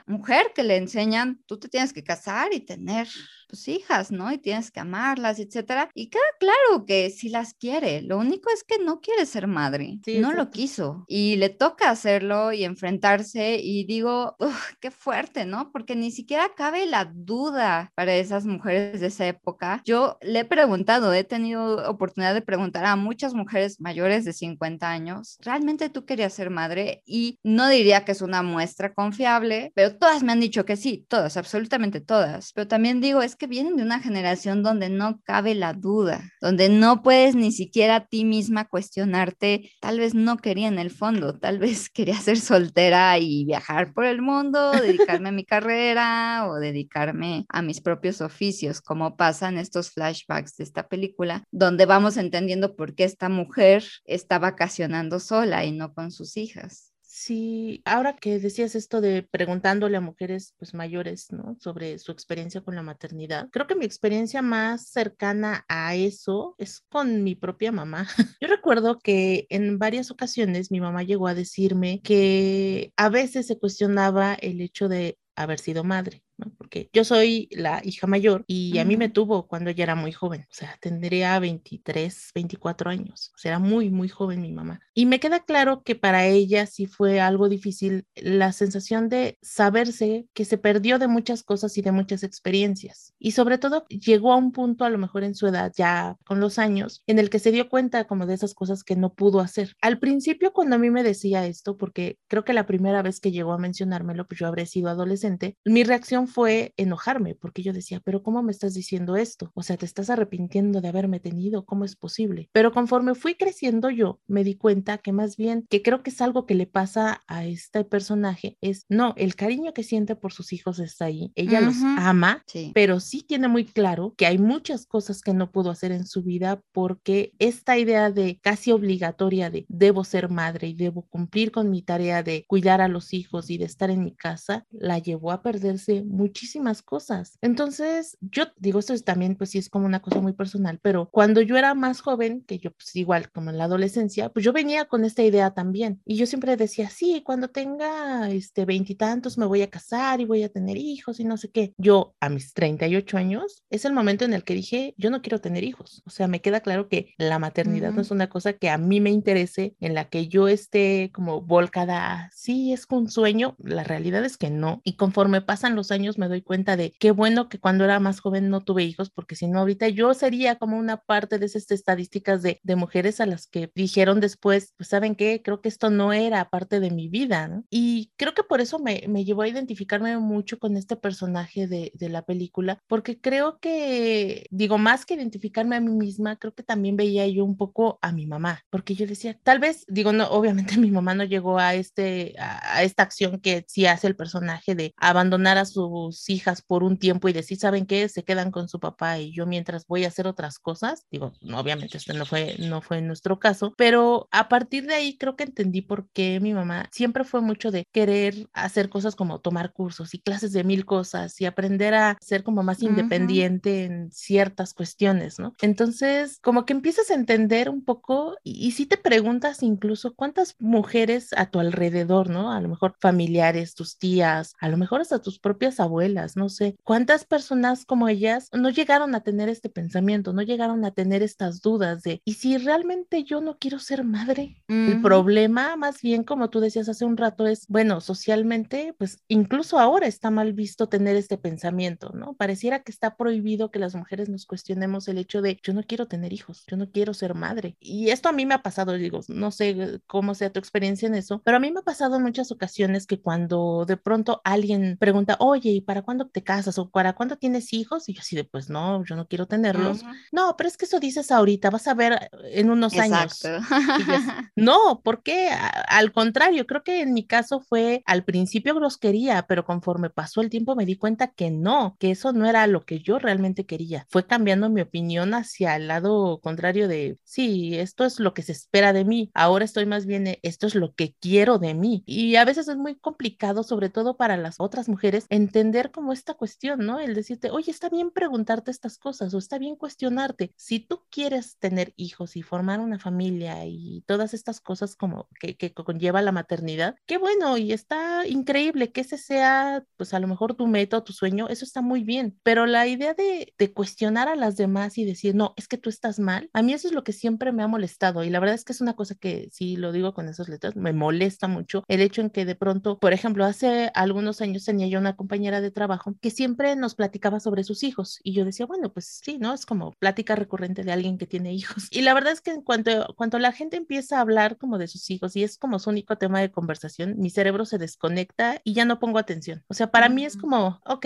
mujer 0.07 0.51
que 0.55 0.63
le 0.63 0.77
enseñan, 0.77 1.41
tú 1.45 1.59
te 1.59 1.69
tienes 1.69 1.93
que 1.93 2.03
casar 2.03 2.53
y 2.53 2.61
tener 2.61 3.07
tus 3.47 3.67
hijas, 3.67 4.11
¿no? 4.11 4.31
Y 4.31 4.37
tienes 4.37 4.71
que 4.71 4.79
amarlas, 4.79 5.39
etcétera. 5.39 5.89
Y 5.93 6.09
queda 6.09 6.21
claro 6.39 6.85
que 6.85 7.09
si 7.09 7.29
las 7.29 7.53
quiere, 7.53 8.01
lo 8.01 8.17
único 8.17 8.49
es 8.51 8.63
que 8.63 8.77
no 8.83 9.01
quiere 9.01 9.25
ser 9.25 9.47
madre, 9.47 9.99
no 10.19 10.33
lo 10.33 10.49
quiso 10.49 11.05
y 11.07 11.37
le 11.37 11.49
toca 11.49 11.89
hacerlo 11.89 12.51
y 12.51 12.63
enfrentarse 12.63 13.59
y 13.61 13.85
digo, 13.85 14.35
qué 14.81 14.91
fuerte, 14.91 15.45
¿no? 15.45 15.71
Porque 15.71 15.95
ni 15.95 16.11
siquiera 16.11 16.51
cabe 16.55 16.85
la 16.85 17.05
duda 17.05 17.91
para 17.95 18.15
esas 18.15 18.45
mujeres 18.45 19.01
de 19.01 19.07
esa 19.07 19.27
época. 19.27 19.81
Yo 19.85 20.17
le 20.21 20.39
he 20.39 20.45
preguntado, 20.45 21.13
he 21.13 21.23
tenido 21.23 21.89
oportunidad 21.89 22.33
de 22.33 22.41
preguntar 22.41 22.85
a 22.85 22.95
muchas 22.95 23.33
mujeres 23.33 23.79
mayores 23.79 24.25
de 24.25 24.33
50 24.33 24.89
años, 24.89 25.37
¿realmente 25.41 25.89
tú 25.89 26.05
querías 26.05 26.33
ser 26.33 26.49
madre? 26.49 27.01
Y 27.05 27.39
no 27.43 27.69
diría 27.69 28.03
que 28.05 28.11
es 28.11 28.21
una 28.21 28.43
muestra 28.43 28.93
confiable, 28.93 29.71
pero 29.75 29.95
todas 29.95 30.23
me 30.23 30.31
han 30.31 30.39
dicho 30.39 30.65
que 30.65 30.75
sí, 30.75 31.05
todas, 31.07 31.37
absolutamente 31.37 32.01
todas. 32.01 32.51
Pero 32.53 32.67
también 32.67 33.01
digo, 33.01 33.21
es 33.21 33.35
que 33.37 33.47
vienen 33.47 33.77
de 33.77 33.83
una 33.83 33.99
generación 33.99 34.63
donde 34.63 34.89
no 34.89 35.21
cabe 35.23 35.55
la 35.55 35.73
duda, 35.73 36.21
donde 36.41 36.69
no 36.69 37.03
puedes 37.03 37.35
ni 37.35 37.51
siquiera 37.51 37.95
a 37.95 38.05
ti 38.05 38.25
misma 38.25 38.65
cuestionarte, 38.65 39.71
tal 39.79 39.99
vez 39.99 40.13
no 40.13 40.37
quería 40.37 40.67
en 40.67 40.79
el 40.79 40.91
fondo, 40.91 41.37
tal 41.37 41.59
vez 41.59 41.89
quería 41.93 42.19
ser 42.19 42.39
soltera 42.39 43.17
y 43.19 43.45
viajar 43.45 43.93
por 43.93 44.05
el 44.05 44.21
mundo, 44.21 44.71
dedicarme 44.71 45.29
a 45.29 45.31
mi 45.33 45.45
carrera 45.45 46.47
o 46.47 46.55
dedicarme 46.55 47.45
a 47.49 47.61
mis 47.61 47.81
propios 47.81 48.21
oficios, 48.21 48.81
como 48.81 49.15
pasa 49.15 49.49
en 49.49 49.57
estos 49.57 49.91
flashbacks 49.91 50.57
de 50.57 50.63
esta 50.63 50.87
película, 50.87 51.43
donde 51.51 51.85
vamos 51.85 52.17
entendiendo 52.17 52.75
por 52.75 52.95
qué 52.95 53.03
esta 53.03 53.29
mujer 53.29 53.83
está 54.05 54.39
vacacionando 54.39 55.19
sola 55.19 55.65
y 55.65 55.71
no 55.71 55.93
con 55.93 56.11
sus 56.11 56.37
hijas. 56.37 56.93
Sí, 57.19 57.81
ahora 57.85 58.15
que 58.15 58.37
decías 58.37 58.75
esto 58.75 59.01
de 59.01 59.23
preguntándole 59.23 59.97
a 59.97 60.01
mujeres 60.01 60.53
pues 60.59 60.75
mayores, 60.75 61.31
¿no? 61.31 61.57
Sobre 61.59 61.97
su 61.97 62.11
experiencia 62.11 62.61
con 62.61 62.75
la 62.75 62.83
maternidad, 62.83 63.49
creo 63.49 63.65
que 63.65 63.73
mi 63.73 63.85
experiencia 63.85 64.43
más 64.43 64.89
cercana 64.89 65.65
a 65.67 65.95
eso 65.95 66.53
es 66.59 66.81
con 66.89 67.23
mi 67.23 67.33
propia 67.33 67.71
mamá. 67.71 68.07
Yo 68.39 68.47
recuerdo 68.47 68.99
que 68.99 69.47
en 69.49 69.79
varias 69.79 70.11
ocasiones 70.11 70.69
mi 70.69 70.79
mamá 70.79 71.01
llegó 71.01 71.27
a 71.27 71.33
decirme 71.33 72.01
que 72.03 72.93
a 72.97 73.09
veces 73.09 73.47
se 73.47 73.57
cuestionaba 73.57 74.35
el 74.35 74.61
hecho 74.61 74.87
de 74.87 75.17
haber 75.35 75.57
sido 75.57 75.83
madre. 75.83 76.23
Porque 76.57 76.89
yo 76.93 77.03
soy 77.03 77.47
la 77.51 77.81
hija 77.83 78.07
mayor 78.07 78.43
y 78.47 78.77
a 78.77 78.85
mí 78.85 78.97
me 78.97 79.09
tuvo 79.09 79.47
cuando 79.47 79.69
ella 79.69 79.83
era 79.83 79.95
muy 79.95 80.11
joven, 80.11 80.41
o 80.41 80.53
sea, 80.53 80.77
tendría 80.81 81.39
23, 81.39 82.31
24 82.35 82.89
años, 82.89 83.31
o 83.35 83.37
sea, 83.37 83.51
era 83.51 83.59
muy, 83.59 83.89
muy 83.89 84.09
joven 84.09 84.41
mi 84.41 84.51
mamá. 84.51 84.79
Y 84.93 85.05
me 85.05 85.19
queda 85.19 85.43
claro 85.43 85.83
que 85.83 85.95
para 85.95 86.25
ella 86.25 86.65
sí 86.65 86.85
fue 86.85 87.19
algo 87.19 87.49
difícil 87.49 88.05
la 88.15 88.51
sensación 88.51 89.09
de 89.09 89.37
saberse 89.41 90.27
que 90.33 90.45
se 90.45 90.57
perdió 90.57 90.99
de 90.99 91.07
muchas 91.07 91.43
cosas 91.43 91.77
y 91.77 91.81
de 91.81 91.91
muchas 91.91 92.23
experiencias. 92.23 93.13
Y 93.19 93.31
sobre 93.31 93.57
todo 93.57 93.85
llegó 93.87 94.33
a 94.33 94.37
un 94.37 94.51
punto, 94.51 94.85
a 94.85 94.89
lo 94.89 94.97
mejor 94.97 95.23
en 95.23 95.35
su 95.35 95.47
edad, 95.47 95.71
ya 95.75 96.17
con 96.25 96.39
los 96.39 96.59
años, 96.59 97.03
en 97.07 97.19
el 97.19 97.29
que 97.29 97.39
se 97.39 97.51
dio 97.51 97.69
cuenta 97.69 98.05
como 98.05 98.25
de 98.25 98.33
esas 98.33 98.53
cosas 98.53 98.83
que 98.83 98.95
no 98.95 99.13
pudo 99.13 99.39
hacer. 99.39 99.75
Al 99.81 99.99
principio, 99.99 100.53
cuando 100.53 100.75
a 100.75 100.79
mí 100.79 100.89
me 100.89 101.03
decía 101.03 101.45
esto, 101.45 101.77
porque 101.77 102.17
creo 102.27 102.43
que 102.43 102.53
la 102.53 102.65
primera 102.65 103.01
vez 103.01 103.19
que 103.19 103.31
llegó 103.31 103.53
a 103.53 103.57
mencionármelo, 103.57 104.27
pues 104.27 104.39
yo 104.39 104.47
habré 104.47 104.65
sido 104.65 104.89
adolescente, 104.89 105.57
mi 105.65 105.83
reacción 105.83 106.26
fue 106.27 106.73
enojarme 106.77 107.35
porque 107.35 107.63
yo 107.63 107.73
decía, 107.73 108.01
pero 108.03 108.23
¿cómo 108.23 108.43
me 108.43 108.51
estás 108.51 108.73
diciendo 108.73 109.15
esto? 109.15 109.51
O 109.53 109.63
sea, 109.63 109.77
te 109.77 109.85
estás 109.85 110.09
arrepintiendo 110.09 110.81
de 110.81 110.87
haberme 110.87 111.19
tenido, 111.19 111.65
¿cómo 111.65 111.85
es 111.85 111.95
posible? 111.95 112.49
Pero 112.51 112.71
conforme 112.71 113.15
fui 113.15 113.35
creciendo 113.35 113.89
yo, 113.89 114.19
me 114.27 114.43
di 114.43 114.55
cuenta 114.55 114.97
que 114.97 115.11
más 115.11 115.37
bien, 115.37 115.65
que 115.69 115.81
creo 115.81 116.03
que 116.03 116.09
es 116.09 116.21
algo 116.21 116.45
que 116.45 116.55
le 116.55 116.67
pasa 116.67 117.21
a 117.27 117.45
este 117.45 117.83
personaje, 117.83 118.57
es, 118.61 118.85
no, 118.89 119.13
el 119.17 119.35
cariño 119.35 119.73
que 119.73 119.83
siente 119.83 120.15
por 120.15 120.33
sus 120.33 120.53
hijos 120.53 120.79
está 120.79 121.05
ahí, 121.05 121.31
ella 121.35 121.61
los 121.61 121.77
ama, 121.97 122.43
pero 122.73 122.99
sí 122.99 123.23
tiene 123.23 123.47
muy 123.47 123.65
claro 123.65 124.13
que 124.17 124.25
hay 124.25 124.37
muchas 124.37 124.85
cosas 124.85 125.21
que 125.21 125.33
no 125.33 125.51
pudo 125.51 125.71
hacer 125.71 125.91
en 125.91 126.05
su 126.05 126.23
vida 126.23 126.61
porque 126.71 127.33
esta 127.39 127.77
idea 127.77 128.11
de 128.11 128.39
casi 128.41 128.71
obligatoria 128.71 129.49
de 129.49 129.65
debo 129.67 130.03
ser 130.03 130.29
madre 130.29 130.67
y 130.67 130.73
debo 130.73 131.03
cumplir 131.03 131.51
con 131.51 131.69
mi 131.69 131.81
tarea 131.81 132.23
de 132.23 132.45
cuidar 132.47 132.81
a 132.81 132.87
los 132.87 133.13
hijos 133.13 133.49
y 133.49 133.57
de 133.57 133.65
estar 133.65 133.89
en 133.89 134.03
mi 134.03 134.15
casa, 134.15 134.65
la 134.71 134.99
llevó 134.99 135.31
a 135.31 135.41
perderse 135.41 136.03
muchísimas 136.17 136.81
cosas. 136.81 137.37
Entonces, 137.41 138.17
yo 138.21 138.45
digo, 138.57 138.79
esto 138.79 138.93
es 138.93 139.03
también, 139.03 139.35
pues 139.35 139.51
sí, 139.51 139.57
es 139.57 139.69
como 139.69 139.85
una 139.85 140.01
cosa 140.01 140.19
muy 140.19 140.33
personal, 140.33 140.79
pero 140.81 141.09
cuando 141.11 141.41
yo 141.41 141.57
era 141.57 141.73
más 141.73 142.01
joven, 142.01 142.43
que 142.45 142.59
yo, 142.59 142.71
pues 142.71 142.95
igual 142.95 143.31
como 143.31 143.49
en 143.49 143.57
la 143.57 143.65
adolescencia, 143.65 144.29
pues 144.29 144.43
yo 144.43 144.53
venía 144.53 144.85
con 144.85 145.05
esta 145.05 145.23
idea 145.23 145.51
también. 145.53 146.01
Y 146.05 146.15
yo 146.15 146.25
siempre 146.25 146.57
decía, 146.57 146.89
sí, 146.89 147.21
cuando 147.23 147.49
tenga 147.49 148.29
este 148.29 148.65
veintitantos 148.65 149.37
me 149.37 149.45
voy 149.45 149.61
a 149.61 149.69
casar 149.69 150.21
y 150.21 150.25
voy 150.25 150.43
a 150.43 150.49
tener 150.49 150.77
hijos 150.77 151.19
y 151.19 151.23
no 151.23 151.37
sé 151.37 151.49
qué. 151.49 151.73
Yo 151.77 152.15
a 152.19 152.29
mis 152.29 152.53
38 152.53 153.17
años 153.17 153.63
es 153.69 153.85
el 153.85 153.93
momento 153.93 154.25
en 154.25 154.33
el 154.33 154.43
que 154.43 154.53
dije, 154.53 154.95
yo 154.97 155.09
no 155.09 155.21
quiero 155.21 155.39
tener 155.39 155.63
hijos. 155.63 156.03
O 156.05 156.09
sea, 156.09 156.27
me 156.27 156.41
queda 156.41 156.61
claro 156.61 156.89
que 156.89 157.13
la 157.17 157.39
maternidad 157.39 157.91
no 157.93 158.01
es 158.01 158.11
una 158.11 158.29
cosa 158.29 158.53
que 158.53 158.69
a 158.69 158.77
mí 158.77 158.99
me 158.99 159.11
interese, 159.11 159.75
en 159.79 159.93
la 159.93 160.09
que 160.09 160.27
yo 160.27 160.47
esté 160.47 161.11
como 161.13 161.41
volcada, 161.41 162.29
sí, 162.33 162.73
es 162.73 162.85
un 162.89 163.09
sueño. 163.09 163.55
La 163.59 163.83
realidad 163.83 164.23
es 164.25 164.37
que 164.37 164.49
no. 164.49 164.81
Y 164.83 164.95
conforme 164.95 165.41
pasan 165.41 165.75
los 165.75 165.91
años 165.91 166.06
me 166.17 166.27
doy 166.27 166.41
cuenta 166.41 166.77
de 166.77 166.93
qué 166.99 167.11
bueno 167.11 167.49
que 167.49 167.59
cuando 167.59 167.83
era 167.83 167.99
más 167.99 168.19
joven 168.19 168.49
no 168.49 168.61
tuve 168.61 168.83
hijos, 168.83 169.09
porque 169.09 169.35
si 169.35 169.47
no 169.47 169.59
ahorita 169.59 169.89
yo 169.89 170.13
sería 170.13 170.55
como 170.55 170.77
una 170.77 170.97
parte 170.97 171.39
de 171.39 171.45
esas 171.47 171.69
estadísticas 171.71 172.41
de, 172.41 172.59
de 172.63 172.75
mujeres 172.75 173.19
a 173.19 173.25
las 173.25 173.47
que 173.47 173.71
dijeron 173.75 174.19
después, 174.19 174.73
pues 174.77 174.89
saben 174.89 175.15
qué, 175.15 175.41
creo 175.43 175.61
que 175.61 175.69
esto 175.69 175.89
no 175.89 176.13
era 176.13 176.49
parte 176.49 176.79
de 176.79 176.91
mi 176.91 177.09
vida, 177.09 177.47
¿no? 177.47 177.63
Y 177.69 178.11
creo 178.15 178.33
que 178.33 178.43
por 178.43 178.61
eso 178.61 178.79
me, 178.79 179.03
me 179.07 179.25
llevó 179.25 179.41
a 179.41 179.47
identificarme 179.47 180.17
mucho 180.17 180.59
con 180.59 180.77
este 180.77 180.95
personaje 180.95 181.67
de, 181.67 181.91
de 181.95 182.09
la 182.09 182.23
película, 182.23 182.81
porque 182.87 183.19
creo 183.19 183.59
que, 183.59 184.47
digo, 184.51 184.77
más 184.77 185.05
que 185.05 185.15
identificarme 185.15 185.75
a 185.75 185.81
mí 185.81 185.91
misma, 185.91 186.37
creo 186.37 186.53
que 186.53 186.63
también 186.63 186.95
veía 186.95 187.27
yo 187.27 187.43
un 187.43 187.57
poco 187.57 187.99
a 188.01 188.11
mi 188.11 188.27
mamá, 188.27 188.63
porque 188.69 188.95
yo 188.95 189.07
decía, 189.07 189.37
tal 189.43 189.59
vez, 189.59 189.85
digo, 189.87 190.13
no, 190.13 190.27
obviamente 190.29 190.77
mi 190.77 190.91
mamá 190.91 191.15
no 191.15 191.23
llegó 191.23 191.59
a 191.59 191.73
este, 191.75 192.35
a, 192.39 192.77
a 192.77 192.83
esta 192.83 193.03
acción 193.03 193.39
que 193.39 193.65
sí 193.67 193.85
hace 193.85 194.07
el 194.07 194.15
personaje 194.15 194.75
de 194.75 194.93
abandonar 194.97 195.57
a 195.57 195.65
su 195.65 195.81
tus 195.97 196.29
hijas 196.29 196.61
por 196.61 196.83
un 196.83 196.97
tiempo 196.97 197.27
y 197.27 197.33
decir, 197.33 197.57
¿saben 197.57 197.85
qué? 197.85 198.07
Se 198.09 198.23
quedan 198.23 198.51
con 198.51 198.69
su 198.69 198.79
papá 198.79 199.19
y 199.19 199.33
yo 199.33 199.45
mientras 199.45 199.85
voy 199.87 200.05
a 200.05 200.09
hacer 200.09 200.27
otras 200.27 200.59
cosas. 200.59 201.05
Digo, 201.11 201.33
obviamente 201.53 201.97
esto 201.97 202.13
no 202.13 202.25
fue, 202.25 202.55
no 202.59 202.81
fue 202.81 203.01
nuestro 203.01 203.39
caso, 203.39 203.73
pero 203.77 204.27
a 204.31 204.47
partir 204.49 204.85
de 204.85 204.95
ahí 204.95 205.17
creo 205.17 205.35
que 205.35 205.43
entendí 205.43 205.81
por 205.81 206.09
qué 206.11 206.39
mi 206.39 206.53
mamá 206.53 206.87
siempre 206.91 207.23
fue 207.23 207.41
mucho 207.41 207.71
de 207.71 207.85
querer 207.91 208.47
hacer 208.53 208.89
cosas 208.89 209.15
como 209.15 209.39
tomar 209.39 209.73
cursos 209.73 210.13
y 210.13 210.19
clases 210.19 210.51
de 210.53 210.63
mil 210.63 210.85
cosas 210.85 211.39
y 211.41 211.45
aprender 211.45 211.93
a 211.93 212.17
ser 212.21 212.43
como 212.43 212.63
más 212.63 212.81
independiente 212.83 213.85
en 213.85 214.11
ciertas 214.11 214.73
cuestiones, 214.73 215.39
¿no? 215.39 215.53
Entonces, 215.61 216.39
como 216.41 216.65
que 216.65 216.73
empiezas 216.73 217.09
a 217.09 217.15
entender 217.15 217.69
un 217.69 217.83
poco 217.83 218.35
y, 218.43 218.67
y 218.67 218.71
si 218.71 218.85
te 218.85 218.97
preguntas 218.97 219.63
incluso 219.63 220.13
cuántas 220.13 220.55
mujeres 220.59 221.29
a 221.35 221.49
tu 221.49 221.59
alrededor, 221.59 222.29
¿no? 222.29 222.51
A 222.51 222.61
lo 222.61 222.69
mejor 222.69 222.95
familiares, 222.99 223.73
tus 223.73 223.97
tías, 223.97 224.53
a 224.59 224.69
lo 224.69 224.77
mejor 224.77 225.01
hasta 225.01 225.21
tus 225.21 225.39
propias 225.39 225.76
abuelas, 225.79 226.35
no 226.35 226.49
sé, 226.49 226.75
cuántas 226.83 227.25
personas 227.25 227.85
como 227.85 228.07
ellas 228.07 228.49
no 228.53 228.69
llegaron 228.69 229.15
a 229.15 229.21
tener 229.21 229.49
este 229.49 229.69
pensamiento, 229.69 230.33
no 230.33 230.41
llegaron 230.41 230.85
a 230.85 230.91
tener 230.91 231.23
estas 231.23 231.61
dudas 231.61 232.03
de, 232.03 232.21
¿y 232.25 232.33
si 232.33 232.57
realmente 232.57 233.23
yo 233.23 233.41
no 233.41 233.57
quiero 233.57 233.79
ser 233.79 234.03
madre? 234.03 234.61
El 234.67 235.01
problema, 235.01 235.75
más 235.75 236.01
bien, 236.01 236.23
como 236.23 236.49
tú 236.49 236.59
decías 236.59 236.89
hace 236.89 237.05
un 237.05 237.17
rato, 237.17 237.47
es, 237.47 237.67
bueno, 237.67 238.01
socialmente, 238.01 238.93
pues 238.97 239.23
incluso 239.27 239.79
ahora 239.79 240.07
está 240.07 240.31
mal 240.31 240.53
visto 240.53 240.87
tener 240.87 241.15
este 241.15 241.37
pensamiento, 241.37 242.11
¿no? 242.13 242.33
Pareciera 242.33 242.83
que 242.83 242.91
está 242.91 243.15
prohibido 243.15 243.71
que 243.71 243.79
las 243.79 243.95
mujeres 243.95 244.29
nos 244.29 244.45
cuestionemos 244.45 245.07
el 245.07 245.17
hecho 245.17 245.41
de, 245.41 245.59
yo 245.63 245.73
no 245.73 245.83
quiero 245.83 246.07
tener 246.07 246.33
hijos, 246.33 246.63
yo 246.67 246.77
no 246.77 246.91
quiero 246.91 247.13
ser 247.13 247.33
madre. 247.33 247.75
Y 247.79 248.09
esto 248.09 248.29
a 248.29 248.33
mí 248.33 248.45
me 248.45 248.53
ha 248.53 248.61
pasado, 248.61 248.93
digo, 248.93 249.21
no 249.27 249.51
sé 249.51 250.01
cómo 250.07 250.35
sea 250.35 250.51
tu 250.51 250.59
experiencia 250.59 251.07
en 251.07 251.15
eso, 251.15 251.41
pero 251.43 251.57
a 251.57 251.59
mí 251.59 251.71
me 251.71 251.79
ha 251.79 251.83
pasado 251.83 252.17
en 252.17 252.23
muchas 252.23 252.51
ocasiones 252.51 253.07
que 253.07 253.21
cuando 253.21 253.85
de 253.85 253.97
pronto 253.97 254.41
alguien 254.43 254.97
pregunta, 254.99 255.37
oye, 255.39 255.66
¿y 255.71 255.81
para 255.81 256.01
cuándo 256.01 256.27
te 256.27 256.43
casas 256.43 256.77
o 256.77 256.89
para 256.89 257.13
cuándo 257.13 257.37
tienes 257.37 257.73
hijos? 257.73 258.07
Y 258.09 258.13
yo 258.13 258.21
así 258.21 258.35
de, 258.35 258.43
pues 258.43 258.69
no, 258.69 259.03
yo 259.05 259.15
no 259.15 259.27
quiero 259.27 259.47
tenerlos. 259.47 260.03
No, 260.31 260.55
pero 260.57 260.67
es 260.67 260.77
que 260.77 260.85
eso 260.85 260.99
dices 260.99 261.31
ahorita, 261.31 261.69
vas 261.69 261.87
a 261.87 261.93
ver 261.93 262.29
en 262.51 262.69
unos 262.69 262.97
años. 262.97 263.43
no, 264.55 265.01
¿por 265.03 265.23
qué? 265.23 265.49
Al 265.49 266.11
contrario, 266.11 266.65
creo 266.65 266.83
que 266.83 267.01
en 267.01 267.13
mi 267.13 267.25
caso 267.25 267.59
fue 267.59 268.03
al 268.05 268.23
principio 268.23 268.73
los 268.79 268.97
quería, 268.97 269.45
pero 269.47 269.65
conforme 269.65 270.09
pasó 270.09 270.41
el 270.41 270.49
tiempo 270.49 270.75
me 270.75 270.85
di 270.85 270.95
cuenta 270.95 271.27
que 271.27 271.51
no, 271.51 271.95
que 271.99 272.11
eso 272.11 272.33
no 272.33 272.45
era 272.45 272.67
lo 272.67 272.85
que 272.85 272.99
yo 272.99 273.19
realmente 273.19 273.65
quería. 273.65 274.05
Fue 274.09 274.25
cambiando 274.25 274.69
mi 274.69 274.81
opinión 274.81 275.33
hacia 275.33 275.75
el 275.75 275.87
lado 275.87 276.39
contrario 276.41 276.87
de, 276.87 277.17
sí, 277.23 277.77
esto 277.77 278.05
es 278.05 278.19
lo 278.19 278.33
que 278.33 278.43
se 278.43 278.51
espera 278.51 278.93
de 278.93 279.05
mí. 279.05 279.31
Ahora 279.33 279.65
estoy 279.65 279.85
más 279.85 280.05
bien, 280.05 280.37
esto 280.41 280.67
es 280.67 280.75
lo 280.75 280.93
que 280.93 281.15
quiero 281.19 281.59
de 281.59 281.73
mí. 281.73 282.03
Y 282.05 282.35
a 282.35 282.45
veces 282.45 282.67
es 282.67 282.77
muy 282.77 282.95
complicado, 282.95 283.63
sobre 283.63 283.89
todo 283.89 284.17
para 284.17 284.37
las 284.37 284.55
otras 284.59 284.89
mujeres, 284.89 285.25
entender 285.29 285.56
como 285.91 286.13
esta 286.13 286.35
cuestión, 286.35 286.85
¿no? 286.85 286.99
El 286.99 287.15
decirte, 287.15 287.49
oye, 287.49 287.71
está 287.71 287.89
bien 287.89 288.11
preguntarte 288.11 288.71
estas 288.71 288.97
cosas 288.97 289.33
o 289.33 289.37
está 289.37 289.57
bien 289.57 289.75
cuestionarte. 289.75 290.53
Si 290.55 290.79
tú 290.79 291.03
quieres 291.09 291.57
tener 291.57 291.93
hijos 291.95 292.35
y 292.35 292.43
formar 292.43 292.79
una 292.79 292.99
familia 292.99 293.65
y 293.65 294.03
todas 294.05 294.33
estas 294.33 294.61
cosas 294.61 294.95
como 294.95 295.27
que, 295.39 295.57
que 295.57 295.73
conlleva 295.73 296.21
la 296.21 296.31
maternidad, 296.31 296.95
qué 297.05 297.17
bueno 297.17 297.57
y 297.57 297.73
está 297.73 298.27
increíble 298.27 298.91
que 298.91 299.01
ese 299.01 299.17
sea, 299.17 299.83
pues 299.97 300.13
a 300.13 300.19
lo 300.19 300.27
mejor 300.27 300.55
tu 300.55 300.67
meta 300.67 300.97
o 300.97 301.03
tu 301.03 301.13
sueño, 301.13 301.47
eso 301.49 301.65
está 301.65 301.81
muy 301.81 302.03
bien, 302.03 302.39
pero 302.43 302.65
la 302.65 302.87
idea 302.87 303.13
de, 303.13 303.53
de 303.57 303.73
cuestionar 303.73 304.27
a 304.27 304.35
las 304.35 304.57
demás 304.57 304.97
y 304.97 305.05
decir, 305.05 305.35
no, 305.35 305.53
es 305.57 305.67
que 305.67 305.77
tú 305.77 305.89
estás 305.89 306.19
mal, 306.19 306.49
a 306.53 306.61
mí 306.61 306.73
eso 306.73 306.87
es 306.87 306.93
lo 306.93 307.03
que 307.03 307.13
siempre 307.13 307.51
me 307.51 307.63
ha 307.63 307.67
molestado 307.67 308.23
y 308.23 308.29
la 308.29 308.39
verdad 308.39 308.55
es 308.55 308.63
que 308.63 308.73
es 308.73 308.81
una 308.81 308.95
cosa 308.95 309.15
que, 309.15 309.49
si 309.51 309.75
lo 309.75 309.91
digo 309.91 310.13
con 310.13 310.27
esas 310.29 310.49
letras, 310.49 310.75
me 310.75 310.93
molesta 310.93 311.47
mucho 311.47 311.83
el 311.87 312.01
hecho 312.01 312.21
en 312.21 312.29
que 312.29 312.45
de 312.45 312.55
pronto, 312.55 312.99
por 312.99 313.13
ejemplo, 313.13 313.45
hace 313.45 313.91
algunos 313.93 314.41
años 314.41 314.65
tenía 314.65 314.87
yo 314.87 314.99
una 314.99 315.15
compañera 315.47 315.61
de 315.61 315.71
trabajo 315.71 316.13
que 316.19 316.29
siempre 316.29 316.75
nos 316.75 316.95
platicaba 316.95 317.39
sobre 317.39 317.63
sus 317.63 317.83
hijos 317.83 318.19
y 318.23 318.33
yo 318.33 318.43
decía, 318.43 318.65
bueno, 318.65 318.91
pues 318.91 319.21
sí, 319.23 319.37
¿no? 319.37 319.53
Es 319.53 319.65
como 319.65 319.93
plática 319.93 320.35
recurrente 320.35 320.83
de 320.83 320.91
alguien 320.91 321.17
que 321.17 321.25
tiene 321.25 321.53
hijos. 321.53 321.87
Y 321.91 322.01
la 322.01 322.13
verdad 322.13 322.33
es 322.33 322.41
que 322.41 322.51
en 322.51 322.61
cuanto, 322.61 323.13
cuando 323.15 323.39
la 323.39 323.51
gente 323.51 323.77
empieza 323.77 324.17
a 324.17 324.21
hablar 324.21 324.57
como 324.57 324.77
de 324.77 324.87
sus 324.87 325.09
hijos 325.09 325.35
y 325.35 325.43
es 325.43 325.57
como 325.57 325.79
su 325.79 325.89
único 325.89 326.17
tema 326.17 326.41
de 326.41 326.51
conversación, 326.51 327.15
mi 327.17 327.29
cerebro 327.29 327.65
se 327.65 327.77
desconecta 327.77 328.59
y 328.63 328.73
ya 328.73 328.83
no 328.83 328.99
pongo 328.99 329.19
atención. 329.19 329.63
O 329.67 329.73
sea, 329.73 329.89
para 329.89 330.09
mí 330.09 330.25
es 330.25 330.35
como, 330.35 330.81
ok, 330.85 331.05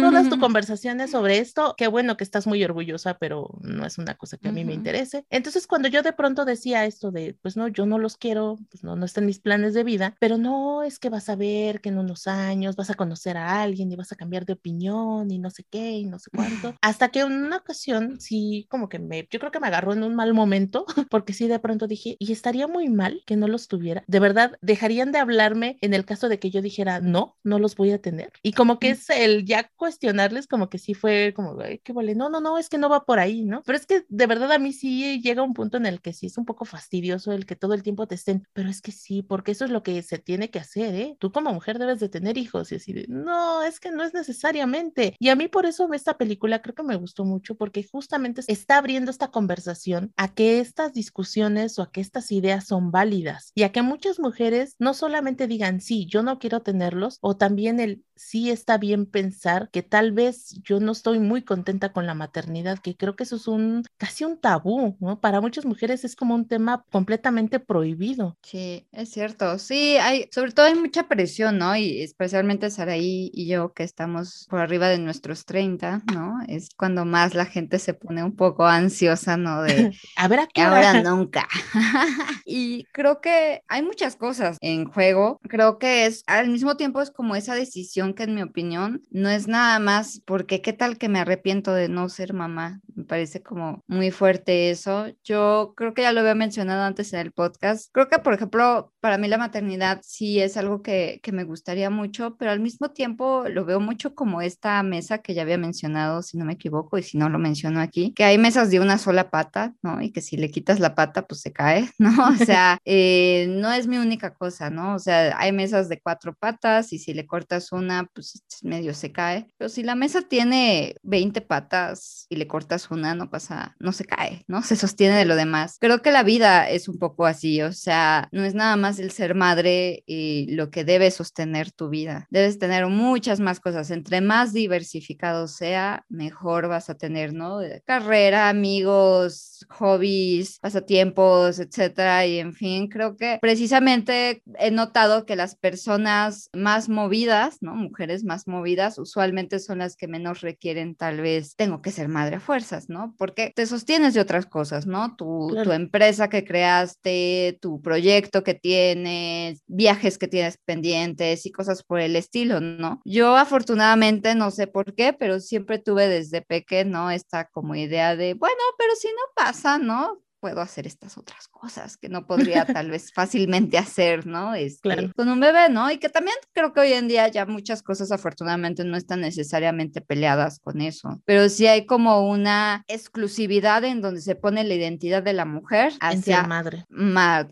todas 0.00 0.28
tus 0.28 0.38
conversaciones 0.40 1.12
sobre 1.12 1.38
esto, 1.38 1.74
qué 1.76 1.86
bueno 1.86 2.16
que 2.16 2.24
estás 2.24 2.46
muy 2.46 2.64
orgullosa, 2.64 3.18
pero 3.18 3.50
no 3.60 3.86
es 3.86 3.98
una 3.98 4.14
cosa 4.14 4.36
que 4.36 4.48
a 4.48 4.52
mí 4.52 4.64
me 4.64 4.74
interese. 4.74 5.24
Entonces, 5.30 5.66
cuando 5.66 5.88
yo 5.88 6.02
de 6.02 6.12
pronto 6.12 6.44
decía 6.44 6.86
esto 6.86 7.12
de, 7.12 7.36
pues 7.40 7.56
no, 7.56 7.68
yo 7.68 7.86
no 7.86 7.98
los 7.98 8.16
quiero, 8.16 8.58
pues 8.70 8.82
no, 8.82 8.96
no 8.96 9.04
están 9.04 9.26
mis 9.26 9.38
planes 9.38 9.74
de 9.74 9.84
vida, 9.84 10.16
pero 10.18 10.38
no 10.38 10.82
es 10.82 10.98
que 10.98 11.08
vas 11.08 11.28
a 11.28 11.36
ver 11.36 11.80
que 11.80 11.90
en 11.90 11.98
unos 11.98 12.26
años 12.26 12.76
vas 12.76 12.90
a 12.90 12.94
conocer 12.94 13.36
a 13.36 13.62
alguien 13.62 13.75
y 13.80 13.96
vas 13.96 14.12
a 14.12 14.16
cambiar 14.16 14.46
de 14.46 14.54
opinión 14.54 15.30
y 15.30 15.38
no 15.38 15.50
sé 15.50 15.64
qué 15.70 15.92
y 15.92 16.04
no 16.04 16.18
sé 16.18 16.30
cuánto. 16.34 16.74
Hasta 16.82 17.08
que 17.08 17.20
en 17.20 17.32
una 17.32 17.58
ocasión 17.58 18.20
sí, 18.20 18.66
como 18.70 18.88
que 18.88 18.98
me, 18.98 19.28
yo 19.30 19.38
creo 19.38 19.50
que 19.50 19.60
me 19.60 19.66
agarró 19.66 19.92
en 19.92 20.02
un 20.02 20.14
mal 20.14 20.34
momento, 20.34 20.86
porque 21.10 21.32
sí 21.32 21.48
de 21.48 21.58
pronto 21.58 21.86
dije, 21.86 22.16
y 22.18 22.32
estaría 22.32 22.66
muy 22.66 22.88
mal 22.88 23.22
que 23.26 23.36
no 23.36 23.48
los 23.48 23.68
tuviera. 23.68 24.04
De 24.06 24.20
verdad, 24.20 24.56
dejarían 24.62 25.12
de 25.12 25.18
hablarme 25.18 25.78
en 25.80 25.94
el 25.94 26.04
caso 26.04 26.28
de 26.28 26.38
que 26.38 26.50
yo 26.50 26.62
dijera, 26.62 27.00
no, 27.00 27.36
no 27.44 27.58
los 27.58 27.76
voy 27.76 27.92
a 27.92 28.00
tener. 28.00 28.32
Y 28.42 28.52
como 28.52 28.78
que 28.78 28.90
es 28.90 29.08
el 29.10 29.44
ya 29.44 29.70
cuestionarles, 29.76 30.46
como 30.46 30.68
que 30.68 30.78
sí 30.78 30.94
fue 30.94 31.32
como, 31.34 31.60
Ay, 31.60 31.80
qué 31.82 31.92
vale, 31.92 32.14
no, 32.14 32.28
no, 32.28 32.40
no, 32.40 32.58
es 32.58 32.68
que 32.68 32.78
no 32.78 32.88
va 32.88 33.04
por 33.04 33.18
ahí, 33.18 33.44
¿no? 33.44 33.62
Pero 33.64 33.78
es 33.78 33.86
que 33.86 34.04
de 34.08 34.26
verdad 34.26 34.52
a 34.52 34.58
mí 34.58 34.72
sí 34.72 35.20
llega 35.20 35.42
un 35.42 35.54
punto 35.54 35.76
en 35.76 35.86
el 35.86 36.00
que 36.00 36.12
sí 36.12 36.26
es 36.26 36.38
un 36.38 36.44
poco 36.44 36.64
fastidioso 36.64 37.32
el 37.32 37.46
que 37.46 37.56
todo 37.56 37.74
el 37.74 37.82
tiempo 37.82 38.06
te 38.06 38.14
estén, 38.14 38.46
pero 38.52 38.68
es 38.68 38.80
que 38.80 38.92
sí, 38.92 39.22
porque 39.22 39.52
eso 39.52 39.64
es 39.64 39.70
lo 39.70 39.82
que 39.82 40.02
se 40.02 40.18
tiene 40.18 40.50
que 40.50 40.58
hacer, 40.58 40.94
¿eh? 40.94 41.16
Tú 41.18 41.32
como 41.32 41.52
mujer 41.52 41.78
debes 41.78 42.00
de 42.00 42.08
tener 42.08 42.38
hijos 42.38 42.72
y 42.72 42.76
así 42.76 42.92
de, 42.92 43.06
no, 43.08 43.62
es 43.68 43.80
que 43.80 43.90
no 43.90 44.04
es 44.04 44.14
necesariamente. 44.14 45.16
Y 45.18 45.28
a 45.28 45.36
mí 45.36 45.48
por 45.48 45.66
eso 45.66 45.88
esta 45.92 46.18
película 46.18 46.62
creo 46.62 46.74
que 46.74 46.82
me 46.82 46.96
gustó 46.96 47.24
mucho 47.24 47.56
porque 47.56 47.84
justamente 47.84 48.42
está 48.46 48.78
abriendo 48.78 49.10
esta 49.10 49.28
conversación 49.28 50.12
a 50.16 50.34
que 50.34 50.60
estas 50.60 50.92
discusiones 50.92 51.78
o 51.78 51.82
a 51.82 51.90
que 51.90 52.00
estas 52.00 52.30
ideas 52.32 52.66
son 52.66 52.90
válidas 52.90 53.52
y 53.54 53.62
a 53.62 53.72
que 53.72 53.82
muchas 53.82 54.18
mujeres 54.18 54.74
no 54.78 54.94
solamente 54.94 55.46
digan, 55.46 55.80
sí, 55.80 56.06
yo 56.06 56.22
no 56.22 56.38
quiero 56.38 56.60
tenerlos, 56.60 57.18
o 57.20 57.36
también 57.36 57.80
el 57.80 58.04
sí 58.16 58.50
está 58.50 58.78
bien 58.78 59.06
pensar 59.06 59.70
que 59.70 59.82
tal 59.82 60.12
vez 60.12 60.54
yo 60.62 60.80
no 60.80 60.92
estoy 60.92 61.18
muy 61.18 61.42
contenta 61.42 61.92
con 61.92 62.06
la 62.06 62.14
maternidad, 62.14 62.78
que 62.78 62.96
creo 62.96 63.14
que 63.14 63.24
eso 63.24 63.36
es 63.36 63.46
un 63.46 63.84
casi 63.98 64.24
un 64.24 64.38
tabú, 64.38 64.96
¿no? 65.00 65.20
Para 65.20 65.40
muchas 65.40 65.64
mujeres 65.64 66.04
es 66.04 66.16
como 66.16 66.34
un 66.34 66.48
tema 66.48 66.84
completamente 66.90 67.60
prohibido. 67.60 68.36
Sí, 68.42 68.86
es 68.92 69.10
cierto. 69.10 69.58
Sí, 69.58 69.96
hay, 69.98 70.28
sobre 70.32 70.52
todo 70.52 70.66
hay 70.66 70.74
mucha 70.74 71.08
presión, 71.08 71.58
¿no? 71.58 71.76
Y 71.76 72.02
especialmente 72.02 72.70
Saraí 72.70 73.30
y 73.32 73.46
yo 73.46 73.55
que 73.72 73.82
estamos 73.82 74.46
por 74.48 74.60
arriba 74.60 74.88
de 74.88 74.98
nuestros 74.98 75.44
30, 75.44 76.02
¿no? 76.12 76.38
Es 76.48 76.68
cuando 76.76 77.04
más 77.04 77.34
la 77.34 77.46
gente 77.46 77.78
se 77.78 77.94
pone 77.94 78.22
un 78.22 78.36
poco 78.36 78.66
ansiosa, 78.66 79.36
¿no? 79.36 79.62
De 79.62 79.92
a 80.16 80.28
ver 80.28 80.40
a 80.40 80.46
qué 80.46 80.62
ahora 80.62 81.02
nunca. 81.02 81.48
y 82.44 82.84
creo 82.92 83.20
que 83.20 83.62
hay 83.68 83.82
muchas 83.82 84.16
cosas 84.16 84.58
en 84.60 84.84
juego. 84.84 85.38
Creo 85.48 85.78
que 85.78 86.06
es 86.06 86.22
al 86.26 86.48
mismo 86.48 86.76
tiempo 86.76 87.00
es 87.00 87.10
como 87.10 87.36
esa 87.36 87.54
decisión 87.54 88.14
que 88.14 88.24
en 88.24 88.34
mi 88.34 88.42
opinión 88.42 89.02
no 89.10 89.28
es 89.28 89.48
nada 89.48 89.78
más 89.78 90.20
porque 90.24 90.62
qué 90.62 90.72
tal 90.72 90.98
que 90.98 91.08
me 91.08 91.20
arrepiento 91.20 91.72
de 91.72 91.88
no 91.88 92.08
ser 92.08 92.34
mamá. 92.34 92.80
Me 92.94 93.04
parece 93.04 93.42
como 93.42 93.82
muy 93.86 94.10
fuerte 94.10 94.70
eso. 94.70 95.06
Yo 95.24 95.74
creo 95.76 95.94
que 95.94 96.02
ya 96.02 96.12
lo 96.12 96.20
había 96.20 96.34
mencionado 96.34 96.82
antes 96.82 97.12
en 97.12 97.20
el 97.20 97.32
podcast. 97.32 97.90
Creo 97.92 98.08
que, 98.08 98.18
por 98.18 98.34
ejemplo, 98.34 98.92
para 99.00 99.18
mí 99.18 99.28
la 99.28 99.38
maternidad 99.38 100.00
sí 100.02 100.40
es 100.40 100.56
algo 100.56 100.82
que, 100.82 101.20
que 101.22 101.32
me 101.32 101.44
gustaría 101.44 101.90
mucho, 101.90 102.36
pero 102.38 102.50
al 102.50 102.60
mismo 102.60 102.90
tiempo 102.90 103.45
lo 103.48 103.64
veo 103.64 103.80
mucho 103.80 104.14
como 104.14 104.42
esta 104.42 104.82
mesa 104.82 105.18
que 105.18 105.34
ya 105.34 105.42
había 105.42 105.58
mencionado, 105.58 106.22
si 106.22 106.36
no 106.36 106.44
me 106.44 106.54
equivoco, 106.54 106.98
y 106.98 107.02
si 107.02 107.18
no 107.18 107.28
lo 107.28 107.38
menciono 107.38 107.80
aquí, 107.80 108.12
que 108.14 108.24
hay 108.24 108.38
mesas 108.38 108.70
de 108.70 108.80
una 108.80 108.98
sola 108.98 109.30
pata, 109.30 109.74
¿no? 109.82 110.00
Y 110.02 110.10
que 110.10 110.20
si 110.20 110.36
le 110.36 110.50
quitas 110.50 110.80
la 110.80 110.94
pata, 110.94 111.26
pues 111.26 111.40
se 111.40 111.52
cae, 111.52 111.90
¿no? 111.98 112.10
O 112.28 112.44
sea, 112.44 112.78
eh, 112.84 113.46
no 113.48 113.72
es 113.72 113.86
mi 113.86 113.98
única 113.98 114.34
cosa, 114.34 114.70
¿no? 114.70 114.94
O 114.94 114.98
sea, 114.98 115.38
hay 115.38 115.52
mesas 115.52 115.88
de 115.88 116.00
cuatro 116.00 116.34
patas 116.34 116.92
y 116.92 116.98
si 116.98 117.14
le 117.14 117.26
cortas 117.26 117.72
una, 117.72 118.08
pues 118.14 118.42
medio 118.62 118.94
se 118.94 119.12
cae. 119.12 119.46
Pero 119.58 119.68
si 119.68 119.82
la 119.82 119.94
mesa 119.94 120.22
tiene 120.22 120.96
20 121.02 121.40
patas 121.40 122.26
y 122.28 122.36
le 122.36 122.46
cortas 122.46 122.90
una, 122.90 123.14
no 123.14 123.30
pasa, 123.30 123.76
no 123.78 123.92
se 123.92 124.04
cae, 124.04 124.44
¿no? 124.48 124.62
Se 124.66 124.74
sostiene 124.76 125.16
de 125.16 125.24
lo 125.24 125.36
demás. 125.36 125.76
Creo 125.80 126.02
que 126.02 126.10
la 126.10 126.22
vida 126.22 126.68
es 126.68 126.88
un 126.88 126.98
poco 126.98 127.24
así, 127.24 127.62
o 127.62 127.72
sea, 127.72 128.28
no 128.32 128.44
es 128.44 128.54
nada 128.54 128.76
más 128.76 128.98
el 128.98 129.10
ser 129.10 129.34
madre 129.34 130.02
y 130.06 130.52
lo 130.54 130.70
que 130.70 130.84
debe 130.84 131.10
sostener 131.10 131.70
tu 131.70 131.88
vida. 131.88 132.26
Debes 132.30 132.58
tener 132.58 132.84
muchas 133.26 133.40
más 133.40 133.58
cosas. 133.58 133.90
Entre 133.90 134.20
más 134.20 134.52
diversificado 134.52 135.48
sea, 135.48 136.04
mejor 136.08 136.68
vas 136.68 136.90
a 136.90 136.94
tener, 136.94 137.34
¿no? 137.34 137.58
Carrera, 137.84 138.48
amigos, 138.48 139.66
hobbies, 139.68 140.60
pasatiempos, 140.60 141.58
etcétera. 141.58 142.24
Y 142.24 142.38
en 142.38 142.52
fin, 142.52 142.86
creo 142.86 143.16
que 143.16 143.38
precisamente 143.40 144.44
he 144.60 144.70
notado 144.70 145.26
que 145.26 145.34
las 145.34 145.56
personas 145.56 146.50
más 146.52 146.88
movidas, 146.88 147.56
¿no? 147.62 147.74
Mujeres 147.74 148.22
más 148.22 148.46
movidas, 148.46 148.96
usualmente 148.96 149.58
son 149.58 149.78
las 149.78 149.96
que 149.96 150.06
menos 150.06 150.40
requieren, 150.40 150.94
tal 150.94 151.20
vez, 151.20 151.56
tengo 151.56 151.82
que 151.82 151.90
ser 151.90 152.06
madre 152.06 152.36
a 152.36 152.40
fuerzas, 152.40 152.88
¿no? 152.88 153.12
Porque 153.18 153.52
te 153.56 153.66
sostienes 153.66 154.14
de 154.14 154.20
otras 154.20 154.46
cosas, 154.46 154.86
¿no? 154.86 155.16
Tu, 155.16 155.48
claro. 155.50 155.64
tu 155.64 155.72
empresa 155.72 156.28
que 156.28 156.44
creaste, 156.44 157.58
tu 157.60 157.82
proyecto 157.82 158.44
que 158.44 158.54
tienes, 158.54 159.64
viajes 159.66 160.16
que 160.16 160.28
tienes 160.28 160.58
pendientes 160.64 161.44
y 161.44 161.50
cosas 161.50 161.82
por 161.82 161.98
el 161.98 162.14
estilo, 162.14 162.60
¿no? 162.60 163.00
Yo 163.04 163.15
Yo 163.16 163.34
afortunadamente, 163.36 164.34
no 164.34 164.50
sé 164.50 164.66
por 164.66 164.94
qué, 164.94 165.12
pero 165.14 165.40
siempre 165.40 165.78
tuve 165.78 166.06
desde 166.06 166.42
pequeño, 166.42 166.90
¿no? 166.92 167.10
Esta 167.10 167.46
como 167.48 167.74
idea 167.74 168.14
de, 168.14 168.34
bueno, 168.34 168.62
pero 168.78 168.94
si 168.94 169.08
no 169.08 169.22
pasa, 169.34 169.78
¿no? 169.78 170.20
Puedo 170.46 170.60
hacer 170.60 170.86
estas 170.86 171.18
otras 171.18 171.48
cosas 171.48 171.96
que 171.96 172.08
no 172.08 172.24
podría 172.24 172.64
tal 172.84 172.88
vez 172.88 173.12
fácilmente 173.12 173.78
hacer, 173.78 174.28
¿no? 174.28 174.54
Este, 174.54 175.10
Con 175.16 175.28
un 175.28 175.40
bebé, 175.40 175.68
¿no? 175.70 175.90
Y 175.90 175.98
que 175.98 176.08
también 176.08 176.36
creo 176.52 176.72
que 176.72 176.78
hoy 176.78 176.92
en 176.92 177.08
día 177.08 177.26
ya 177.26 177.46
muchas 177.46 177.82
cosas 177.82 178.12
afortunadamente 178.12 178.84
no 178.84 178.96
están 178.96 179.22
necesariamente 179.22 180.00
peleadas 180.00 180.60
con 180.60 180.80
eso, 180.80 181.20
pero 181.24 181.48
sí 181.48 181.66
hay 181.66 181.84
como 181.84 182.28
una 182.30 182.84
exclusividad 182.86 183.82
en 183.82 184.00
donde 184.00 184.20
se 184.20 184.36
pone 184.36 184.62
la 184.62 184.74
identidad 184.74 185.24
de 185.24 185.32
la 185.32 185.46
mujer 185.46 185.94
hacia 185.98 186.38
ser 186.38 186.48
madre. 186.48 186.84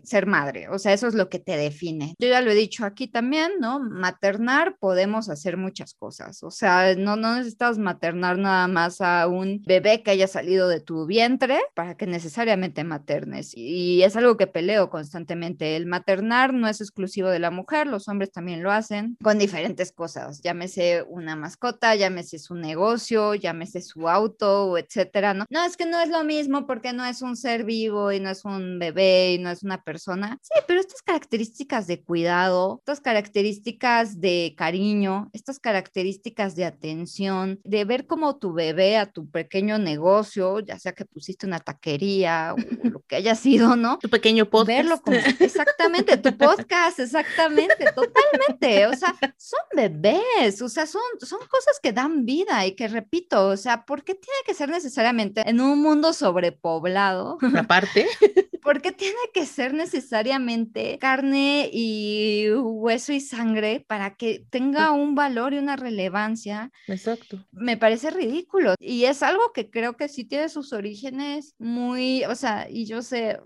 ser 0.03 0.25
madre, 0.25 0.69
o 0.69 0.79
sea, 0.79 0.93
eso 0.93 1.07
es 1.07 1.15
lo 1.15 1.27
que 1.27 1.39
te 1.39 1.57
define. 1.57 2.15
Yo 2.17 2.29
ya 2.29 2.39
lo 2.39 2.51
he 2.51 2.55
dicho 2.55 2.85
aquí 2.85 3.09
también, 3.09 3.51
¿no? 3.59 3.81
Maternar 3.81 4.77
podemos 4.79 5.27
hacer 5.27 5.57
muchas 5.57 5.95
cosas, 5.95 6.43
o 6.43 6.51
sea, 6.51 6.95
no, 6.95 7.17
no 7.17 7.35
necesitas 7.35 7.77
maternar 7.77 8.37
nada 8.37 8.69
más 8.69 9.01
a 9.01 9.27
un 9.27 9.61
bebé 9.65 10.01
que 10.01 10.11
haya 10.11 10.27
salido 10.27 10.69
de 10.69 10.79
tu 10.79 11.05
vientre 11.05 11.59
para 11.73 11.97
que 11.97 12.07
necesariamente 12.07 12.84
maternes. 12.85 13.51
Y 13.55 14.03
es 14.03 14.15
algo 14.15 14.37
que 14.37 14.47
peleo 14.47 14.89
constantemente. 14.89 15.75
El 15.75 15.85
maternar 15.85 16.53
no 16.53 16.67
es 16.67 16.81
exclusivo 16.81 17.29
de 17.29 17.39
la 17.39 17.51
mujer, 17.51 17.87
los 17.87 18.07
hombres 18.07 18.31
también 18.31 18.63
lo 18.63 18.71
hacen 18.71 19.17
con 19.21 19.37
diferentes 19.37 19.91
cosas. 19.91 20.41
Llámese 20.41 21.03
una 21.07 21.35
mascota, 21.35 21.95
llámese 21.95 22.39
su 22.39 22.55
negocio, 22.55 23.35
llámese 23.35 23.81
su 23.81 24.07
auto, 24.07 24.77
etcétera. 24.77 25.33
No, 25.33 25.45
no 25.49 25.63
es 25.63 25.77
que 25.77 25.85
no 25.85 25.99
es 25.99 26.09
lo 26.09 26.23
mismo 26.23 26.65
porque 26.67 26.93
no 26.93 27.05
es 27.05 27.21
un 27.21 27.35
ser 27.35 27.63
vivo 27.63 28.11
y 28.11 28.19
no 28.19 28.29
es 28.29 28.45
un 28.45 28.79
bebé 28.79 29.33
y 29.33 29.37
no 29.39 29.49
es 29.49 29.63
una 29.63 29.83
persona. 29.83 30.39
Sí, 30.41 30.59
pero 30.67 30.79
estas 30.79 31.01
características 31.01 31.87
de 31.87 32.01
cuidado, 32.03 32.79
estas 32.79 33.01
características 33.01 34.19
de 34.19 34.53
cariño, 34.57 35.29
estas 35.33 35.59
características 35.59 36.55
de 36.55 36.65
atención, 36.65 37.59
de 37.63 37.85
ver 37.85 38.07
como 38.07 38.37
tu 38.37 38.53
bebé 38.53 38.97
a 38.97 39.11
tu 39.11 39.29
pequeño 39.29 39.77
negocio, 39.77 40.59
ya 40.59 40.79
sea 40.79 40.93
que 40.93 41.05
pusiste 41.05 41.45
una 41.45 41.59
taquería 41.59 42.55
lo 42.83 43.01
que 43.01 43.17
haya 43.17 43.35
sido, 43.35 43.75
¿no? 43.75 43.99
Tu 43.99 44.09
pequeño 44.09 44.49
podcast. 44.49 44.77
Verlo 44.77 45.01
como, 45.01 45.17
exactamente, 45.39 46.17
tu 46.17 46.35
podcast, 46.37 46.99
exactamente, 46.99 47.85
totalmente. 47.95 48.87
O 48.87 48.93
sea, 48.93 49.15
son 49.37 49.59
bebés, 49.75 50.61
o 50.61 50.69
sea, 50.69 50.85
son, 50.85 51.01
son 51.19 51.39
cosas 51.47 51.79
que 51.81 51.91
dan 51.91 52.25
vida 52.25 52.65
y 52.65 52.75
que 52.75 52.87
repito, 52.87 53.47
o 53.47 53.57
sea, 53.57 53.85
¿por 53.85 54.03
qué 54.03 54.15
tiene 54.15 54.37
que 54.45 54.53
ser 54.53 54.69
necesariamente 54.69 55.47
en 55.47 55.61
un 55.61 55.81
mundo 55.81 56.13
sobrepoblado? 56.13 57.37
Aparte. 57.57 58.07
¿Por 58.61 58.81
qué 58.81 58.91
tiene 58.91 59.15
que 59.31 59.45
ser 59.45 59.75
necesariamente 59.75 60.97
carne 60.99 61.69
y 61.71 62.49
hueso 62.51 63.13
y 63.13 63.19
sangre 63.19 63.85
para 63.87 64.15
que 64.15 64.43
tenga 64.49 64.91
un 64.91 65.13
valor 65.13 65.53
y 65.53 65.59
una 65.59 65.75
relevancia? 65.75 66.71
Exacto. 66.87 67.45
Me 67.51 67.77
parece 67.77 68.09
ridículo 68.09 68.73
y 68.79 69.05
es 69.05 69.21
algo 69.21 69.51
que 69.53 69.69
creo 69.69 69.95
que 69.97 70.07
sí 70.07 70.25
tiene 70.25 70.49
sus 70.49 70.73
orígenes 70.73 71.53
muy, 71.59 72.25
o 72.25 72.33
sea, 72.33 72.54
y 72.69 72.85
yo 72.85 73.01
sé, 73.01 73.39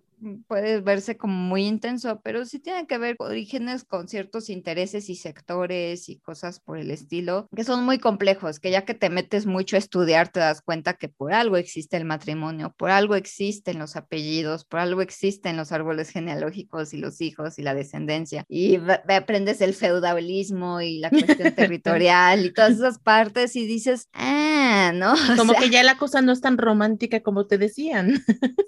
puede 0.48 0.82
verse 0.82 1.18
como 1.18 1.34
muy 1.34 1.66
intenso, 1.66 2.22
pero 2.24 2.46
sí 2.46 2.60
tiene 2.60 2.88
que 2.88 2.98
ver 2.98 3.18
con 3.18 3.32
orígenes 3.32 3.84
con 3.84 4.08
ciertos 4.08 4.50
intereses 4.50 5.10
y 5.10 5.16
sectores 5.16 6.10
y 6.10 6.20
cosas 6.20 6.60
por 6.60 6.78
el 6.78 6.92
estilo, 6.92 7.48
que 7.56 7.64
son 7.64 7.86
muy 7.86 8.00
complejos, 8.00 8.60
que 8.60 8.72
ya 8.72 8.86
que 8.86 8.94
te 8.94 9.10
metes 9.10 9.46
mucho 9.46 9.76
a 9.76 9.80
estudiar 9.80 10.30
te 10.30 10.40
das 10.40 10.62
cuenta 10.62 10.94
que 10.94 11.10
por 11.10 11.34
algo 11.34 11.58
existe 11.58 11.98
el 11.98 12.06
matrimonio, 12.06 12.74
por 12.78 12.92
algo 12.92 13.16
existen 13.16 13.80
los 13.80 13.96
apellidos, 13.96 14.66
por 14.66 14.80
algo 14.80 15.02
existen 15.02 15.58
los 15.58 15.72
árboles 15.72 16.10
genealógicos 16.10 16.94
y 16.94 16.98
los 16.98 17.22
hijos 17.22 17.60
y 17.60 17.64
la 17.64 17.74
descendencia, 17.74 18.46
y 18.48 18.78
aprendes 19.08 19.62
el 19.62 19.74
feudalismo 19.74 20.82
y 20.82 21.00
la 21.00 21.10
cuestión 21.10 21.54
territorial 21.56 22.46
y 22.46 22.54
todas 22.54 22.74
esas 22.74 23.00
partes 23.00 23.56
y 23.56 23.66
dices, 23.66 24.10
ah, 24.14 24.92
¿no? 24.94 25.14
como 25.38 25.54
que 25.54 25.70
ya 25.70 25.84
la 25.84 25.98
cosa 25.98 26.22
no 26.22 26.32
es 26.32 26.42
tan 26.42 26.58
romántica 26.58 27.22
como 27.22 27.48
te 27.48 27.58
decían. 27.58 28.24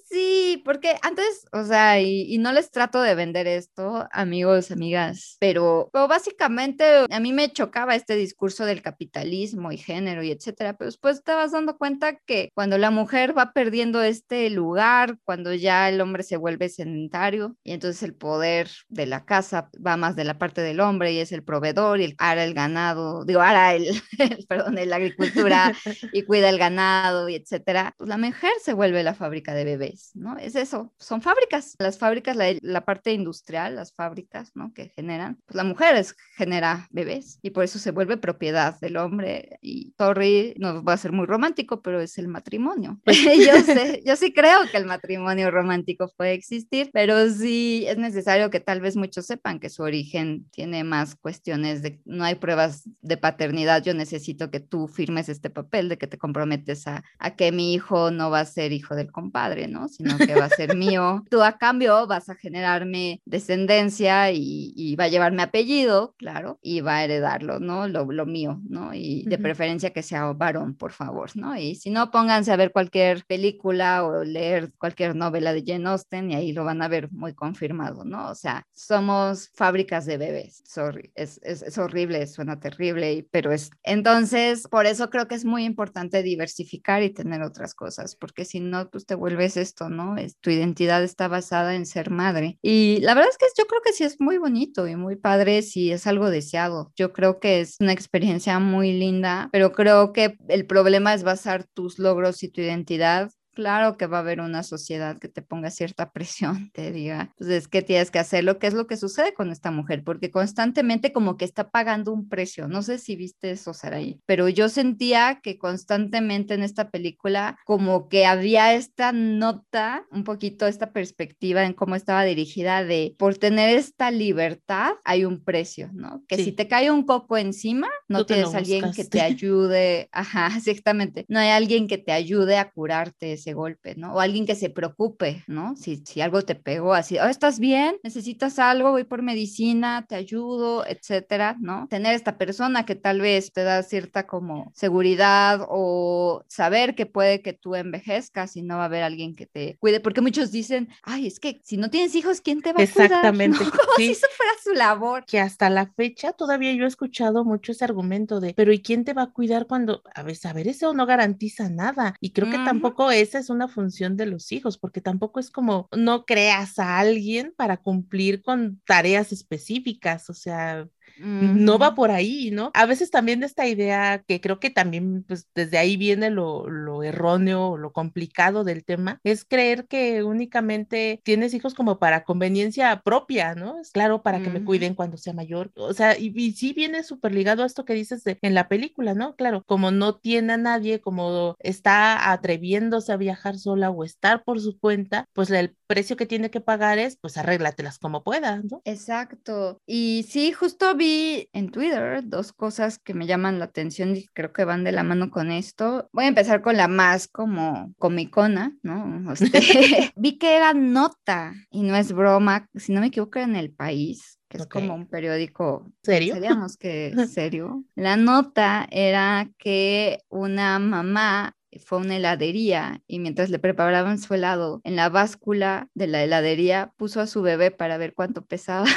sí, 0.09 0.61
porque 0.65 0.95
antes 1.01 1.40
o 1.51 1.63
sea, 1.63 1.99
y, 2.01 2.37
no 2.37 2.51
les 2.51 2.71
trato 2.71 3.01
de 3.01 3.15
vender 3.15 3.47
esto, 3.47 4.07
amigos, 4.11 4.71
amigas, 4.71 5.37
pero, 5.39 5.89
básicamente 5.93 6.83
a 7.09 7.19
mí 7.19 7.33
me 7.33 7.51
chocaba 7.51 7.95
este 7.95 8.15
discurso 8.15 8.65
del 8.65 8.81
capitalismo 8.81 9.71
y 9.71 9.77
género 9.77 10.23
y 10.23 10.31
etcétera, 10.31 10.73
pero 10.73 10.87
después 10.89 11.23
te 11.23 11.33
vas 11.33 11.51
dando 11.51 11.77
cuenta 11.77 12.17
que 12.17 12.51
cuando 12.53 12.77
la 12.77 12.91
mujer 12.91 13.37
va 13.37 13.53
perdiendo 13.53 14.01
este 14.01 14.49
lugar, 14.49 15.17
cuando 15.23 15.53
ya 15.53 15.89
el 15.89 16.01
hombre 16.01 16.23
se 16.23 16.37
vuelve 16.37 16.69
sedentario 16.69 17.55
y 17.63 17.73
entonces 17.73 18.03
el 18.03 18.15
poder 18.15 18.69
de 18.89 19.05
la 19.05 19.25
casa 19.25 19.69
va 19.85 19.97
más 19.97 20.15
de 20.15 20.23
la 20.23 20.37
parte 20.37 20.61
del 20.61 20.79
hombre 20.79 21.13
y 21.13 21.19
es 21.19 21.31
el 21.31 21.43
proveedor 21.43 22.01
y 22.01 22.05
el, 22.05 22.15
hará 22.17 22.43
el 22.43 22.53
ganado, 22.53 23.25
digo, 23.25 23.41
hará 23.41 23.73
el, 23.75 24.01
perdón, 24.47 24.75
la 24.83 24.95
agricultura 24.95 25.73
y 26.13 26.23
cuida 26.23 26.49
el 26.49 26.57
ganado 26.57 27.29
y 27.29 27.35
etcétera, 27.35 27.93
pues 27.97 28.09
la 28.09 28.17
mujer 28.17 28.51
se 28.63 28.73
vuelve 28.73 29.03
la 29.03 29.13
fábrica 29.13 29.53
de 29.53 29.65
bebés, 29.65 30.11
¿no? 30.15 30.37
Es 30.37 30.55
eso, 30.55 30.93
son 30.97 31.21
fábricas, 31.21 31.30
las 31.79 31.97
fábricas, 31.97 32.36
la, 32.61 32.82
parte 32.82 33.13
industrial, 33.13 33.75
las 33.75 33.93
fábricas, 33.93 34.51
¿no? 34.55 34.73
Que 34.73 34.89
generan, 34.89 35.38
pues 35.45 35.55
la 35.55 35.63
mujer 35.63 36.05
genera 36.36 36.88
bebés 36.91 37.39
y 37.41 37.51
por 37.51 37.63
eso 37.63 37.79
se 37.79 37.91
vuelve 37.91 38.17
propiedad 38.17 38.79
del 38.79 38.97
hombre 38.97 39.57
y 39.61 39.91
Torri 39.91 40.53
no 40.57 40.84
va 40.84 40.93
a 40.93 40.97
ser 40.97 41.11
muy 41.11 41.25
romántico, 41.25 41.82
pero 41.82 42.01
es 42.01 42.17
el 42.17 42.27
matrimonio. 42.27 42.99
Pues 43.03 43.17
yo 43.47 43.61
sé, 43.65 44.01
yo 44.05 44.15
sí 44.15 44.34
creo 44.34 44.59
que 44.71 44.77
el 44.77 44.86
matrimonio 44.86 45.51
romántico 45.51 46.11
puede 46.17 46.34
existir, 46.34 46.89
pero 46.93 47.29
sí 47.29 47.86
es 47.88 47.97
necesario 47.97 48.49
que 48.49 48.59
tal 48.59 48.82
vez 48.82 48.95
muchos 48.95 49.25
sepan 49.25 49.59
que 49.59 49.69
su 49.69 49.84
origen 49.84 50.45
tiene 50.51 50.84
más 50.84 51.15
cuestiones 51.15 51.82
de, 51.82 52.01
no 52.05 52.23
hay 52.23 52.36
pruebas 52.36 52.84
de 53.01 53.17
paternidad, 53.17 53.84
yo 53.84 53.93
necesito 53.93 54.49
que 54.49 54.59
tú 54.59 54.88
firmes 54.88 55.29
este 55.29 55.49
papel 55.49 55.89
de 55.89 55.97
que 55.97 56.07
te 56.07 56.17
comprometes 56.17 56.88
a, 56.88 57.03
a 57.19 57.36
que 57.36 57.51
mi 57.51 57.73
hijo 57.73 58.11
no 58.11 58.29
va 58.29 58.41
a 58.41 58.45
ser 58.45 58.71
hijo 58.71 58.95
del 58.95 59.11
compadre, 59.11 59.67
¿no? 59.67 59.88
Sino 59.88 60.17
que 60.17 60.36
va 60.36 60.45
a 60.45 60.49
ser 60.49 60.75
mío 60.75 61.20
Tú 61.30 61.41
a 61.43 61.57
cambio 61.57 62.07
vas 62.07 62.30
a 62.30 62.36
generarme 62.36 63.22
descendencia 63.26 64.32
y, 64.32 64.95
va 64.99 65.05
a 65.05 65.07
llevarme 65.07 65.43
apellido, 65.43 66.15
claro, 66.17 66.59
y 66.61 66.82
va 66.82 66.97
a 66.97 67.03
heredarlo, 67.03 67.59
¿no? 67.59 67.88
Lo, 67.88 68.26
mío, 68.26 68.61
¿no? 68.69 68.93
Y 68.93 69.24
de 69.24 69.38
preferencia 69.38 69.91
que 69.91 70.03
sea 70.03 70.32
varón, 70.34 70.76
por 70.76 70.91
favor, 70.91 71.32
¿no? 71.36 71.57
Y 71.57 71.76
si 71.76 71.89
no, 71.89 72.11
pónganse 72.11 72.51
a 72.51 72.55
ver 72.55 72.72
cualquier 72.72 73.26
película 73.26 74.05
o 74.05 74.24
leer 74.24 74.74
cualquier 74.78 75.15
novela 75.15 75.53
de 75.53 75.63
Jane 75.65 75.89
Austen 75.89 76.32
y 76.32 76.36
ahí 76.36 76.51
lo 76.51 76.65
van 76.65 76.82
a 76.82 76.88
ver 76.88 77.11
muy 77.11 77.34
confirmado, 77.34 78.03
¿no? 78.05 78.30
O 78.30 78.36
sea, 78.36 78.67
somos 78.74 79.49
fábricas 79.53 80.05
de 80.05 80.17
bebés, 80.17 80.61
sorry, 80.65 81.11
es, 81.15 81.39
es, 81.43 81.78
horrible, 81.78 82.28
suena 82.28 82.59
terrible, 82.59 83.28
pero 83.32 83.51
es... 83.51 83.72
Entonces, 83.84 84.67
por 84.67 84.86
eso 84.86 85.09
creo 85.09 85.28
que 85.28 85.36
es 85.36 85.45
muy 85.45 85.63
importante 85.63 86.24
diversificar 86.24 87.03
y 87.03 87.13
tener 87.13 87.41
otras 87.41 87.74
cosas, 87.74 88.15
porque 88.15 88.45
si 88.45 88.59
no, 88.59 88.89
pues 88.89 89.05
te 89.05 89.15
vuelves 89.15 89.57
esto, 89.57 89.89
¿no? 89.89 90.17
Es, 90.17 90.38
tu 90.38 90.49
identidad 90.49 91.03
está 91.12 91.28
basada 91.28 91.76
en 91.76 91.86
ser 91.86 92.09
madre. 92.09 92.57
Y 92.62 92.99
la 93.01 93.14
verdad 93.14 93.30
es 93.30 93.38
que 93.38 93.45
yo 93.57 93.66
creo 93.68 93.82
que 93.84 93.93
sí 93.93 94.03
es 94.03 94.20
muy 94.20 94.38
bonito 94.38 94.88
y 94.88 94.95
muy 94.95 95.16
padre 95.16 95.62
si 95.62 95.91
es 95.91 96.07
algo 96.07 96.30
deseado. 96.30 96.91
Yo 96.95 97.14
creo 97.14 97.39
que 97.39 97.62
es 97.62 97.76
una 97.80 97.91
experiencia 97.93 98.59
muy 98.59 98.93
linda, 98.93 99.49
pero 99.51 99.72
creo 99.74 100.14
que 100.14 100.38
el 100.47 100.66
problema 100.66 101.14
es 101.14 101.24
basar 101.24 101.66
tus 101.74 101.99
logros 101.99 102.43
y 102.43 102.49
tu 102.49 102.62
identidad 102.62 103.32
Claro 103.53 103.97
que 103.97 104.07
va 104.07 104.17
a 104.17 104.21
haber 104.21 104.39
una 104.39 104.63
sociedad 104.63 105.19
que 105.19 105.27
te 105.27 105.41
ponga 105.41 105.69
cierta 105.71 106.11
presión, 106.13 106.71
te 106.73 106.91
diga, 106.91 107.33
pues 107.37 107.49
es 107.49 107.67
que 107.67 107.81
tienes 107.81 108.11
que 108.11 108.19
hacer 108.19 108.43
lo 108.43 108.59
que 108.59 108.67
es 108.67 108.73
lo 108.73 108.87
que 108.87 108.97
sucede 108.97 109.33
con 109.33 109.51
esta 109.51 109.71
mujer, 109.71 110.03
porque 110.03 110.31
constantemente 110.31 111.11
como 111.11 111.37
que 111.37 111.45
está 111.45 111.69
pagando 111.69 112.11
un 112.13 112.29
precio. 112.29 112.67
No 112.67 112.81
sé 112.81 112.97
si 112.97 113.15
viste 113.15 113.51
eso, 113.51 113.73
Saraí, 113.73 114.19
pero 114.25 114.47
yo 114.49 114.69
sentía 114.69 115.39
que 115.41 115.57
constantemente 115.57 116.53
en 116.53 116.63
esta 116.63 116.89
película 116.89 117.57
como 117.65 118.07
que 118.07 118.25
había 118.25 118.73
esta 118.73 119.11
nota, 119.11 120.05
un 120.11 120.23
poquito 120.23 120.67
esta 120.67 120.91
perspectiva 120.91 121.65
en 121.65 121.73
cómo 121.73 121.95
estaba 121.95 122.23
dirigida 122.23 122.83
de 122.83 123.15
por 123.17 123.37
tener 123.37 123.77
esta 123.77 124.11
libertad 124.11 124.93
hay 125.03 125.25
un 125.25 125.43
precio, 125.43 125.89
¿no? 125.93 126.23
Que 126.27 126.37
si 126.37 126.51
te 126.51 126.67
cae 126.67 126.91
un 126.91 127.03
coco 127.03 127.37
encima, 127.37 127.89
no 128.07 128.25
tienes 128.25 128.53
alguien 128.53 128.91
que 128.91 129.03
te 129.03 129.21
ayude, 129.21 130.09
ajá, 130.11 130.51
exactamente, 130.57 131.25
no 131.27 131.39
hay 131.39 131.49
alguien 131.49 131.87
que 131.87 131.97
te 131.97 132.11
ayude 132.11 132.57
a 132.57 132.71
curarte 132.71 133.37
ese 133.41 133.53
golpe, 133.53 133.95
¿no? 133.95 134.13
O 134.13 134.19
alguien 134.19 134.45
que 134.45 134.55
se 134.55 134.69
preocupe, 134.69 135.43
¿no? 135.47 135.75
Si, 135.75 136.03
si 136.05 136.21
algo 136.21 136.41
te 136.43 136.55
pegó 136.55 136.93
así, 136.93 137.17
oh, 137.19 137.27
¿estás 137.27 137.59
bien? 137.59 137.97
¿Necesitas 138.03 138.59
algo? 138.59 138.91
Voy 138.91 139.03
por 139.03 139.21
medicina, 139.21 140.05
te 140.07 140.15
ayudo, 140.15 140.85
etcétera, 140.85 141.57
¿no? 141.59 141.87
Tener 141.89 142.13
esta 142.13 142.37
persona 142.37 142.85
que 142.85 142.95
tal 142.95 143.21
vez 143.21 143.51
te 143.51 143.63
da 143.63 143.83
cierta 143.83 144.27
como 144.27 144.71
seguridad 144.75 145.65
o 145.69 146.43
saber 146.47 146.95
que 146.95 147.05
puede 147.05 147.41
que 147.41 147.53
tú 147.53 147.75
envejezcas 147.75 148.55
y 148.55 148.61
no 148.61 148.77
va 148.77 148.83
a 148.83 148.85
haber 148.85 149.03
alguien 149.03 149.35
que 149.35 149.45
te 149.45 149.77
cuide, 149.79 149.99
porque 149.99 150.21
muchos 150.21 150.51
dicen, 150.51 150.89
ay, 151.03 151.27
es 151.27 151.39
que 151.39 151.61
si 151.63 151.77
no 151.77 151.89
tienes 151.89 152.15
hijos, 152.15 152.41
¿quién 152.41 152.61
te 152.61 152.73
va 152.73 152.83
a 152.83 152.87
cuidar? 152.87 153.05
Exactamente. 153.05 153.59
Como 153.59 153.93
si 153.97 154.11
eso 154.11 154.27
fuera 154.35 154.51
su 154.63 154.73
labor. 154.73 155.25
Que 155.25 155.39
hasta 155.39 155.69
la 155.69 155.87
fecha 155.87 156.33
todavía 156.33 156.73
yo 156.73 156.85
he 156.85 156.87
escuchado 156.87 157.43
mucho 157.43 157.71
ese 157.71 157.85
argumento 157.85 158.39
de, 158.39 158.53
pero 158.53 158.71
¿y 158.71 158.81
quién 158.81 159.03
te 159.03 159.13
va 159.13 159.23
a 159.23 159.31
cuidar 159.31 159.67
cuando, 159.67 160.01
a 160.13 160.23
ver, 160.23 160.37
a 160.43 160.53
ver, 160.53 160.67
eso 160.67 160.93
no 160.93 161.05
garantiza 161.05 161.69
nada? 161.69 162.15
Y 162.19 162.31
creo 162.31 162.49
que 162.49 162.57
tampoco 162.57 163.11
es 163.11 163.30
esa 163.32 163.39
es 163.39 163.49
una 163.49 163.69
función 163.69 164.17
de 164.17 164.25
los 164.25 164.51
hijos, 164.51 164.77
porque 164.77 164.99
tampoco 164.99 165.39
es 165.39 165.49
como 165.51 165.88
no 165.95 166.25
creas 166.25 166.79
a 166.79 166.99
alguien 166.99 167.53
para 167.55 167.77
cumplir 167.77 168.41
con 168.41 168.82
tareas 168.86 169.32
específicas, 169.32 170.29
o 170.29 170.34
sea, 170.34 170.89
no 171.22 171.78
va 171.78 171.95
por 171.95 172.11
ahí, 172.11 172.51
¿no? 172.51 172.72
A 172.74 172.86
veces 172.86 173.11
también 173.11 173.43
esta 173.43 173.67
idea 173.67 174.24
que 174.28 174.41
creo 174.41 174.59
que 174.59 174.69
también 174.69 175.24
pues 175.28 175.47
desde 175.55 175.78
ahí 175.78 175.97
viene 175.97 176.30
lo, 176.30 176.69
lo 176.69 177.03
erróneo, 177.03 177.78
lo 177.78 177.91
complicado 177.91 178.63
del 178.63 178.84
tema, 178.84 179.19
es 179.24 179.45
creer 179.45 179.88
que 179.88 180.24
únicamente 180.24 181.22
tienes 181.24 181.53
hijos 181.53 181.74
como 181.74 181.99
para 181.99 182.24
conveniencia 182.24 183.01
propia, 183.01 183.55
¿no? 183.55 183.80
Es 183.80 183.91
claro, 183.91 184.22
para 184.24 184.41
que 184.41 184.49
me 184.49 184.63
cuiden 184.63 184.95
cuando 184.95 185.17
sea 185.17 185.34
mayor. 185.34 185.72
O 185.76 185.93
sea, 185.93 186.17
y, 186.17 186.34
y 186.36 186.53
sí 186.53 186.74
viene 186.74 187.03
súper 187.03 187.34
ligado 187.34 187.63
a 187.63 187.65
esto 187.65 187.86
que 187.86 187.93
dices 187.93 188.24
de, 188.24 188.38
en 188.41 188.53
la 188.53 188.67
película, 188.67 189.13
¿no? 189.13 189.36
Claro, 189.36 189.63
como 189.65 189.91
no 189.91 190.15
tiene 190.15 190.53
a 190.53 190.57
nadie, 190.57 191.01
como 191.01 191.55
está 191.59 192.32
atreviéndose 192.32 193.11
a 193.11 193.17
viajar 193.17 193.57
sola 193.57 193.89
o 193.89 194.03
estar 194.03 194.43
por 194.43 194.59
su 194.59 194.80
cuenta, 194.80 195.26
pues 195.34 195.49
el 195.51 195.76
precio 195.88 196.15
que 196.15 196.26
tiene 196.26 196.49
que 196.49 196.61
pagar 196.61 196.99
es, 196.99 197.17
pues 197.17 197.38
arréglatelas 197.38 197.99
como 197.99 198.24
puedas, 198.24 198.63
¿no? 198.65 198.82
Exacto. 198.86 199.78
Y 199.86 200.26
sí, 200.30 200.51
justo 200.51 200.95
vi 200.95 201.11
en 201.53 201.72
Twitter 201.72 202.22
dos 202.24 202.53
cosas 202.53 202.99
que 202.99 203.14
me 203.14 203.28
llaman 203.28 203.59
la 203.59 203.66
atención 203.66 204.16
y 204.16 204.26
creo 204.28 204.53
que 204.53 204.66
van 204.66 204.84
de 204.84 204.91
la 204.91 205.03
mano 205.03 205.30
con 205.32 205.51
esto. 205.51 206.09
Voy 206.12 206.26
a 206.26 206.30
empezar 206.30 206.62
con 206.62 206.78
la 206.78 206.88
más 206.88 207.28
como 207.28 207.93
comicona, 207.97 208.78
¿no? 208.84 209.01
Este, 209.41 210.12
vi 210.16 210.38
que 210.38 210.55
era 210.55 210.74
nota 210.74 211.53
y 211.70 211.84
no 211.84 211.95
es 211.95 212.12
broma, 212.14 212.68
si 212.76 212.93
no 212.93 213.01
me 213.01 213.07
equivoco, 213.07 213.39
en 213.39 213.55
el 213.55 213.72
país 213.72 214.38
que 214.51 214.57
es 214.57 214.68
como 214.68 214.93
un 214.93 215.07
periódico. 215.07 215.89
¿Serio? 216.03 216.34
Seríamos 216.34 216.76
que 216.76 217.14
serio. 217.34 217.86
La 217.95 218.18
nota 218.18 218.86
era 218.91 219.49
que 219.57 220.20
una 220.28 220.78
mamá 220.78 221.55
fue 221.86 221.99
a 221.99 222.01
una 222.01 222.18
heladería 222.18 223.01
y 223.07 223.20
mientras 223.20 223.49
le 223.49 223.59
preparaban 223.59 224.20
su 224.20 224.34
helado 224.34 224.82
en 224.84 224.97
la 224.97 225.07
báscula 225.07 225.88
de 225.93 226.07
la 226.07 226.22
heladería 226.22 226.91
puso 226.97 227.22
a 227.22 227.28
su 227.28 227.41
bebé 227.41 227.72
para 227.72 227.97
ver 227.97 228.14
cuánto 228.14 228.43
pesaba. 228.45 228.88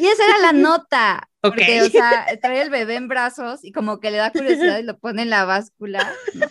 Y 0.00 0.06
esa 0.06 0.24
era 0.24 0.38
la 0.38 0.52
nota. 0.54 1.28
Porque, 1.40 1.82
o 1.82 1.88
sea, 1.88 2.26
trae 2.42 2.60
el 2.60 2.70
bebé 2.70 2.96
en 2.96 3.08
brazos 3.08 3.64
y 3.64 3.72
como 3.72 3.98
que 3.98 4.10
le 4.10 4.18
da 4.18 4.30
curiosidad 4.30 4.78
y 4.78 4.82
lo 4.82 4.98
pone 4.98 5.22
en 5.22 5.30
la 5.30 5.44
báscula. 5.44 6.12
No, 6.34 6.46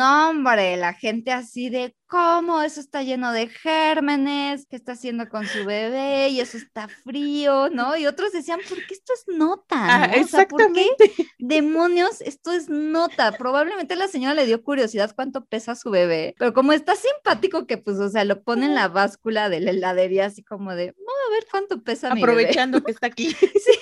hombre, 0.00 0.76
la 0.76 0.94
gente 0.94 1.32
así 1.32 1.70
de 1.70 1.94
cómo 2.06 2.62
eso 2.62 2.80
está 2.80 3.02
lleno 3.02 3.32
de 3.32 3.48
gérmenes, 3.48 4.66
qué 4.68 4.76
está 4.76 4.92
haciendo 4.92 5.28
con 5.28 5.46
su 5.46 5.64
bebé 5.64 6.28
y 6.28 6.40
eso 6.40 6.56
está 6.56 6.88
frío, 6.88 7.68
¿no? 7.70 7.96
Y 7.96 8.06
otros 8.06 8.32
decían, 8.32 8.60
¿por 8.68 8.78
qué 8.86 8.94
esto 8.94 9.12
es 9.12 9.24
nota? 9.36 9.76
Ah, 9.76 10.04
exactamente. 10.14 11.08
¿por 11.08 11.16
qué 11.16 11.26
demonios 11.38 12.20
esto 12.20 12.52
es 12.52 12.68
nota? 12.68 13.32
Probablemente 13.32 13.96
la 13.96 14.08
señora 14.08 14.34
le 14.34 14.46
dio 14.46 14.62
curiosidad 14.62 15.14
cuánto 15.14 15.44
pesa 15.44 15.74
su 15.74 15.90
bebé, 15.90 16.34
pero 16.38 16.52
como 16.52 16.72
está 16.72 16.94
simpático 16.96 17.66
que 17.66 17.78
pues, 17.78 17.98
o 17.98 18.08
sea, 18.08 18.24
lo 18.24 18.42
pone 18.42 18.66
en 18.66 18.74
la 18.74 18.88
báscula 18.88 19.48
de 19.48 19.60
la 19.60 19.70
heladería 19.70 20.26
así 20.26 20.42
como 20.42 20.74
de, 20.74 20.92
vamos 20.92 21.14
a 21.28 21.30
ver 21.32 21.46
cuánto 21.50 21.82
pesa 21.82 22.12
Aprovechando 22.12 22.78
mi 22.78 22.80
bebé. 22.80 22.86
que 22.86 22.92
está 22.92 23.06
aquí. 23.06 23.30
sí 23.40 23.78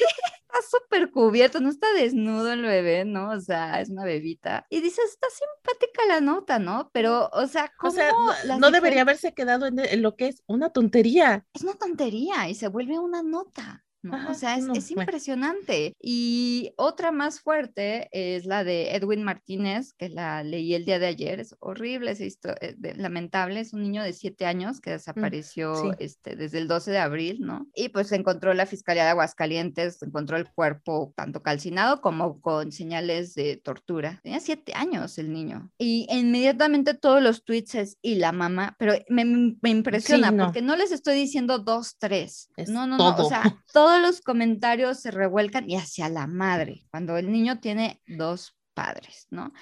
súper 0.62 1.10
cubierto, 1.10 1.60
no 1.60 1.68
está 1.68 1.92
desnudo 1.92 2.52
el 2.52 2.62
bebé, 2.62 3.04
¿no? 3.04 3.30
O 3.30 3.40
sea, 3.40 3.80
es 3.80 3.90
una 3.90 4.04
bebita. 4.04 4.66
Y 4.70 4.80
dices, 4.80 5.04
está 5.10 5.26
simpática 5.30 6.06
la 6.06 6.20
nota, 6.20 6.58
¿no? 6.58 6.90
Pero, 6.92 7.28
o 7.32 7.46
sea, 7.46 7.72
¿cómo 7.78 7.92
o 7.92 7.94
sea, 7.94 8.10
no, 8.58 8.70
debería 8.70 9.02
haberse 9.02 9.34
quedado 9.34 9.66
en, 9.66 10.02
lo 10.02 10.16
que 10.16 10.28
es 10.28 10.42
una 10.46 10.70
tontería. 10.70 11.46
Es 11.54 11.62
una 11.62 11.74
tontería 11.74 12.48
y 12.48 12.54
se 12.54 12.68
vuelve 12.68 12.98
una 12.98 13.22
nota 13.22 13.84
o 14.28 14.34
sea, 14.34 14.56
es, 14.56 14.90
impresionante. 14.90 15.94
Y 16.00 16.72
otra 16.76 17.12
más 17.12 17.40
fuerte 17.40 18.08
es 18.12 18.46
la 18.46 18.64
de 18.64 18.94
Edwin 18.94 19.22
Martínez, 19.22 19.92
que 19.94 20.08
la 20.08 20.42
leí 20.42 20.74
el 20.74 20.84
día 20.84 20.98
de 20.98 21.06
ayer. 21.06 21.40
Es 21.40 21.54
horrible, 21.60 22.10
es 22.10 22.20
eh, 22.20 22.76
lamentable. 22.96 23.60
Es 23.60 23.72
un 23.72 23.82
niño 23.82 24.02
de 24.02 24.12
siete 24.12 24.46
años 24.46 24.80
que 24.80 24.90
mm, 24.90 24.92
desapareció 24.94 25.92
este, 25.98 26.36
desde 26.36 26.58
el 26.58 26.68
12 26.68 26.90
de 26.90 26.98
abril, 26.98 27.38
¿no? 27.40 27.66
Y 27.74 27.88
pues 27.88 28.12
encontró 28.12 28.54
la 28.54 28.66
Fiscalía 28.66 29.04
de 29.04 29.10
Aguascalientes, 29.10 30.02
encontró 30.02 30.36
el 30.36 30.50
cuerpo 30.50 31.12
tanto 31.16 31.42
calcinado 31.42 32.00
como 32.00 32.40
con 32.40 32.72
señales 32.72 33.34
de 33.34 33.56
tortura. 33.56 34.20
Tenía 34.22 34.40
siete 34.40 34.72
años 34.74 35.18
el 35.18 35.32
niño. 35.32 35.70
Y 35.78 36.06
inmediatamente 36.10 36.94
todos 36.94 37.22
los 37.22 37.44
tweets 37.44 37.74
es, 37.74 37.98
y 38.02 38.16
la 38.16 38.32
mamá, 38.32 38.76
pero 38.78 38.94
me, 39.08 39.24
me 39.24 39.70
impresiona 39.70 40.32
porque 40.36 40.62
no 40.62 40.76
les 40.76 40.92
estoy 40.92 41.16
diciendo 41.16 41.58
dos, 41.58 41.96
tres. 41.98 42.50
no, 42.68 42.86
no, 42.86 42.96
no. 42.96 43.16
O 43.16 43.28
sea, 43.28 43.42
todo 43.72 43.93
los 44.02 44.20
comentarios 44.20 45.00
se 45.00 45.10
revuelcan 45.10 45.68
y 45.68 45.76
hacia 45.76 46.08
la 46.08 46.26
madre, 46.26 46.86
cuando 46.90 47.16
el 47.16 47.30
niño 47.30 47.60
tiene 47.60 48.00
dos 48.06 48.56
padres, 48.74 49.26
¿no? 49.30 49.52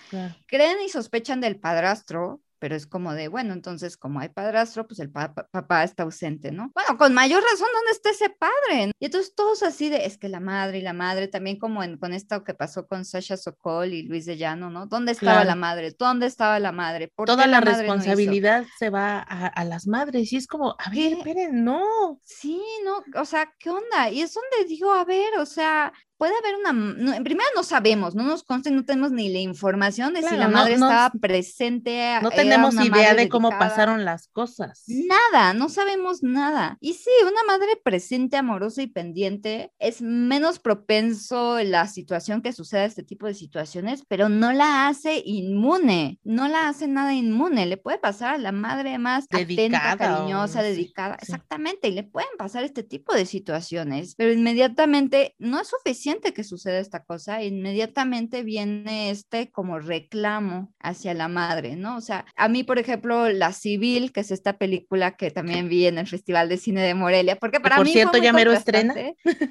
Creen 0.46 0.78
y 0.84 0.88
sospechan 0.88 1.40
del 1.40 1.60
padrastro, 1.60 2.40
pero 2.62 2.76
es 2.76 2.86
como 2.86 3.12
de, 3.12 3.26
bueno, 3.26 3.54
entonces 3.54 3.96
como 3.96 4.20
hay 4.20 4.28
padrastro, 4.28 4.86
pues 4.86 5.00
el 5.00 5.10
papá 5.10 5.82
está 5.82 6.04
ausente, 6.04 6.52
¿no? 6.52 6.70
Bueno, 6.72 6.96
con 6.96 7.12
mayor 7.12 7.42
razón, 7.42 7.66
¿dónde 7.74 7.90
está 7.90 8.10
ese 8.10 8.30
padre? 8.30 8.92
Y 9.00 9.06
entonces 9.06 9.34
todos 9.34 9.64
así 9.64 9.88
de, 9.88 10.06
es 10.06 10.16
que 10.16 10.28
la 10.28 10.38
madre 10.38 10.78
y 10.78 10.82
la 10.82 10.92
madre, 10.92 11.26
también 11.26 11.58
como 11.58 11.82
en, 11.82 11.98
con 11.98 12.12
esto 12.12 12.44
que 12.44 12.54
pasó 12.54 12.86
con 12.86 13.04
Sasha 13.04 13.36
Sokol 13.36 13.92
y 13.92 14.04
Luis 14.04 14.26
de 14.26 14.36
Llano, 14.36 14.70
¿no? 14.70 14.86
¿Dónde 14.86 15.10
estaba 15.10 15.44
la 15.44 15.56
madre? 15.56 15.92
¿Dónde 15.98 16.26
estaba 16.26 16.60
la 16.60 16.70
madre? 16.70 17.08
¿Por 17.12 17.26
Toda 17.26 17.48
la, 17.48 17.60
responsabilidad 17.60 18.64
se 18.78 18.90
va 18.90 19.18
a, 19.18 19.64
las 19.64 19.88
madres 19.88 20.32
y 20.32 20.36
es 20.36 20.46
como, 20.46 20.76
a 20.78 20.88
ver, 20.88 21.14
esperen, 21.14 21.64
no. 21.64 22.20
Sí, 22.22 22.62
no, 22.84 23.02
o 23.20 23.24
sea, 23.24 23.52
¿qué 23.58 23.70
onda? 23.70 24.08
Y 24.08 24.20
es 24.20 24.34
donde 24.34 24.68
digo, 24.68 24.92
a 24.92 25.04
ver, 25.04 25.36
o 25.40 25.46
sea, 25.46 25.92
puede 26.22 26.34
haber 26.38 26.54
una, 26.54 27.16
en 27.16 27.24
primera 27.24 27.48
no 27.56 27.64
sabemos, 27.64 28.14
no 28.14 28.22
nos 28.22 28.44
consta, 28.44 28.70
no 28.70 28.84
tenemos 28.84 29.10
ni 29.10 29.28
la 29.28 29.40
información 29.40 30.14
de 30.14 30.22
si 30.22 30.36
la 30.36 30.46
madre 30.46 30.74
estaba 30.74 31.10
presente. 31.20 32.16
No 32.22 32.30
tenemos 32.30 32.76
idea 32.76 33.16
de 33.16 33.28
cómo 33.28 33.50
pasaron 33.50 34.04
las 34.04 34.28
cosas. 34.28 34.84
Nada, 34.86 35.52
no 35.52 35.68
sabemos 35.68 36.22
nada. 36.22 36.78
Y 36.80 36.92
sí, 36.92 37.10
una 37.22 37.42
madre 37.42 37.76
presente, 37.82 38.36
amorosa 38.36 38.82
y 38.82 38.86
pendiente 38.86 39.72
es 39.80 40.00
menos 40.00 40.60
propenso 40.60 41.58
la 41.64 41.88
situación 41.88 42.40
que 42.40 42.52
suceda 42.52 42.84
este 42.84 43.02
tipo 43.02 43.26
de 43.26 43.34
situaciones, 43.34 44.04
pero 44.06 44.28
no 44.28 44.52
la 44.52 44.86
hace 44.86 45.24
inmune, 45.26 46.20
no 46.22 46.46
la 46.46 46.68
hace 46.68 46.86
nada 46.86 47.14
inmune. 47.14 47.66
Le 47.66 47.78
puede 47.78 47.98
pasar 47.98 48.36
a 48.36 48.38
la 48.38 48.52
madre 48.52 48.96
más 48.98 49.26
dedicada, 49.28 49.90
atenta, 49.90 49.96
cariñosa, 49.96 50.62
dedicada, 50.62 51.16
exactamente, 51.20 51.88
y 51.88 51.92
le 51.92 52.04
pueden 52.04 52.30
pasar 52.38 52.62
este 52.62 52.84
tipo 52.84 53.12
de 53.12 53.26
situaciones, 53.26 54.14
pero 54.14 54.32
inmediatamente 54.32 55.34
no 55.40 55.60
es 55.60 55.66
suficiente 55.66 56.11
que 56.20 56.44
suceda 56.44 56.78
esta 56.78 57.04
cosa, 57.04 57.42
inmediatamente 57.42 58.42
viene 58.42 59.10
este 59.10 59.50
como 59.50 59.78
reclamo 59.78 60.72
hacia 60.78 61.14
la 61.14 61.28
madre, 61.28 61.76
¿no? 61.76 61.96
O 61.96 62.00
sea, 62.00 62.24
a 62.36 62.48
mí, 62.48 62.64
por 62.64 62.78
ejemplo, 62.78 63.28
La 63.30 63.52
Civil, 63.52 64.12
que 64.12 64.20
es 64.20 64.30
esta 64.30 64.58
película 64.58 65.16
que 65.16 65.30
también 65.30 65.68
vi 65.68 65.86
en 65.86 65.98
el 65.98 66.06
Festival 66.06 66.48
de 66.48 66.58
Cine 66.58 66.82
de 66.82 66.94
Morelia, 66.94 67.36
porque 67.36 67.60
para 67.60 67.76
por 67.76 67.84
mí... 67.84 67.92
Por 67.92 67.94
cierto, 67.94 68.18
ya 68.18 68.32
mero 68.32 68.52
estrena. 68.52 68.94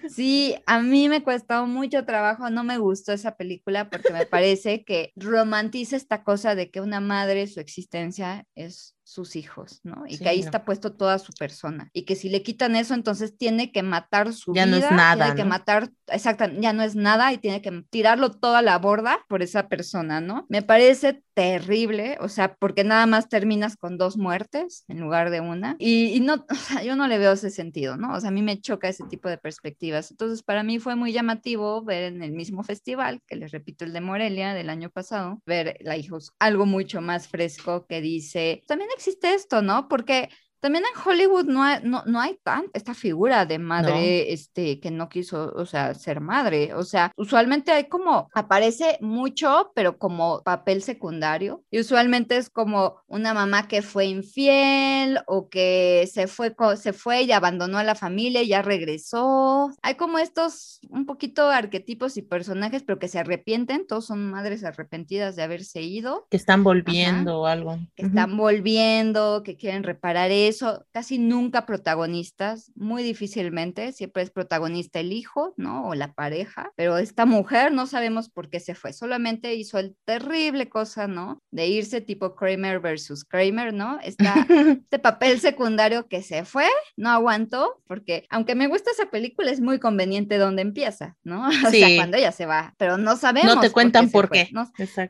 Sí, 0.10 0.56
a 0.66 0.82
mí 0.82 1.10
me 1.10 1.24
costó 1.24 1.66
mucho 1.68 2.06
trabajo, 2.06 2.50
no 2.50 2.64
me 2.64 2.78
gustó 2.78 3.14
esa 3.14 3.36
película 3.36 3.90
porque 3.90 4.12
me 4.14 4.26
parece 4.26 4.84
que 4.84 5.12
romantiza 5.16 5.96
esta 5.96 6.24
cosa 6.24 6.56
de 6.56 6.70
que 6.70 6.82
una 6.82 7.00
madre, 7.00 7.48
su 7.48 7.60
existencia 7.60 8.46
es 8.56 8.96
sus 9.04 9.36
hijos, 9.36 9.82
¿no? 9.84 10.04
Y 10.08 10.18
que 10.18 10.30
ahí 10.30 10.40
está 10.40 10.64
puesto 10.64 10.94
toda 10.94 11.20
su 11.20 11.34
persona. 11.34 11.90
Y 11.94 12.04
que 12.04 12.16
si 12.16 12.30
le 12.30 12.44
quitan 12.44 12.76
eso, 12.76 12.94
entonces 12.94 13.38
tiene 13.38 13.72
que 13.72 13.84
matar 13.84 14.34
su 14.34 14.54
ya 14.54 14.66
vida. 14.66 14.80
no 14.80 14.86
es 14.86 14.92
nada. 14.92 15.26
Tiene 15.26 15.42
que 15.42 15.46
matar, 15.46 15.92
exacto, 16.08 16.46
ya 16.60 16.74
no 16.74 16.84
es 16.84 16.96
nada 16.96 17.34
y 17.34 17.38
tiene 17.38 17.62
que 17.62 17.84
tirarlo 17.90 18.32
todo 18.32 18.56
a 18.56 18.62
la 18.62 18.78
borda 18.78 19.20
por 19.28 19.42
esa 19.42 19.68
persona, 19.68 20.22
¿no? 20.22 20.46
Me 20.50 20.62
parece 20.62 21.24
terrible, 21.34 22.18
o 22.20 22.30
sea, 22.30 22.56
porque 22.56 22.84
nada 22.84 23.06
más 23.06 23.30
terminas 23.30 23.78
con 23.78 23.98
dos 23.98 24.18
muertes 24.18 24.84
en 24.88 25.00
lugar 25.00 25.30
de 25.30 25.42
una. 25.42 25.76
Y, 25.80 26.20
no, 26.22 26.46
o 26.50 26.56
sea, 26.56 26.84
yo 26.84 26.96
no 26.96 27.08
le 27.08 27.18
veo 27.18 27.34
ese 27.34 27.50
sentido, 27.50 27.98
¿no? 27.98 28.14
O 28.14 28.20
sea, 28.20 28.30
a 28.30 28.34
mí 28.34 28.42
me 28.42 28.60
choca 28.60 28.90
ese 28.90 29.06
tipo 29.06 29.30
de 29.30 29.38
perspectivas. 29.38 30.12
Entonces, 30.12 30.44
para 30.44 30.64
mí 30.64 30.80
fue 30.80 30.96
muy 30.96 31.12
llamativo 31.12 31.84
ver 31.84 32.04
en 32.04 32.22
el 32.22 32.32
mismo 32.32 32.64
festival, 32.64 33.22
que 33.28 33.36
les 33.36 33.52
repito, 33.52 33.86
el 33.86 33.94
de 33.94 34.02
Morelia 34.02 34.54
del 34.54 34.70
año 34.70 34.90
pasado, 34.90 35.42
ver 35.46 35.78
la 35.82 35.98
hijos 35.98 36.34
algo 36.40 36.66
mucho 36.66 37.02
más 37.02 37.28
fresco 37.28 37.86
que 37.88 38.02
dice, 38.02 38.64
también 38.68 38.90
existe 39.02 39.34
esto, 39.34 39.62
¿no? 39.62 39.88
Porque 39.88 40.30
también 40.62 40.84
en 40.86 41.02
Hollywood 41.04 41.46
no 41.46 41.64
hay, 41.64 41.80
no, 41.84 42.04
no 42.06 42.22
hay 42.22 42.38
tan 42.44 42.66
esta 42.74 42.94
figura 42.94 43.48
de 43.48 43.58
madre 43.58 44.32
este, 44.32 44.80
que 44.80 44.92
no 44.92 45.10
quiso, 45.10 45.52
o 45.56 45.66
sea, 45.66 45.96
ser 45.96 46.22
madre. 46.22 46.76
O 46.76 46.84
sea, 46.84 47.12
usualmente 47.18 47.72
hay 47.72 47.86
como, 47.86 48.30
aparece 48.34 49.00
mucho, 49.02 49.72
pero 49.74 49.98
como 49.98 50.44
papel 50.44 50.84
secundario. 50.84 51.64
Y 51.72 51.80
usualmente 51.80 52.38
es 52.38 52.52
como 52.52 52.98
una 53.08 53.34
mamá 53.34 53.68
que 53.68 53.82
fue 53.82 54.06
infiel 54.06 55.20
o 55.26 55.50
que 55.50 56.08
se 56.12 56.28
fue, 56.28 56.56
se 56.78 56.94
fue 56.94 57.24
y 57.24 57.32
abandonó 57.32 57.80
a 57.80 57.84
la 57.84 57.96
familia 57.96 58.44
y 58.44 58.50
ya 58.50 58.62
regresó. 58.62 59.72
Hay 59.82 59.96
como 59.96 60.20
estos 60.20 60.80
un 60.90 61.08
poquito 61.08 61.50
arquetipos 61.50 62.18
y 62.18 62.22
personajes, 62.22 62.84
pero 62.84 63.00
que 63.00 63.08
se 63.08 63.18
arrepienten. 63.18 63.88
Todos 63.88 64.06
son 64.06 64.30
madres 64.30 64.64
arrepentidas 64.64 65.36
de 65.36 65.42
haberse 65.42 65.82
ido. 65.82 66.28
Que 66.30 66.38
están 66.38 66.64
volviendo 66.64 67.40
o 67.40 67.46
algo. 67.48 67.80
Que 67.96 68.06
están 68.06 68.38
volviendo, 68.38 69.42
que 69.44 69.58
quieren 69.58 69.84
reparar 69.84 70.30
eso 70.30 70.51
eso 70.52 70.86
casi 70.92 71.18
nunca 71.18 71.66
protagonistas, 71.66 72.72
muy 72.76 73.04
difícilmente, 73.04 73.92
siempre 73.92 74.24
es 74.24 74.30
protagonista 74.30 75.00
el 75.00 75.14
hijo, 75.14 75.54
¿no? 75.58 75.88
O 75.88 75.96
la 75.96 76.14
pareja, 76.14 76.72
pero 76.76 76.98
esta 76.98 77.26
mujer 77.26 77.72
no 77.72 77.88
sabemos 77.88 78.30
por 78.30 78.50
qué 78.50 78.60
se 78.60 78.76
fue, 78.76 78.94
solamente 78.94 79.56
hizo 79.56 79.80
el 79.80 79.96
terrible 80.06 80.70
cosa, 80.70 81.08
¿no? 81.08 81.42
De 81.52 81.68
irse 81.68 82.02
tipo 82.02 82.36
Kramer 82.36 82.80
versus 82.80 83.26
Kramer, 83.26 83.74
¿no? 83.74 84.00
este 84.04 85.00
papel 85.00 85.40
secundario 85.40 86.08
que 86.08 86.22
se 86.22 86.46
fue, 86.46 86.68
no 86.96 87.10
aguantó, 87.10 87.82
porque 87.88 88.26
aunque 88.30 88.56
me 88.56 88.68
gusta 88.68 88.92
esa 88.92 89.10
película, 89.10 89.52
es 89.52 89.62
muy 89.62 89.80
conveniente 89.80 90.38
donde 90.38 90.62
empieza, 90.62 91.18
¿no? 91.24 91.50
O 91.72 91.74
sea, 91.74 91.96
cuando 91.96 92.18
ella 92.18 92.32
se 92.32 92.46
va, 92.46 92.74
pero 92.78 92.98
no 92.98 93.16
sabemos. 93.16 93.56
No 93.56 93.62
te 93.62 93.72
cuentan 93.72 94.10
por 94.10 94.30
qué. 94.30 94.50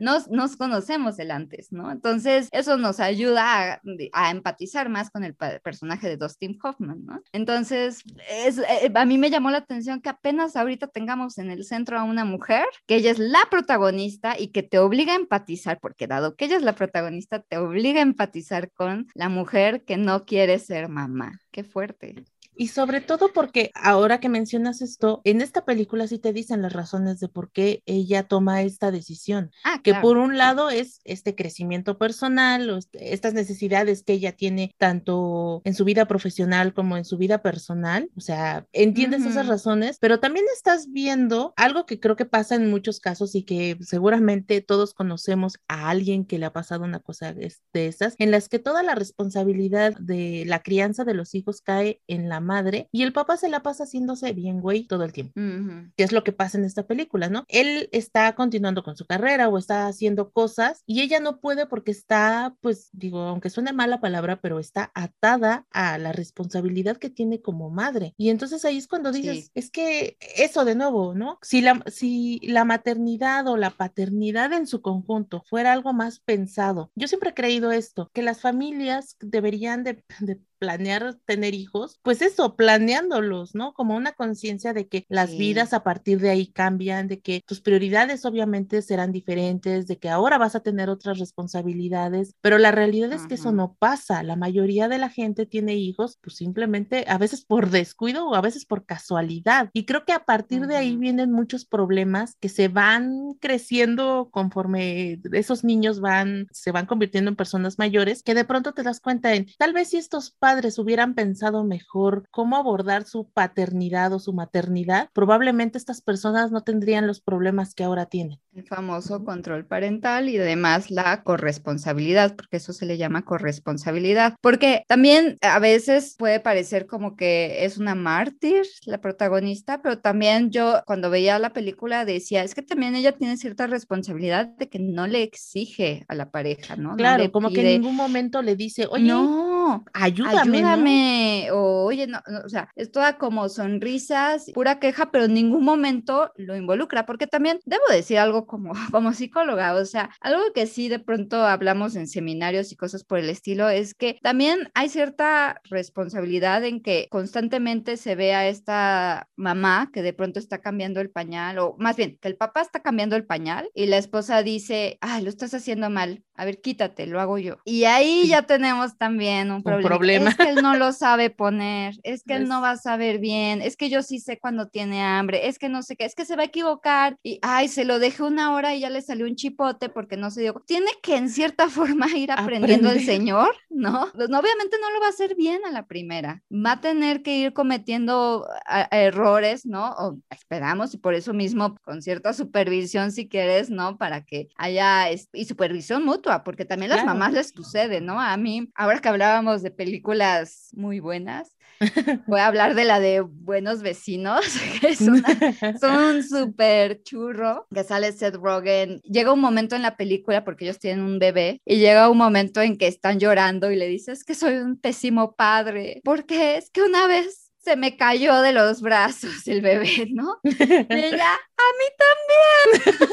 Nos, 0.00 0.28
nos, 0.28 0.56
conocemos 0.56 1.18
el 1.18 1.30
antes, 1.30 1.72
¿no? 1.72 1.90
Entonces, 1.90 2.48
eso 2.52 2.76
nos 2.76 3.00
ayuda 3.00 3.80
a, 4.12 4.30
empatizar 4.30 4.88
más 4.88 5.10
con 5.10 5.24
el 5.24 5.31
personaje 5.34 6.08
de 6.08 6.16
Dustin 6.16 6.58
Hoffman, 6.62 7.04
¿no? 7.04 7.20
Entonces, 7.32 8.02
es, 8.28 8.58
eh, 8.58 8.90
a 8.94 9.04
mí 9.04 9.18
me 9.18 9.30
llamó 9.30 9.50
la 9.50 9.58
atención 9.58 10.00
que 10.00 10.08
apenas 10.08 10.56
ahorita 10.56 10.88
tengamos 10.88 11.38
en 11.38 11.50
el 11.50 11.64
centro 11.64 11.98
a 11.98 12.04
una 12.04 12.24
mujer, 12.24 12.64
que 12.86 12.96
ella 12.96 13.10
es 13.10 13.18
la 13.18 13.40
protagonista 13.50 14.38
y 14.38 14.48
que 14.48 14.62
te 14.62 14.78
obliga 14.78 15.12
a 15.12 15.16
empatizar, 15.16 15.78
porque 15.80 16.06
dado 16.06 16.36
que 16.36 16.46
ella 16.46 16.56
es 16.56 16.62
la 16.62 16.74
protagonista, 16.74 17.40
te 17.40 17.58
obliga 17.58 18.00
a 18.00 18.02
empatizar 18.02 18.70
con 18.72 19.06
la 19.14 19.28
mujer 19.28 19.84
que 19.84 19.96
no 19.96 20.24
quiere 20.24 20.58
ser 20.58 20.88
mamá. 20.88 21.38
Qué 21.50 21.64
fuerte. 21.64 22.24
Y 22.54 22.68
sobre 22.68 23.00
todo 23.00 23.32
porque 23.32 23.70
ahora 23.74 24.20
que 24.20 24.28
mencionas 24.28 24.82
esto, 24.82 25.20
en 25.24 25.40
esta 25.40 25.64
película 25.64 26.06
sí 26.06 26.18
te 26.18 26.32
dicen 26.32 26.62
las 26.62 26.72
razones 26.72 27.18
de 27.20 27.28
por 27.28 27.50
qué 27.50 27.82
ella 27.86 28.24
toma 28.24 28.62
esta 28.62 28.90
decisión. 28.90 29.50
Ah, 29.64 29.80
que 29.82 29.94
por 29.94 30.18
un 30.18 30.36
lado 30.36 30.70
es 30.70 31.00
este 31.04 31.34
crecimiento 31.34 31.98
personal, 31.98 32.68
o 32.70 32.76
este, 32.76 33.14
estas 33.14 33.34
necesidades 33.34 34.02
que 34.02 34.12
ella 34.12 34.32
tiene 34.32 34.74
tanto 34.78 35.62
en 35.64 35.74
su 35.74 35.84
vida 35.84 36.06
profesional 36.06 36.74
como 36.74 36.96
en 36.96 37.04
su 37.04 37.18
vida 37.18 37.42
personal. 37.42 38.10
O 38.16 38.20
sea, 38.20 38.66
entiendes 38.72 39.24
esas 39.24 39.46
razones, 39.46 39.98
pero 40.00 40.20
también 40.20 40.44
estás 40.54 40.90
viendo 40.90 41.54
algo 41.56 41.86
que 41.86 42.00
creo 42.00 42.16
que 42.16 42.26
pasa 42.26 42.54
en 42.54 42.70
muchos 42.70 43.00
casos 43.00 43.34
y 43.34 43.44
que 43.44 43.78
seguramente 43.80 44.60
todos 44.60 44.94
conocemos 44.94 45.58
a 45.68 45.88
alguien 45.88 46.24
que 46.24 46.38
le 46.38 46.46
ha 46.46 46.52
pasado 46.52 46.84
una 46.84 47.00
cosa 47.00 47.32
de 47.32 47.52
esas, 47.72 48.14
en 48.18 48.30
las 48.30 48.48
que 48.48 48.58
toda 48.58 48.82
la 48.82 48.94
responsabilidad 48.94 49.94
de 49.98 50.44
la 50.46 50.62
crianza 50.62 51.04
de 51.04 51.14
los 51.14 51.34
hijos 51.34 51.62
cae 51.62 52.00
en 52.06 52.28
la 52.28 52.40
madre 52.42 52.88
y 52.92 53.02
el 53.02 53.12
papá 53.12 53.36
se 53.36 53.48
la 53.48 53.62
pasa 53.62 53.84
haciéndose 53.84 54.32
bien 54.32 54.60
güey 54.60 54.84
todo 54.84 55.04
el 55.04 55.12
tiempo, 55.12 55.32
que 55.34 56.04
es 56.04 56.12
lo 56.12 56.24
que 56.24 56.32
pasa 56.32 56.58
en 56.58 56.64
esta 56.64 56.86
película, 56.86 57.28
¿no? 57.28 57.44
Él 57.48 57.88
está 57.92 58.34
continuando 58.34 58.82
con 58.82 58.96
su 58.96 59.06
carrera 59.06 59.48
o 59.48 59.58
está 59.58 59.86
haciendo 59.86 60.30
cosas 60.30 60.82
y 60.86 61.00
ella 61.00 61.20
no 61.20 61.40
puede 61.40 61.66
porque 61.66 61.90
está, 61.90 62.54
pues 62.60 62.90
digo, 62.92 63.20
aunque 63.20 63.50
suene 63.50 63.72
mala 63.72 64.00
palabra, 64.00 64.40
pero 64.40 64.58
está 64.58 64.90
atada 64.94 65.66
a 65.70 65.98
la 65.98 66.12
responsabilidad 66.12 66.96
que 66.96 67.10
tiene 67.10 67.40
como 67.40 67.70
madre. 67.70 68.14
Y 68.16 68.30
entonces 68.30 68.64
ahí 68.64 68.78
es 68.78 68.88
cuando 68.88 69.12
dices, 69.12 69.50
es 69.54 69.70
que 69.70 70.16
eso 70.36 70.64
de 70.64 70.74
nuevo, 70.74 71.14
¿no? 71.14 71.38
Si 71.42 71.60
la, 71.60 71.82
si 71.86 72.40
la 72.42 72.64
maternidad 72.64 73.46
o 73.48 73.56
la 73.56 73.70
paternidad 73.70 74.52
en 74.52 74.66
su 74.66 74.82
conjunto 74.82 75.42
fuera 75.46 75.72
algo 75.72 75.92
más 75.92 76.20
pensado, 76.20 76.90
yo 76.94 77.08
siempre 77.08 77.30
he 77.30 77.34
creído 77.34 77.72
esto, 77.72 78.10
que 78.12 78.22
las 78.22 78.40
familias 78.40 79.16
deberían 79.20 79.84
de, 79.84 80.04
de 80.20 80.40
planear 80.62 81.16
tener 81.24 81.54
hijos, 81.54 81.98
pues 82.02 82.22
eso, 82.22 82.54
planeándolos, 82.54 83.56
¿no? 83.56 83.74
Como 83.74 83.96
una 83.96 84.12
conciencia 84.12 84.72
de 84.72 84.86
que 84.86 85.04
las 85.08 85.36
vidas 85.36 85.72
a 85.72 85.82
partir 85.82 86.20
de 86.20 86.30
ahí 86.30 86.46
cambian, 86.46 87.08
de 87.08 87.18
que 87.18 87.42
tus 87.44 87.60
prioridades 87.60 88.24
obviamente 88.24 88.80
serán 88.80 89.10
diferentes, 89.10 89.88
de 89.88 89.98
que 89.98 90.08
ahora 90.08 90.38
vas 90.38 90.54
a 90.54 90.60
tener 90.60 90.88
otras 90.88 91.18
responsabilidades, 91.18 92.36
pero 92.40 92.58
la 92.58 92.70
realidad 92.70 93.12
es 93.12 93.26
que 93.26 93.34
eso 93.34 93.50
no 93.50 93.74
pasa. 93.76 94.22
La 94.22 94.36
mayoría 94.36 94.86
de 94.86 94.98
la 94.98 95.08
gente 95.08 95.46
tiene 95.46 95.74
hijos, 95.74 96.16
pues 96.22 96.36
simplemente 96.36 97.06
a 97.08 97.18
veces 97.18 97.44
por 97.44 97.70
descuido 97.70 98.28
o 98.28 98.36
a 98.36 98.40
veces 98.40 98.64
por 98.64 98.86
casualidad. 98.86 99.68
Y 99.72 99.84
creo 99.84 100.04
que 100.04 100.12
a 100.12 100.24
partir 100.24 100.68
de 100.68 100.76
ahí 100.76 100.96
vienen 100.96 101.32
muchos 101.32 101.64
problemas 101.64 102.36
que 102.38 102.48
se 102.48 102.68
van 102.68 103.32
creciendo 103.40 104.28
conforme 104.30 105.18
esos 105.32 105.64
niños 105.64 105.98
van, 105.98 106.46
se 106.52 106.70
van 106.70 106.86
convirtiendo 106.86 107.30
en 107.30 107.36
personas 107.36 107.80
mayores, 107.80 108.22
que 108.22 108.34
de 108.34 108.44
pronto 108.44 108.74
te 108.74 108.84
das 108.84 109.00
cuenta 109.00 109.34
en, 109.34 109.46
tal 109.58 109.72
vez 109.72 109.88
si 109.88 109.96
estos 109.96 110.30
padres 110.30 110.51
padres 110.52 110.78
hubieran 110.78 111.14
pensado 111.14 111.64
mejor 111.64 112.24
cómo 112.30 112.56
abordar 112.56 113.04
su 113.04 113.26
paternidad 113.30 114.12
o 114.12 114.18
su 114.18 114.34
maternidad, 114.34 115.08
probablemente 115.14 115.78
estas 115.78 116.02
personas 116.02 116.50
no 116.50 116.60
tendrían 116.60 117.06
los 117.06 117.22
problemas 117.22 117.74
que 117.74 117.84
ahora 117.84 118.04
tienen. 118.04 118.38
El 118.54 118.66
famoso 118.66 119.24
control 119.24 119.64
parental 119.64 120.28
y 120.28 120.36
además 120.36 120.90
la 120.90 121.22
corresponsabilidad, 121.22 122.36
porque 122.36 122.58
eso 122.58 122.74
se 122.74 122.84
le 122.84 122.98
llama 122.98 123.24
corresponsabilidad, 123.24 124.34
porque 124.42 124.84
también 124.88 125.38
a 125.40 125.58
veces 125.58 126.16
puede 126.18 126.38
parecer 126.38 126.84
como 126.84 127.16
que 127.16 127.64
es 127.64 127.78
una 127.78 127.94
mártir 127.94 128.66
la 128.84 129.00
protagonista, 129.00 129.80
pero 129.80 130.00
también 130.00 130.50
yo 130.50 130.82
cuando 130.84 131.08
veía 131.08 131.38
la 131.38 131.54
película 131.54 132.04
decía, 132.04 132.44
es 132.44 132.54
que 132.54 132.60
también 132.60 132.94
ella 132.94 133.12
tiene 133.12 133.38
cierta 133.38 133.66
responsabilidad 133.66 134.48
de 134.48 134.68
que 134.68 134.80
no 134.80 135.06
le 135.06 135.22
exige 135.22 136.04
a 136.08 136.14
la 136.14 136.30
pareja, 136.30 136.76
¿no? 136.76 136.94
Claro, 136.96 137.32
como 137.32 137.48
que 137.48 137.60
en 137.60 137.80
ningún 137.80 137.96
momento 137.96 138.42
le 138.42 138.54
dice, 138.54 138.86
oye, 138.90 139.04
no, 139.04 139.51
ayúdame. 139.92 140.58
Ayúdame, 140.58 141.48
o 141.52 141.84
oye, 141.84 142.06
no, 142.06 142.20
o 142.44 142.48
sea, 142.48 142.70
es 142.76 142.90
toda 142.90 143.18
como 143.18 143.48
sonrisas, 143.48 144.50
pura 144.54 144.78
queja, 144.78 145.10
pero 145.10 145.24
en 145.24 145.34
ningún 145.34 145.64
momento 145.64 146.32
lo 146.36 146.56
involucra, 146.56 147.06
porque 147.06 147.26
también 147.26 147.60
debo 147.64 147.84
decir 147.90 148.18
algo 148.18 148.46
como, 148.46 148.72
como 148.92 149.12
psicóloga, 149.12 149.74
o 149.74 149.84
sea, 149.84 150.10
algo 150.20 150.40
que 150.54 150.66
sí 150.66 150.88
de 150.88 150.98
pronto 150.98 151.44
hablamos 151.44 151.96
en 151.96 152.08
seminarios 152.08 152.72
y 152.72 152.76
cosas 152.76 153.04
por 153.04 153.18
el 153.18 153.28
estilo 153.28 153.68
es 153.68 153.94
que 153.94 154.18
también 154.22 154.70
hay 154.74 154.88
cierta 154.88 155.60
responsabilidad 155.64 156.64
en 156.64 156.82
que 156.82 157.08
constantemente 157.10 157.96
se 157.96 158.14
ve 158.14 158.34
a 158.34 158.48
esta 158.48 159.28
mamá 159.36 159.90
que 159.92 160.02
de 160.02 160.12
pronto 160.12 160.38
está 160.38 160.58
cambiando 160.58 161.00
el 161.00 161.10
pañal, 161.10 161.58
o 161.58 161.76
más 161.78 161.96
bien, 161.96 162.18
que 162.20 162.28
el 162.28 162.36
papá 162.36 162.62
está 162.62 162.80
cambiando 162.80 163.16
el 163.16 163.26
pañal 163.26 163.68
y 163.74 163.86
la 163.86 163.98
esposa 163.98 164.42
dice, 164.42 164.98
ay, 165.00 165.22
lo 165.22 165.28
estás 165.28 165.54
haciendo 165.54 165.90
mal, 165.90 166.24
a 166.34 166.44
ver, 166.44 166.60
quítate, 166.60 167.06
lo 167.06 167.20
hago 167.20 167.38
yo. 167.38 167.58
Y 167.64 167.84
ahí 167.84 168.26
ya 168.26 168.42
tenemos 168.42 168.96
también 168.96 169.51
un 169.56 169.62
problema. 169.62 170.30
Es 170.30 170.36
que 170.36 170.50
él 170.50 170.62
no 170.62 170.76
lo 170.76 170.92
sabe 170.92 171.30
poner, 171.30 171.94
es 172.02 172.22
que 172.24 172.34
él 172.34 172.48
no 172.48 172.60
va 172.60 172.72
a 172.72 172.76
saber 172.76 173.18
bien, 173.18 173.62
es 173.62 173.76
que 173.76 173.90
yo 173.90 174.02
sí 174.02 174.18
sé 174.20 174.38
cuando 174.38 174.68
tiene 174.68 175.02
hambre, 175.02 175.48
es 175.48 175.58
que 175.58 175.68
no 175.68 175.82
sé 175.82 175.96
qué, 175.96 176.04
es 176.04 176.14
que 176.14 176.24
se 176.24 176.36
va 176.36 176.42
a 176.42 176.46
equivocar 176.46 177.16
y, 177.22 177.38
ay, 177.42 177.68
se 177.68 177.84
lo 177.84 177.98
dejé 177.98 178.22
una 178.22 178.54
hora 178.54 178.74
y 178.74 178.80
ya 178.80 178.90
le 178.90 179.02
salió 179.02 179.26
un 179.26 179.36
chipote 179.36 179.88
porque 179.88 180.16
no 180.16 180.30
se 180.30 180.42
dio. 180.42 180.62
Tiene 180.66 180.90
que 181.02 181.16
en 181.16 181.28
cierta 181.28 181.68
forma 181.68 182.06
ir 182.16 182.32
aprendiendo 182.32 182.90
el 182.90 183.04
señor, 183.04 183.54
¿no? 183.70 184.08
Pues 184.14 184.28
obviamente 184.28 184.76
no 184.80 184.90
lo 184.90 185.00
va 185.00 185.06
a 185.06 185.10
hacer 185.10 185.34
bien 185.36 185.60
a 185.66 185.70
la 185.70 185.86
primera. 185.86 186.42
Va 186.52 186.72
a 186.72 186.80
tener 186.80 187.22
que 187.22 187.36
ir 187.36 187.52
cometiendo 187.52 188.46
errores, 188.90 189.66
¿no? 189.66 189.92
O 189.92 190.18
esperamos 190.30 190.94
y 190.94 190.98
por 190.98 191.14
eso 191.14 191.32
mismo 191.32 191.76
con 191.82 192.02
cierta 192.02 192.32
supervisión 192.32 193.12
si 193.12 193.28
quieres, 193.28 193.70
¿no? 193.70 193.96
Para 193.98 194.24
que 194.24 194.48
haya 194.56 195.10
y 195.10 195.44
supervisión 195.44 196.04
mutua, 196.04 196.44
porque 196.44 196.64
también 196.64 196.90
las 196.90 197.04
mamás 197.04 197.32
les 197.32 197.50
sucede, 197.50 198.00
¿no? 198.00 198.20
A 198.20 198.36
mí, 198.36 198.70
ahora 198.74 199.00
que 199.00 199.08
hablábamos 199.42 199.62
de 199.62 199.70
películas 199.72 200.68
muy 200.72 201.00
buenas, 201.00 201.56
voy 202.28 202.38
a 202.38 202.46
hablar 202.46 202.76
de 202.76 202.84
la 202.84 203.00
de 203.00 203.22
Buenos 203.22 203.82
Vecinos, 203.82 204.40
que 204.80 204.88
es, 204.90 205.00
un 205.82 206.22
súper 206.22 207.02
churro, 207.02 207.66
que 207.74 207.82
sale 207.82 208.12
Seth 208.12 208.36
Rogen. 208.36 209.00
Llega 209.02 209.32
un 209.32 209.40
momento 209.40 209.74
en 209.74 209.82
la 209.82 209.96
película, 209.96 210.44
porque 210.44 210.64
ellos 210.64 210.78
tienen 210.78 211.04
un 211.04 211.18
bebé, 211.18 211.60
y 211.64 211.78
llega 211.78 212.08
un 212.08 212.18
momento 212.18 212.60
en 212.60 212.76
que 212.76 212.86
están 212.86 213.18
llorando 213.18 213.72
y 213.72 213.76
le 213.76 213.88
dices 213.88 214.22
que 214.22 214.36
soy 214.36 214.58
un 214.58 214.78
pésimo 214.78 215.34
padre, 215.34 216.00
porque 216.04 216.56
es 216.56 216.70
que 216.70 216.82
una 216.82 217.08
vez 217.08 217.50
se 217.58 217.76
me 217.76 217.96
cayó 217.96 218.40
de 218.42 218.52
los 218.52 218.80
brazos 218.80 219.46
el 219.46 219.60
bebé, 219.60 220.08
¿no? 220.12 220.38
Y 220.44 220.50
ella, 220.52 221.32
a 221.32 221.68
mí 221.78 221.88
también. 221.98 223.08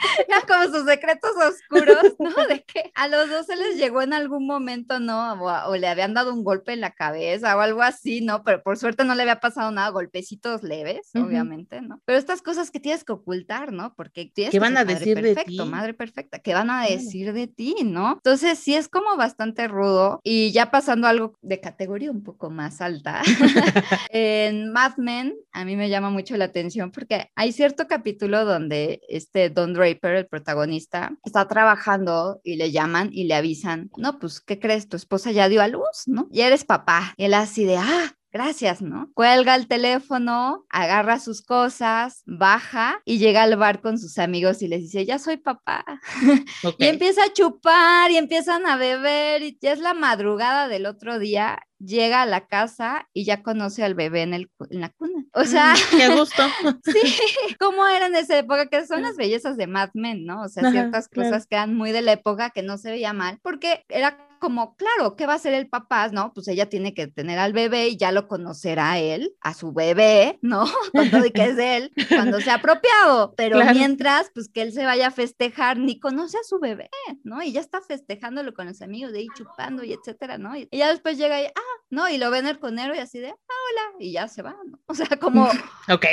ya 0.28 0.42
como 0.46 0.64
sus 0.74 0.86
secretos 0.86 1.32
oscuros, 1.36 2.14
¿no? 2.18 2.30
De 2.48 2.62
que 2.64 2.90
a 2.94 3.08
los 3.08 3.28
dos 3.28 3.46
se 3.46 3.56
les 3.56 3.76
llegó 3.76 4.02
en 4.02 4.12
algún 4.12 4.46
momento, 4.46 4.98
¿no? 5.00 5.32
O, 5.42 5.76
le 5.76 5.88
habían 5.88 6.14
dado 6.14 6.32
un 6.32 6.44
golpe 6.44 6.72
en 6.72 6.80
la 6.80 6.90
cabeza 6.90 7.56
o 7.56 7.60
algo 7.60 7.82
así, 7.82 8.20
¿no? 8.20 8.42
Pero 8.44 8.62
por 8.62 8.76
suerte 8.76 9.04
no 9.04 9.14
le 9.14 9.22
había 9.22 9.40
pasado 9.40 9.70
nada, 9.70 9.88
golpecitos 9.90 10.62
leves, 10.62 11.10
obviamente, 11.14 11.80
¿no? 11.80 12.00
Pero 12.04 12.18
estas 12.18 12.42
cosas 12.42 12.70
que 12.70 12.80
tienes 12.80 13.04
que 13.04 13.12
ocultar, 13.12 13.72
¿no? 13.72 13.94
Porque 13.94 14.30
tienes 14.32 14.52
¿Qué 14.52 14.60
van 14.60 14.76
a 14.76 14.84
decir 14.84 15.20
de 15.20 15.36
ti? 15.36 15.58
Madre 15.60 15.94
perfecta, 15.94 16.40
¿qué 16.40 16.54
van 16.54 16.70
a 16.70 16.84
decir 16.84 17.32
de 17.32 17.46
ti, 17.46 17.76
no? 17.84 18.14
Entonces 18.14 18.58
sí 18.58 18.74
es 18.74 18.88
como 18.88 19.16
bastante 19.16 19.68
rudo 19.68 20.20
y 20.24 20.52
ya 20.52 20.70
pasando 20.70 21.06
algo 21.06 21.34
de 21.42 21.60
categoría 21.60 22.10
un 22.10 22.22
poco 22.22 22.50
más 22.50 22.80
alta. 22.80 23.22
en 24.10 24.72
Mad 24.72 24.96
Men 24.96 25.34
a 25.52 25.64
mí 25.64 25.76
me 25.76 25.88
llama 25.88 26.10
mucho 26.10 26.36
la 26.36 26.46
atención 26.46 26.90
porque 26.90 27.30
hay 27.34 27.52
cierto 27.52 27.86
capítulo 27.86 28.44
donde 28.44 29.00
este 29.08 29.50
Don 29.50 29.74
Draper 29.90 30.16
el 30.16 30.26
protagonista, 30.26 31.16
está 31.24 31.48
trabajando 31.48 32.40
y 32.44 32.56
le 32.56 32.70
llaman 32.70 33.10
y 33.12 33.24
le 33.24 33.34
avisan, 33.34 33.90
no, 33.96 34.18
pues, 34.18 34.40
¿qué 34.40 34.58
crees? 34.58 34.88
Tu 34.88 34.96
esposa 34.96 35.32
ya 35.32 35.48
dio 35.48 35.62
a 35.62 35.68
luz, 35.68 36.04
¿no? 36.06 36.28
Y 36.30 36.42
eres 36.42 36.64
papá. 36.64 37.14
Y 37.16 37.24
él 37.24 37.34
así 37.34 37.64
de, 37.64 37.76
ah, 37.76 38.16
gracias, 38.32 38.82
¿no? 38.82 39.10
Cuelga 39.14 39.54
el 39.54 39.66
teléfono, 39.66 40.64
agarra 40.68 41.18
sus 41.18 41.42
cosas, 41.42 42.22
baja 42.26 43.00
y 43.04 43.18
llega 43.18 43.42
al 43.42 43.56
bar 43.56 43.80
con 43.80 43.98
sus 43.98 44.18
amigos 44.18 44.62
y 44.62 44.68
les 44.68 44.82
dice, 44.82 45.04
ya 45.04 45.18
soy 45.18 45.36
papá. 45.36 45.84
y 46.78 46.86
empieza 46.86 47.24
a 47.24 47.32
chupar 47.32 48.10
y 48.10 48.16
empiezan 48.16 48.66
a 48.66 48.76
beber 48.76 49.42
y 49.42 49.58
ya 49.60 49.72
es 49.72 49.80
la 49.80 49.94
madrugada 49.94 50.68
del 50.68 50.86
otro 50.86 51.18
día 51.18 51.58
llega 51.80 52.22
a 52.22 52.26
la 52.26 52.46
casa 52.46 53.08
y 53.12 53.24
ya 53.24 53.42
conoce 53.42 53.82
al 53.82 53.94
bebé 53.94 54.22
en, 54.22 54.34
el, 54.34 54.50
en 54.70 54.80
la 54.80 54.90
cuna. 54.90 55.24
O 55.32 55.44
sea, 55.44 55.74
mm, 55.74 55.96
qué 55.96 56.08
gusto. 56.14 56.42
sí, 56.84 57.56
cómo 57.58 57.86
era 57.88 58.06
en 58.06 58.16
esa 58.16 58.38
época, 58.38 58.66
que 58.66 58.86
son 58.86 59.02
las 59.02 59.16
bellezas 59.16 59.56
de 59.56 59.66
Mad 59.66 59.90
Men, 59.94 60.24
¿no? 60.24 60.42
O 60.42 60.48
sea, 60.48 60.70
ciertas 60.70 61.08
cosas 61.08 61.46
que 61.46 61.56
eran 61.56 61.74
muy 61.74 61.92
de 61.92 62.02
la 62.02 62.12
época 62.12 62.50
que 62.50 62.62
no 62.62 62.78
se 62.78 62.90
veía 62.90 63.12
mal, 63.12 63.38
porque 63.42 63.84
era 63.88 64.18
como, 64.40 64.74
claro, 64.74 65.14
¿qué 65.14 65.26
va 65.26 65.34
a 65.34 65.36
hacer 65.36 65.54
el 65.54 65.68
papá? 65.68 66.08
No, 66.08 66.32
pues 66.32 66.48
ella 66.48 66.68
tiene 66.68 66.94
que 66.94 67.06
tener 67.06 67.38
al 67.38 67.52
bebé 67.52 67.88
y 67.88 67.96
ya 67.96 68.10
lo 68.10 68.26
conocerá 68.26 68.98
él, 68.98 69.34
a 69.40 69.54
su 69.54 69.72
bebé, 69.72 70.38
¿no? 70.42 70.64
Con 70.94 71.10
todo 71.10 71.26
y 71.26 71.30
que 71.30 71.44
es 71.44 71.58
él, 71.58 71.92
cuando 72.08 72.40
sea 72.40 72.54
apropiado. 72.54 73.34
Pero 73.36 73.60
mientras, 73.72 74.30
pues 74.34 74.48
que 74.48 74.62
él 74.62 74.72
se 74.72 74.84
vaya 74.84 75.08
a 75.08 75.10
festejar, 75.12 75.78
ni 75.78 76.00
conoce 76.00 76.38
a 76.38 76.44
su 76.44 76.58
bebé, 76.58 76.90
¿no? 77.22 77.42
Y 77.42 77.52
ya 77.52 77.60
está 77.60 77.80
festejándolo 77.82 78.54
con 78.54 78.66
los 78.66 78.82
amigos 78.82 79.12
de 79.12 79.20
ahí 79.20 79.26
chupando 79.36 79.84
y 79.84 79.92
etcétera, 79.92 80.38
¿no? 80.38 80.56
Y 80.56 80.68
ya 80.72 80.88
después 80.88 81.18
llega 81.18 81.40
y, 81.40 81.46
ah, 81.46 81.84
¿no? 81.90 82.08
Y 82.08 82.18
lo 82.18 82.30
ven 82.30 82.46
el 82.46 82.58
conero 82.58 82.94
y 82.94 82.98
así 82.98 83.18
de, 83.18 83.28
ah, 83.28 83.34
hola, 83.34 83.96
y 83.98 84.12
ya 84.12 84.26
se 84.26 84.42
va, 84.42 84.56
¿no? 84.64 84.78
O 84.90 84.94
sea, 84.94 85.06
como, 85.18 85.48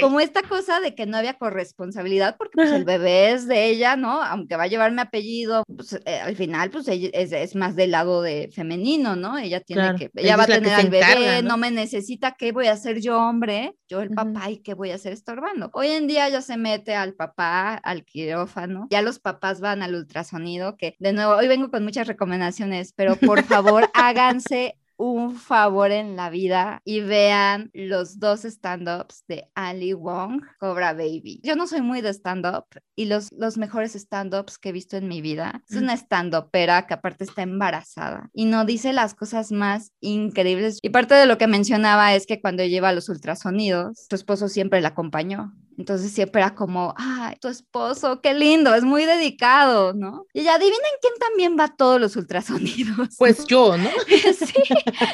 como 0.02 0.20
esta 0.20 0.44
cosa 0.44 0.80
de 0.80 0.94
que 0.94 1.08
no 1.08 1.18
había 1.18 1.40
corresponsabilidad, 1.40 2.38
porque 2.38 2.54
pues, 2.56 2.72
el 2.72 2.86
bebé 2.86 3.32
es 3.32 3.48
de 3.48 3.66
ella, 3.66 3.96
¿no? 3.96 4.22
Aunque 4.22 4.56
va 4.56 4.64
a 4.64 4.68
llevar 4.68 4.92
mi 4.92 5.02
apellido, 5.02 5.64
pues 5.66 6.00
eh, 6.06 6.20
al 6.20 6.36
final, 6.36 6.70
pues 6.70 6.88
es, 6.88 7.32
es 7.32 7.56
más 7.56 7.76
del 7.76 7.92
lado 7.92 8.16
de 8.22 8.49
femenino, 8.51 9.15
¿no? 9.15 9.38
Ella 9.38 9.61
tiene 9.61 9.95
que, 9.95 10.11
ella, 10.15 10.38
va 10.38 10.43
a 10.43 10.47
tener 10.47 10.74
al 10.74 10.89
bebé, 10.89 11.41
¿no? 11.43 11.57
me 11.57 11.72
necesita, 11.72 12.36
¿qué 12.38 12.51
voy 12.51 12.68
a 12.68 12.74
hacer 12.74 13.01
yo, 13.01 13.20
hombre? 13.20 13.76
Yo 13.88 14.01
el 14.01 14.11
papá, 14.11 14.49
¿y 14.49 14.57
qué 14.57 14.74
voy 14.74 14.91
a 14.91 14.95
hacer 14.95 15.13
estorbando? 15.13 15.70
Hoy 15.74 15.88
en 15.88 16.07
día 16.07 16.30
ya 16.30 16.41
se 16.41 16.57
mete 16.57 16.95
al 16.95 17.13
papá, 17.13 17.76
al 17.76 18.03
quirófano, 18.05 18.88
ya 18.89 19.01
los 19.01 19.20
papás 19.20 19.59
van 19.59 19.82
al 19.82 19.95
ultrasonido, 19.95 20.78
que 20.78 20.95
de 20.99 21.13
nuevo, 21.13 21.34
hoy 21.34 21.47
vengo 21.47 21.72
con 21.72 21.84
muchas 21.84 22.07
recomendaciones, 22.07 22.93
pero 22.93 23.15
por 23.15 23.43
favor 23.43 23.89
háganse 23.93 24.78
un 24.98 25.36
favor 25.36 25.91
en 25.91 26.16
la 26.16 26.30
vida 26.30 26.82
y 26.84 27.02
vean 27.02 27.70
los 27.74 28.20
dos 28.20 28.45
stand-ups 28.45 29.24
de 29.28 29.50
Ali 29.56 29.93
Wong, 29.93 30.41
Cobra 30.60 30.93
Baby. 30.93 31.39
Yo 31.43 31.56
no 31.56 31.68
soy 31.68 31.82
muy 31.82 32.02
de 32.02 32.10
stand-up 32.10 32.66
y 32.95 33.06
los, 33.06 33.32
los 33.32 33.58
mejores 33.58 33.95
stand-ups 33.95 34.58
que 34.58 34.70
he 34.70 34.72
visto 34.72 34.98
en 34.98 35.08
mi 35.08 35.22
vida 35.22 35.64
es 35.70 35.78
una 35.78 35.93
stand-upera 35.93 36.88
que 36.88 36.95
aparte 36.95 37.24
está 37.24 37.43
embarazada 37.43 38.30
y 38.34 38.45
no 38.45 38.66
dice 38.66 38.93
las 38.93 39.14
cosas 39.14 39.52
más 39.52 39.91
increíbles. 40.02 40.80
Y 40.82 40.89
parte 40.89 41.16
de 41.16 41.26
lo 41.26 41.38
que 41.38 41.48
mencionaba 41.48 42.16
es 42.16 42.26
que 42.26 42.41
cuando 42.41 42.64
lleva 42.66 42.93
los 42.93 43.10
ultrasonidos, 43.10 44.08
su 44.10 44.16
esposo 44.16 44.50
siempre 44.50 44.82
la 44.82 44.89
acompañó. 44.89 45.54
Entonces 45.78 46.12
siempre 46.12 46.42
era 46.42 46.56
como, 46.56 46.94
ay, 46.98 47.36
tu 47.40 47.48
esposo, 47.48 48.20
qué 48.22 48.34
lindo, 48.34 48.74
es 48.74 48.84
muy 48.84 49.06
dedicado, 49.06 49.94
¿no? 49.94 50.26
Y 50.34 50.44
ya 50.44 50.56
adivinen 50.56 50.82
quién 51.02 51.14
también 51.20 51.56
va 51.58 51.66
a 51.66 51.76
todos 51.76 52.02
los 52.02 52.16
ultrasonidos. 52.16 52.98
Pues 53.18 53.46
yo, 53.46 53.78
¿no? 53.78 53.90
sí, 54.08 54.54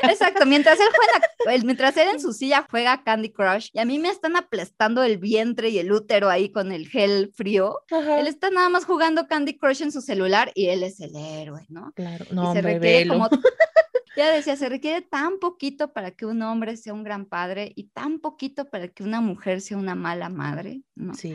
exacto. 0.03 0.45
Mientras 0.45 0.79
él 0.79 0.87
juega, 0.95 1.63
mientras 1.63 1.95
él 1.97 2.09
en 2.09 2.19
su 2.19 2.33
silla 2.33 2.65
juega 2.69 3.03
Candy 3.03 3.31
Crush 3.31 3.69
y 3.73 3.79
a 3.79 3.85
mí 3.85 3.97
me 3.97 4.09
están 4.09 4.35
aplastando 4.35 5.03
el 5.03 5.17
vientre 5.17 5.69
y 5.69 5.79
el 5.79 5.91
útero 5.91 6.29
ahí 6.29 6.51
con 6.51 6.71
el 6.71 6.87
gel 6.87 7.31
frío, 7.35 7.79
él 7.89 8.27
está 8.27 8.49
nada 8.49 8.69
más 8.69 8.85
jugando 8.85 9.27
Candy 9.27 9.57
Crush 9.57 9.81
en 9.81 9.91
su 9.91 10.01
celular 10.01 10.51
y 10.55 10.67
él 10.67 10.83
es 10.83 10.99
el 10.99 11.15
héroe, 11.15 11.65
¿no? 11.69 11.91
Claro, 11.95 12.25
no, 12.31 12.51
y 12.51 12.55
se 12.55 12.61
requiere 12.61 13.07
como 13.07 13.29
ya 14.15 14.31
decía, 14.31 14.55
se 14.55 14.69
requiere 14.69 15.01
tan 15.01 15.39
poquito 15.39 15.93
para 15.93 16.11
que 16.11 16.25
un 16.25 16.41
hombre 16.43 16.77
sea 16.77 16.93
un 16.93 17.03
gran 17.03 17.25
padre 17.25 17.71
y 17.75 17.89
tan 17.89 18.19
poquito 18.19 18.69
para 18.69 18.87
que 18.89 19.03
una 19.03 19.21
mujer 19.21 19.61
sea 19.61 19.77
una 19.77 19.95
mala 19.95 20.29
madre, 20.29 20.83
¿no? 20.95 21.13
Sí. 21.13 21.33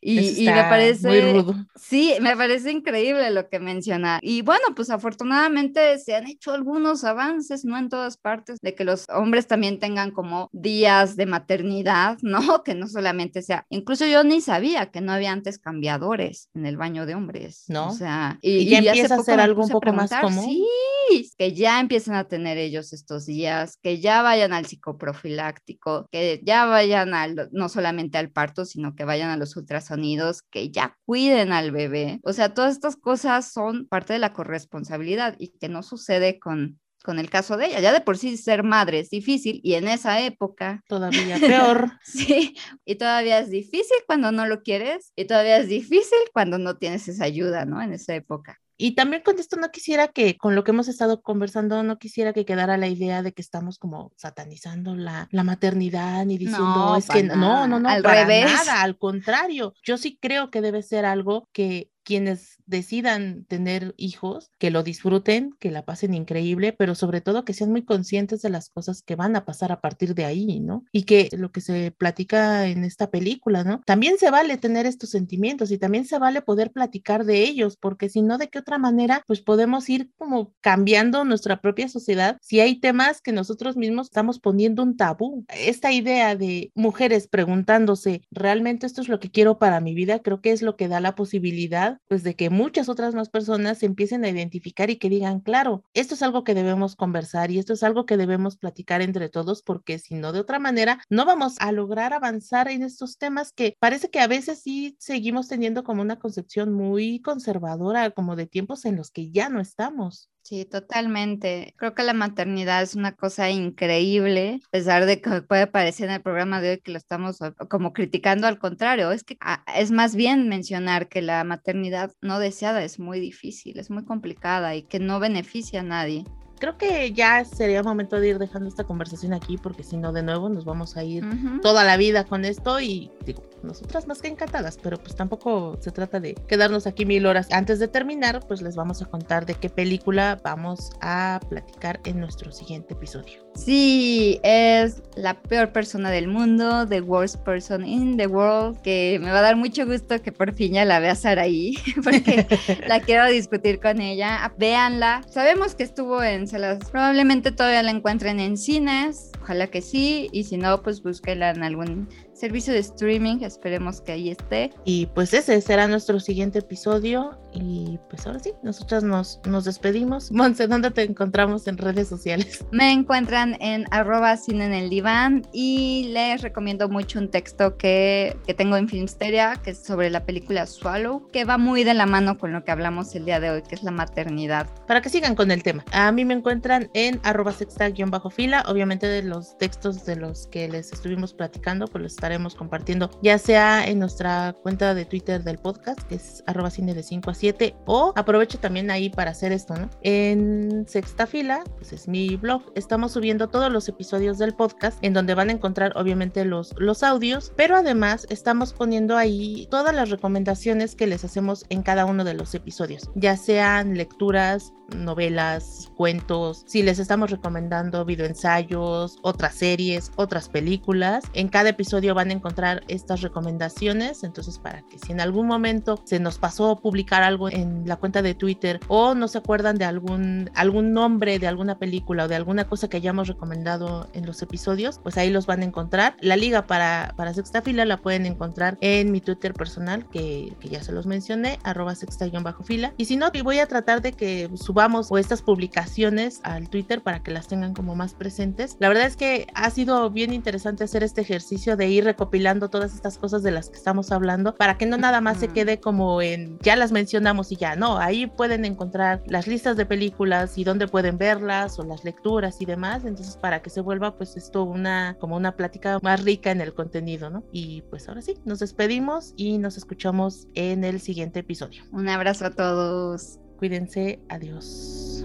Y, 0.00 0.44
me 0.44 0.62
parece... 0.64 1.08
Muy 1.08 1.20
rudo. 1.32 1.54
Sí, 1.74 2.14
me 2.20 2.36
parece 2.36 2.70
increíble 2.70 3.30
lo 3.30 3.48
que 3.48 3.58
menciona. 3.58 4.18
Y 4.22 4.42
bueno, 4.42 4.66
pues 4.76 4.90
afortunadamente 4.90 5.98
se 5.98 6.14
han 6.14 6.26
hecho 6.26 6.52
algunos 6.52 7.04
avances, 7.04 7.64
no 7.64 7.78
en 7.78 7.88
todas 7.88 8.16
partes, 8.16 8.58
de 8.60 8.74
que 8.74 8.84
los 8.84 9.06
hombres 9.08 9.46
también 9.46 9.78
tengan 9.78 10.10
como 10.10 10.48
días 10.52 11.16
de 11.16 11.26
maternidad, 11.26 12.18
¿no? 12.22 12.62
Que 12.62 12.74
no 12.74 12.86
solamente 12.86 13.42
sea... 13.42 13.66
Incluso 13.70 14.06
yo 14.06 14.24
ni 14.24 14.40
sabía 14.40 14.90
que 14.90 15.00
no 15.00 15.12
había 15.12 15.32
antes 15.32 15.58
cambiadores 15.58 16.50
en 16.54 16.66
el 16.66 16.76
baño 16.76 17.06
de 17.06 17.14
hombres. 17.14 17.64
¿No? 17.68 17.88
O 17.88 17.92
sea, 17.92 18.38
y, 18.42 18.68
ya 18.68 18.78
empieza 18.78 19.16
a 19.16 19.22
ser 19.22 19.40
algo 19.40 19.62
un 19.62 19.70
poco 19.70 19.92
más 19.92 20.10
común. 20.10 20.44
Sí, 20.44 21.30
que 21.36 21.54
ya 21.54 21.80
empiezan 21.80 22.14
a 22.14 22.24
tener 22.24 22.58
ellos 22.58 22.92
estos 22.92 23.26
días, 23.26 23.78
que 23.82 24.00
ya 24.00 24.22
vayan 24.22 24.52
al 24.52 24.66
psicoprofiláctico, 24.66 26.06
que 26.10 26.40
ya 26.44 26.66
vayan 26.66 27.14
al, 27.14 27.48
no 27.52 27.68
solamente 27.68 28.18
al 28.18 28.30
parto, 28.30 28.64
sino 28.64 28.94
que 28.98 29.04
vayan 29.04 29.30
a 29.30 29.36
los 29.36 29.56
ultrasonidos, 29.56 30.42
que 30.42 30.70
ya 30.70 30.98
cuiden 31.06 31.52
al 31.52 31.70
bebé. 31.70 32.18
O 32.24 32.32
sea, 32.32 32.52
todas 32.52 32.72
estas 32.72 32.96
cosas 32.96 33.52
son 33.52 33.86
parte 33.86 34.12
de 34.12 34.18
la 34.18 34.32
corresponsabilidad 34.32 35.36
y 35.38 35.56
que 35.58 35.68
no 35.68 35.84
sucede 35.84 36.40
con 36.40 36.80
con 37.04 37.20
el 37.20 37.30
caso 37.30 37.56
de 37.56 37.66
ella. 37.66 37.80
Ya 37.80 37.92
de 37.92 38.00
por 38.00 38.18
sí 38.18 38.36
ser 38.36 38.64
madre 38.64 38.98
es 38.98 39.08
difícil 39.08 39.60
y 39.62 39.74
en 39.74 39.88
esa 39.88 40.20
época... 40.20 40.82
Todavía 40.88 41.38
peor. 41.40 41.92
sí, 42.02 42.56
y 42.84 42.96
todavía 42.96 43.38
es 43.38 43.50
difícil 43.50 43.96
cuando 44.06 44.32
no 44.32 44.46
lo 44.46 44.62
quieres 44.62 45.12
y 45.16 45.24
todavía 45.24 45.58
es 45.58 45.68
difícil 45.68 46.18
cuando 46.34 46.58
no 46.58 46.76
tienes 46.76 47.06
esa 47.08 47.24
ayuda, 47.24 47.64
¿no? 47.64 47.80
En 47.80 47.92
esa 47.92 48.14
época. 48.14 48.60
Y 48.80 48.92
también 48.92 49.22
con 49.22 49.38
esto 49.40 49.56
no 49.56 49.70
quisiera 49.70 50.06
que, 50.08 50.38
con 50.38 50.54
lo 50.54 50.62
que 50.62 50.70
hemos 50.70 50.86
estado 50.86 51.20
conversando, 51.20 51.82
no 51.82 51.98
quisiera 51.98 52.32
que 52.32 52.44
quedara 52.44 52.76
la 52.76 52.86
idea 52.86 53.22
de 53.24 53.32
que 53.32 53.42
estamos 53.42 53.76
como 53.76 54.12
satanizando 54.16 54.94
la, 54.94 55.28
la 55.32 55.42
maternidad 55.42 56.24
ni 56.24 56.38
diciendo, 56.38 56.64
no, 56.64 56.96
es 56.96 57.08
que 57.08 57.24
no, 57.24 57.66
no, 57.66 57.80
no, 57.80 57.88
al 57.88 58.04
revés. 58.04 58.44
nada, 58.44 58.82
al 58.82 58.96
contrario, 58.96 59.74
yo 59.82 59.98
sí 59.98 60.16
creo 60.20 60.50
que 60.50 60.60
debe 60.60 60.84
ser 60.84 61.04
algo 61.04 61.48
que 61.52 61.90
quienes 62.08 62.56
decidan 62.64 63.44
tener 63.44 63.92
hijos, 63.98 64.50
que 64.56 64.70
lo 64.70 64.82
disfruten, 64.82 65.50
que 65.60 65.70
la 65.70 65.84
pasen 65.84 66.14
increíble, 66.14 66.72
pero 66.72 66.94
sobre 66.94 67.20
todo 67.20 67.44
que 67.44 67.52
sean 67.52 67.70
muy 67.70 67.84
conscientes 67.84 68.40
de 68.40 68.48
las 68.48 68.70
cosas 68.70 69.02
que 69.02 69.14
van 69.14 69.36
a 69.36 69.44
pasar 69.44 69.72
a 69.72 69.82
partir 69.82 70.14
de 70.14 70.24
ahí, 70.24 70.58
¿no? 70.60 70.84
Y 70.90 71.02
que 71.02 71.28
lo 71.36 71.52
que 71.52 71.60
se 71.60 71.90
platica 71.90 72.66
en 72.66 72.84
esta 72.84 73.10
película, 73.10 73.62
¿no? 73.62 73.82
También 73.84 74.16
se 74.16 74.30
vale 74.30 74.56
tener 74.56 74.86
estos 74.86 75.10
sentimientos 75.10 75.70
y 75.70 75.76
también 75.76 76.06
se 76.06 76.18
vale 76.18 76.40
poder 76.40 76.72
platicar 76.72 77.26
de 77.26 77.42
ellos, 77.42 77.76
porque 77.76 78.08
si 78.08 78.22
no, 78.22 78.38
¿de 78.38 78.48
qué 78.48 78.58
otra 78.60 78.78
manera? 78.78 79.22
Pues 79.26 79.42
podemos 79.42 79.86
ir 79.90 80.10
como 80.16 80.54
cambiando 80.62 81.26
nuestra 81.26 81.60
propia 81.60 81.90
sociedad 81.90 82.38
si 82.40 82.60
hay 82.60 82.80
temas 82.80 83.20
que 83.20 83.32
nosotros 83.32 83.76
mismos 83.76 84.06
estamos 84.06 84.40
poniendo 84.40 84.82
un 84.82 84.96
tabú. 84.96 85.44
Esta 85.50 85.92
idea 85.92 86.36
de 86.36 86.72
mujeres 86.74 87.28
preguntándose, 87.28 88.22
¿realmente 88.30 88.86
esto 88.86 89.02
es 89.02 89.08
lo 89.08 89.20
que 89.20 89.30
quiero 89.30 89.58
para 89.58 89.80
mi 89.80 89.92
vida? 89.92 90.20
Creo 90.20 90.40
que 90.40 90.52
es 90.52 90.62
lo 90.62 90.76
que 90.76 90.88
da 90.88 91.00
la 91.00 91.14
posibilidad 91.14 91.97
pues 92.08 92.22
de 92.22 92.36
que 92.36 92.50
muchas 92.50 92.88
otras 92.88 93.14
más 93.14 93.28
personas 93.28 93.78
se 93.78 93.86
empiecen 93.86 94.24
a 94.24 94.28
identificar 94.28 94.90
y 94.90 94.96
que 94.96 95.08
digan, 95.08 95.40
claro, 95.40 95.84
esto 95.94 96.14
es 96.14 96.22
algo 96.22 96.44
que 96.44 96.54
debemos 96.54 96.96
conversar 96.96 97.50
y 97.50 97.58
esto 97.58 97.72
es 97.72 97.82
algo 97.82 98.06
que 98.06 98.16
debemos 98.16 98.56
platicar 98.56 99.02
entre 99.02 99.28
todos 99.28 99.62
porque 99.62 99.98
si 99.98 100.14
no 100.14 100.32
de 100.32 100.40
otra 100.40 100.58
manera 100.58 101.00
no 101.10 101.24
vamos 101.24 101.56
a 101.60 101.72
lograr 101.72 102.12
avanzar 102.12 102.68
en 102.68 102.82
estos 102.82 103.18
temas 103.18 103.52
que 103.52 103.76
parece 103.80 104.10
que 104.10 104.20
a 104.20 104.26
veces 104.26 104.60
sí 104.62 104.96
seguimos 104.98 105.48
teniendo 105.48 105.84
como 105.84 106.02
una 106.02 106.18
concepción 106.18 106.72
muy 106.72 107.20
conservadora, 107.20 108.10
como 108.10 108.36
de 108.36 108.46
tiempos 108.46 108.84
en 108.84 108.96
los 108.96 109.10
que 109.10 109.30
ya 109.30 109.48
no 109.48 109.60
estamos. 109.60 110.30
Sí, 110.48 110.64
totalmente. 110.64 111.74
Creo 111.76 111.92
que 111.92 112.02
la 112.02 112.14
maternidad 112.14 112.82
es 112.82 112.94
una 112.94 113.14
cosa 113.14 113.50
increíble, 113.50 114.60
a 114.64 114.70
pesar 114.70 115.04
de 115.04 115.20
que 115.20 115.42
puede 115.42 115.66
parecer 115.66 116.08
en 116.08 116.14
el 116.14 116.22
programa 116.22 116.62
de 116.62 116.70
hoy 116.70 116.80
que 116.80 116.90
lo 116.90 116.96
estamos 116.96 117.38
como 117.68 117.92
criticando, 117.92 118.46
al 118.46 118.58
contrario, 118.58 119.12
es 119.12 119.24
que 119.24 119.36
ah, 119.42 119.62
es 119.76 119.90
más 119.90 120.16
bien 120.16 120.48
mencionar 120.48 121.08
que 121.10 121.20
la 121.20 121.44
maternidad 121.44 122.12
no 122.22 122.38
deseada 122.38 122.82
es 122.82 122.98
muy 122.98 123.20
difícil, 123.20 123.78
es 123.78 123.90
muy 123.90 124.06
complicada 124.06 124.74
y 124.74 124.84
que 124.84 125.00
no 125.00 125.20
beneficia 125.20 125.80
a 125.80 125.82
nadie 125.82 126.24
creo 126.58 126.76
que 126.76 127.12
ya 127.12 127.44
sería 127.44 127.82
momento 127.82 128.20
de 128.20 128.28
ir 128.28 128.38
dejando 128.38 128.68
esta 128.68 128.84
conversación 128.84 129.32
aquí 129.32 129.56
porque 129.56 129.82
si 129.82 129.96
no 129.96 130.12
de 130.12 130.22
nuevo 130.22 130.48
nos 130.48 130.64
vamos 130.64 130.96
a 130.96 131.04
ir 131.04 131.24
toda 131.62 131.84
la 131.84 131.96
vida 131.96 132.24
con 132.24 132.44
esto 132.44 132.80
y 132.80 133.10
digo, 133.24 133.42
nosotras 133.62 134.06
más 134.06 134.20
que 134.22 134.28
encantadas, 134.28 134.78
pero 134.82 134.98
pues 134.98 135.14
tampoco 135.14 135.76
se 135.80 135.90
trata 135.90 136.20
de 136.20 136.34
quedarnos 136.34 136.86
aquí 136.86 137.04
mil 137.04 137.26
horas. 137.26 137.48
Antes 137.50 137.78
de 137.78 137.88
terminar, 137.88 138.46
pues 138.46 138.62
les 138.62 138.76
vamos 138.76 139.02
a 139.02 139.06
contar 139.06 139.46
de 139.46 139.54
qué 139.54 139.68
película 139.68 140.40
vamos 140.42 140.90
a 141.00 141.40
platicar 141.48 142.00
en 142.04 142.20
nuestro 142.20 142.52
siguiente 142.52 142.94
episodio. 142.94 143.48
Sí, 143.54 144.38
es 144.44 145.02
la 145.16 145.34
peor 145.34 145.72
persona 145.72 146.10
del 146.10 146.28
mundo, 146.28 146.86
the 146.86 147.00
worst 147.00 147.36
person 147.44 147.84
in 147.84 148.16
the 148.16 148.26
world, 148.26 148.80
que 148.82 149.18
me 149.20 149.30
va 149.30 149.40
a 149.40 149.42
dar 149.42 149.56
mucho 149.56 149.84
gusto 149.84 150.20
que 150.22 150.30
por 150.30 150.54
fin 150.54 150.74
ya 150.74 150.84
la 150.84 151.00
vea 151.00 151.16
ahí 151.38 151.74
porque 152.04 152.46
la 152.86 153.00
quiero 153.00 153.26
discutir 153.26 153.80
con 153.80 154.00
ella. 154.00 154.52
Véanla. 154.56 155.22
Sabemos 155.28 155.74
que 155.74 155.82
estuvo 155.82 156.22
en 156.22 156.47
probablemente 156.90 157.52
todavía 157.52 157.82
la 157.82 157.90
encuentren 157.90 158.40
en 158.40 158.56
cines, 158.56 159.32
ojalá 159.42 159.68
que 159.68 159.82
sí, 159.82 160.28
y 160.32 160.44
si 160.44 160.56
no, 160.56 160.82
pues 160.82 161.02
búsquela 161.02 161.50
en 161.50 161.62
algún 161.62 162.08
servicio 162.38 162.72
de 162.72 162.80
streaming, 162.80 163.38
esperemos 163.42 164.00
que 164.00 164.12
ahí 164.12 164.30
esté. 164.30 164.72
Y 164.84 165.06
pues 165.06 165.34
ese 165.34 165.60
será 165.60 165.88
nuestro 165.88 166.20
siguiente 166.20 166.60
episodio 166.60 167.38
y 167.52 167.98
pues 168.08 168.26
ahora 168.26 168.38
sí, 168.38 168.52
nosotras 168.62 169.02
nos, 169.02 169.40
nos 169.46 169.64
despedimos. 169.64 170.30
Monse, 170.32 170.66
¿dónde 170.66 170.90
te 170.90 171.02
encontramos 171.02 171.66
en 171.66 171.78
redes 171.78 172.08
sociales? 172.08 172.64
Me 172.70 172.92
encuentran 172.92 173.56
en 173.60 173.86
arroba 173.90 174.36
cine 174.36 174.66
en 174.66 174.74
el 174.74 174.90
diván 174.90 175.46
y 175.52 176.10
les 176.12 176.42
recomiendo 176.42 176.88
mucho 176.88 177.18
un 177.18 177.30
texto 177.30 177.76
que, 177.76 178.36
que 178.46 178.54
tengo 178.54 178.76
en 178.76 178.88
Filmsteria, 178.88 179.60
que 179.62 179.70
es 179.70 179.82
sobre 179.82 180.10
la 180.10 180.24
película 180.24 180.66
Swallow, 180.66 181.28
que 181.32 181.44
va 181.44 181.58
muy 181.58 181.84
de 181.84 181.94
la 181.94 182.06
mano 182.06 182.38
con 182.38 182.52
lo 182.52 182.64
que 182.64 182.70
hablamos 182.70 183.14
el 183.14 183.24
día 183.24 183.40
de 183.40 183.50
hoy, 183.50 183.62
que 183.62 183.74
es 183.74 183.82
la 183.82 183.90
maternidad. 183.90 184.68
Para 184.86 185.00
que 185.00 185.08
sigan 185.08 185.34
con 185.34 185.50
el 185.50 185.62
tema. 185.62 185.84
A 185.92 186.12
mí 186.12 186.24
me 186.24 186.34
encuentran 186.34 186.90
en 186.94 187.20
arroba 187.24 187.52
sexta-fila, 187.52 188.64
obviamente 188.68 189.06
de 189.06 189.22
los 189.22 189.56
textos 189.58 190.04
de 190.04 190.16
los 190.16 190.46
que 190.46 190.68
les 190.68 190.92
estuvimos 190.92 191.34
platicando, 191.34 191.86
pues 191.86 192.02
los 192.02 192.16
estaremos 192.28 192.54
compartiendo, 192.54 193.10
ya 193.22 193.38
sea 193.38 193.86
en 193.86 193.98
nuestra 193.98 194.54
cuenta 194.62 194.94
de 194.94 195.06
Twitter 195.06 195.42
del 195.42 195.56
podcast, 195.56 196.02
que 196.02 196.16
es 196.16 196.44
arroba 196.46 196.70
cine 196.70 196.92
de 196.92 197.02
5 197.02 197.30
a 197.30 197.34
7, 197.34 197.74
o 197.86 198.12
aprovecho 198.16 198.58
también 198.58 198.90
ahí 198.90 199.08
para 199.08 199.30
hacer 199.30 199.50
esto, 199.50 199.74
¿no? 199.74 199.88
En 200.02 200.84
Sexta 200.86 201.26
Fila, 201.26 201.64
pues 201.78 201.94
es 201.94 202.06
mi 202.06 202.36
blog, 202.36 202.70
estamos 202.74 203.12
subiendo 203.12 203.48
todos 203.48 203.72
los 203.72 203.88
episodios 203.88 204.36
del 204.36 204.54
podcast, 204.54 204.98
en 205.00 205.14
donde 205.14 205.34
van 205.34 205.48
a 205.48 205.52
encontrar 205.52 205.96
obviamente 205.96 206.44
los, 206.44 206.74
los 206.76 207.02
audios, 207.02 207.50
pero 207.56 207.76
además 207.76 208.26
estamos 208.28 208.74
poniendo 208.74 209.16
ahí 209.16 209.66
todas 209.70 209.94
las 209.94 210.10
recomendaciones 210.10 210.94
que 210.96 211.06
les 211.06 211.24
hacemos 211.24 211.64
en 211.70 211.82
cada 211.82 212.04
uno 212.04 212.24
de 212.24 212.34
los 212.34 212.54
episodios, 212.54 213.08
ya 213.14 213.38
sean 213.38 213.96
lecturas, 213.96 214.74
novelas, 214.94 215.90
cuentos, 215.96 216.64
si 216.66 216.82
les 216.82 216.98
estamos 216.98 217.30
recomendando 217.30 218.04
videoensayos, 218.04 219.18
otras 219.22 219.54
series, 219.54 220.10
otras 220.16 220.48
películas. 220.48 221.24
En 221.34 221.48
cada 221.48 221.70
episodio 221.70 222.14
van 222.18 222.30
a 222.30 222.34
encontrar 222.34 222.82
estas 222.88 223.22
recomendaciones, 223.22 224.24
entonces 224.24 224.58
para 224.58 224.82
que 224.82 224.98
si 224.98 225.12
en 225.12 225.20
algún 225.20 225.46
momento 225.46 226.00
se 226.04 226.18
nos 226.18 226.38
pasó 226.38 226.80
publicar 226.80 227.22
algo 227.22 227.48
en 227.48 227.84
la 227.86 227.94
cuenta 227.94 228.22
de 228.22 228.34
Twitter 228.34 228.80
o 228.88 229.14
no 229.14 229.28
se 229.28 229.38
acuerdan 229.38 229.78
de 229.78 229.84
algún, 229.84 230.50
algún 230.54 230.92
nombre 230.92 231.38
de 231.38 231.46
alguna 231.46 231.78
película 231.78 232.24
o 232.24 232.28
de 232.28 232.34
alguna 232.34 232.64
cosa 232.64 232.88
que 232.88 232.96
hayamos 232.96 233.28
recomendado 233.28 234.08
en 234.14 234.26
los 234.26 234.42
episodios, 234.42 234.98
pues 234.98 235.16
ahí 235.16 235.30
los 235.30 235.46
van 235.46 235.62
a 235.62 235.64
encontrar. 235.64 236.16
La 236.20 236.36
liga 236.36 236.66
para, 236.66 237.14
para 237.16 237.32
Sexta 237.34 237.62
Fila 237.62 237.84
la 237.84 237.98
pueden 237.98 238.26
encontrar 238.26 238.78
en 238.80 239.12
mi 239.12 239.20
Twitter 239.20 239.54
personal, 239.54 240.08
que, 240.10 240.52
que 240.58 240.68
ya 240.68 240.82
se 240.82 240.90
los 240.90 241.06
mencioné, 241.06 241.60
arroba 241.62 241.94
sexta-fila. 241.94 242.94
Y 242.96 243.04
si 243.04 243.16
no, 243.16 243.30
voy 243.44 243.60
a 243.60 243.66
tratar 243.66 244.02
de 244.02 244.12
que 244.12 244.50
subamos 244.56 245.10
estas 245.12 245.42
publicaciones 245.42 246.40
al 246.42 246.68
Twitter 246.68 247.02
para 247.02 247.22
que 247.22 247.30
las 247.30 247.46
tengan 247.46 247.74
como 247.74 247.94
más 247.94 248.14
presentes. 248.14 248.76
La 248.80 248.88
verdad 248.88 249.06
es 249.06 249.16
que 249.16 249.46
ha 249.54 249.70
sido 249.70 250.10
bien 250.10 250.32
interesante 250.32 250.84
hacer 250.84 251.02
este 251.02 251.20
ejercicio 251.20 251.76
de 251.76 251.88
ir 251.88 252.07
recopilando 252.08 252.70
todas 252.70 252.94
estas 252.94 253.18
cosas 253.18 253.42
de 253.42 253.50
las 253.50 253.68
que 253.68 253.76
estamos 253.76 254.10
hablando 254.12 254.54
para 254.54 254.78
que 254.78 254.86
no 254.86 254.96
nada 254.96 255.20
más 255.20 255.38
se 255.38 255.48
quede 255.48 255.78
como 255.78 256.22
en 256.22 256.58
ya 256.60 256.74
las 256.74 256.90
mencionamos 256.90 257.52
y 257.52 257.56
ya, 257.56 257.76
no, 257.76 257.98
ahí 257.98 258.26
pueden 258.26 258.64
encontrar 258.64 259.22
las 259.26 259.46
listas 259.46 259.76
de 259.76 259.84
películas 259.84 260.56
y 260.56 260.64
dónde 260.64 260.88
pueden 260.88 261.18
verlas 261.18 261.78
o 261.78 261.82
las 261.82 262.04
lecturas 262.04 262.60
y 262.60 262.64
demás, 262.64 263.04
entonces 263.04 263.36
para 263.36 263.60
que 263.60 263.68
se 263.68 263.82
vuelva 263.82 264.16
pues 264.16 264.36
esto 264.36 264.64
una 264.64 265.16
como 265.20 265.36
una 265.36 265.52
plática 265.52 265.98
más 266.02 266.24
rica 266.24 266.50
en 266.50 266.62
el 266.62 266.72
contenido, 266.72 267.28
¿no? 267.28 267.44
Y 267.52 267.82
pues 267.90 268.08
ahora 268.08 268.22
sí, 268.22 268.34
nos 268.44 268.60
despedimos 268.60 269.34
y 269.36 269.58
nos 269.58 269.76
escuchamos 269.76 270.48
en 270.54 270.84
el 270.84 271.00
siguiente 271.00 271.40
episodio. 271.40 271.82
Un 271.92 272.08
abrazo 272.08 272.46
a 272.46 272.50
todos. 272.50 273.38
Cuídense, 273.58 274.20
adiós. 274.28 275.24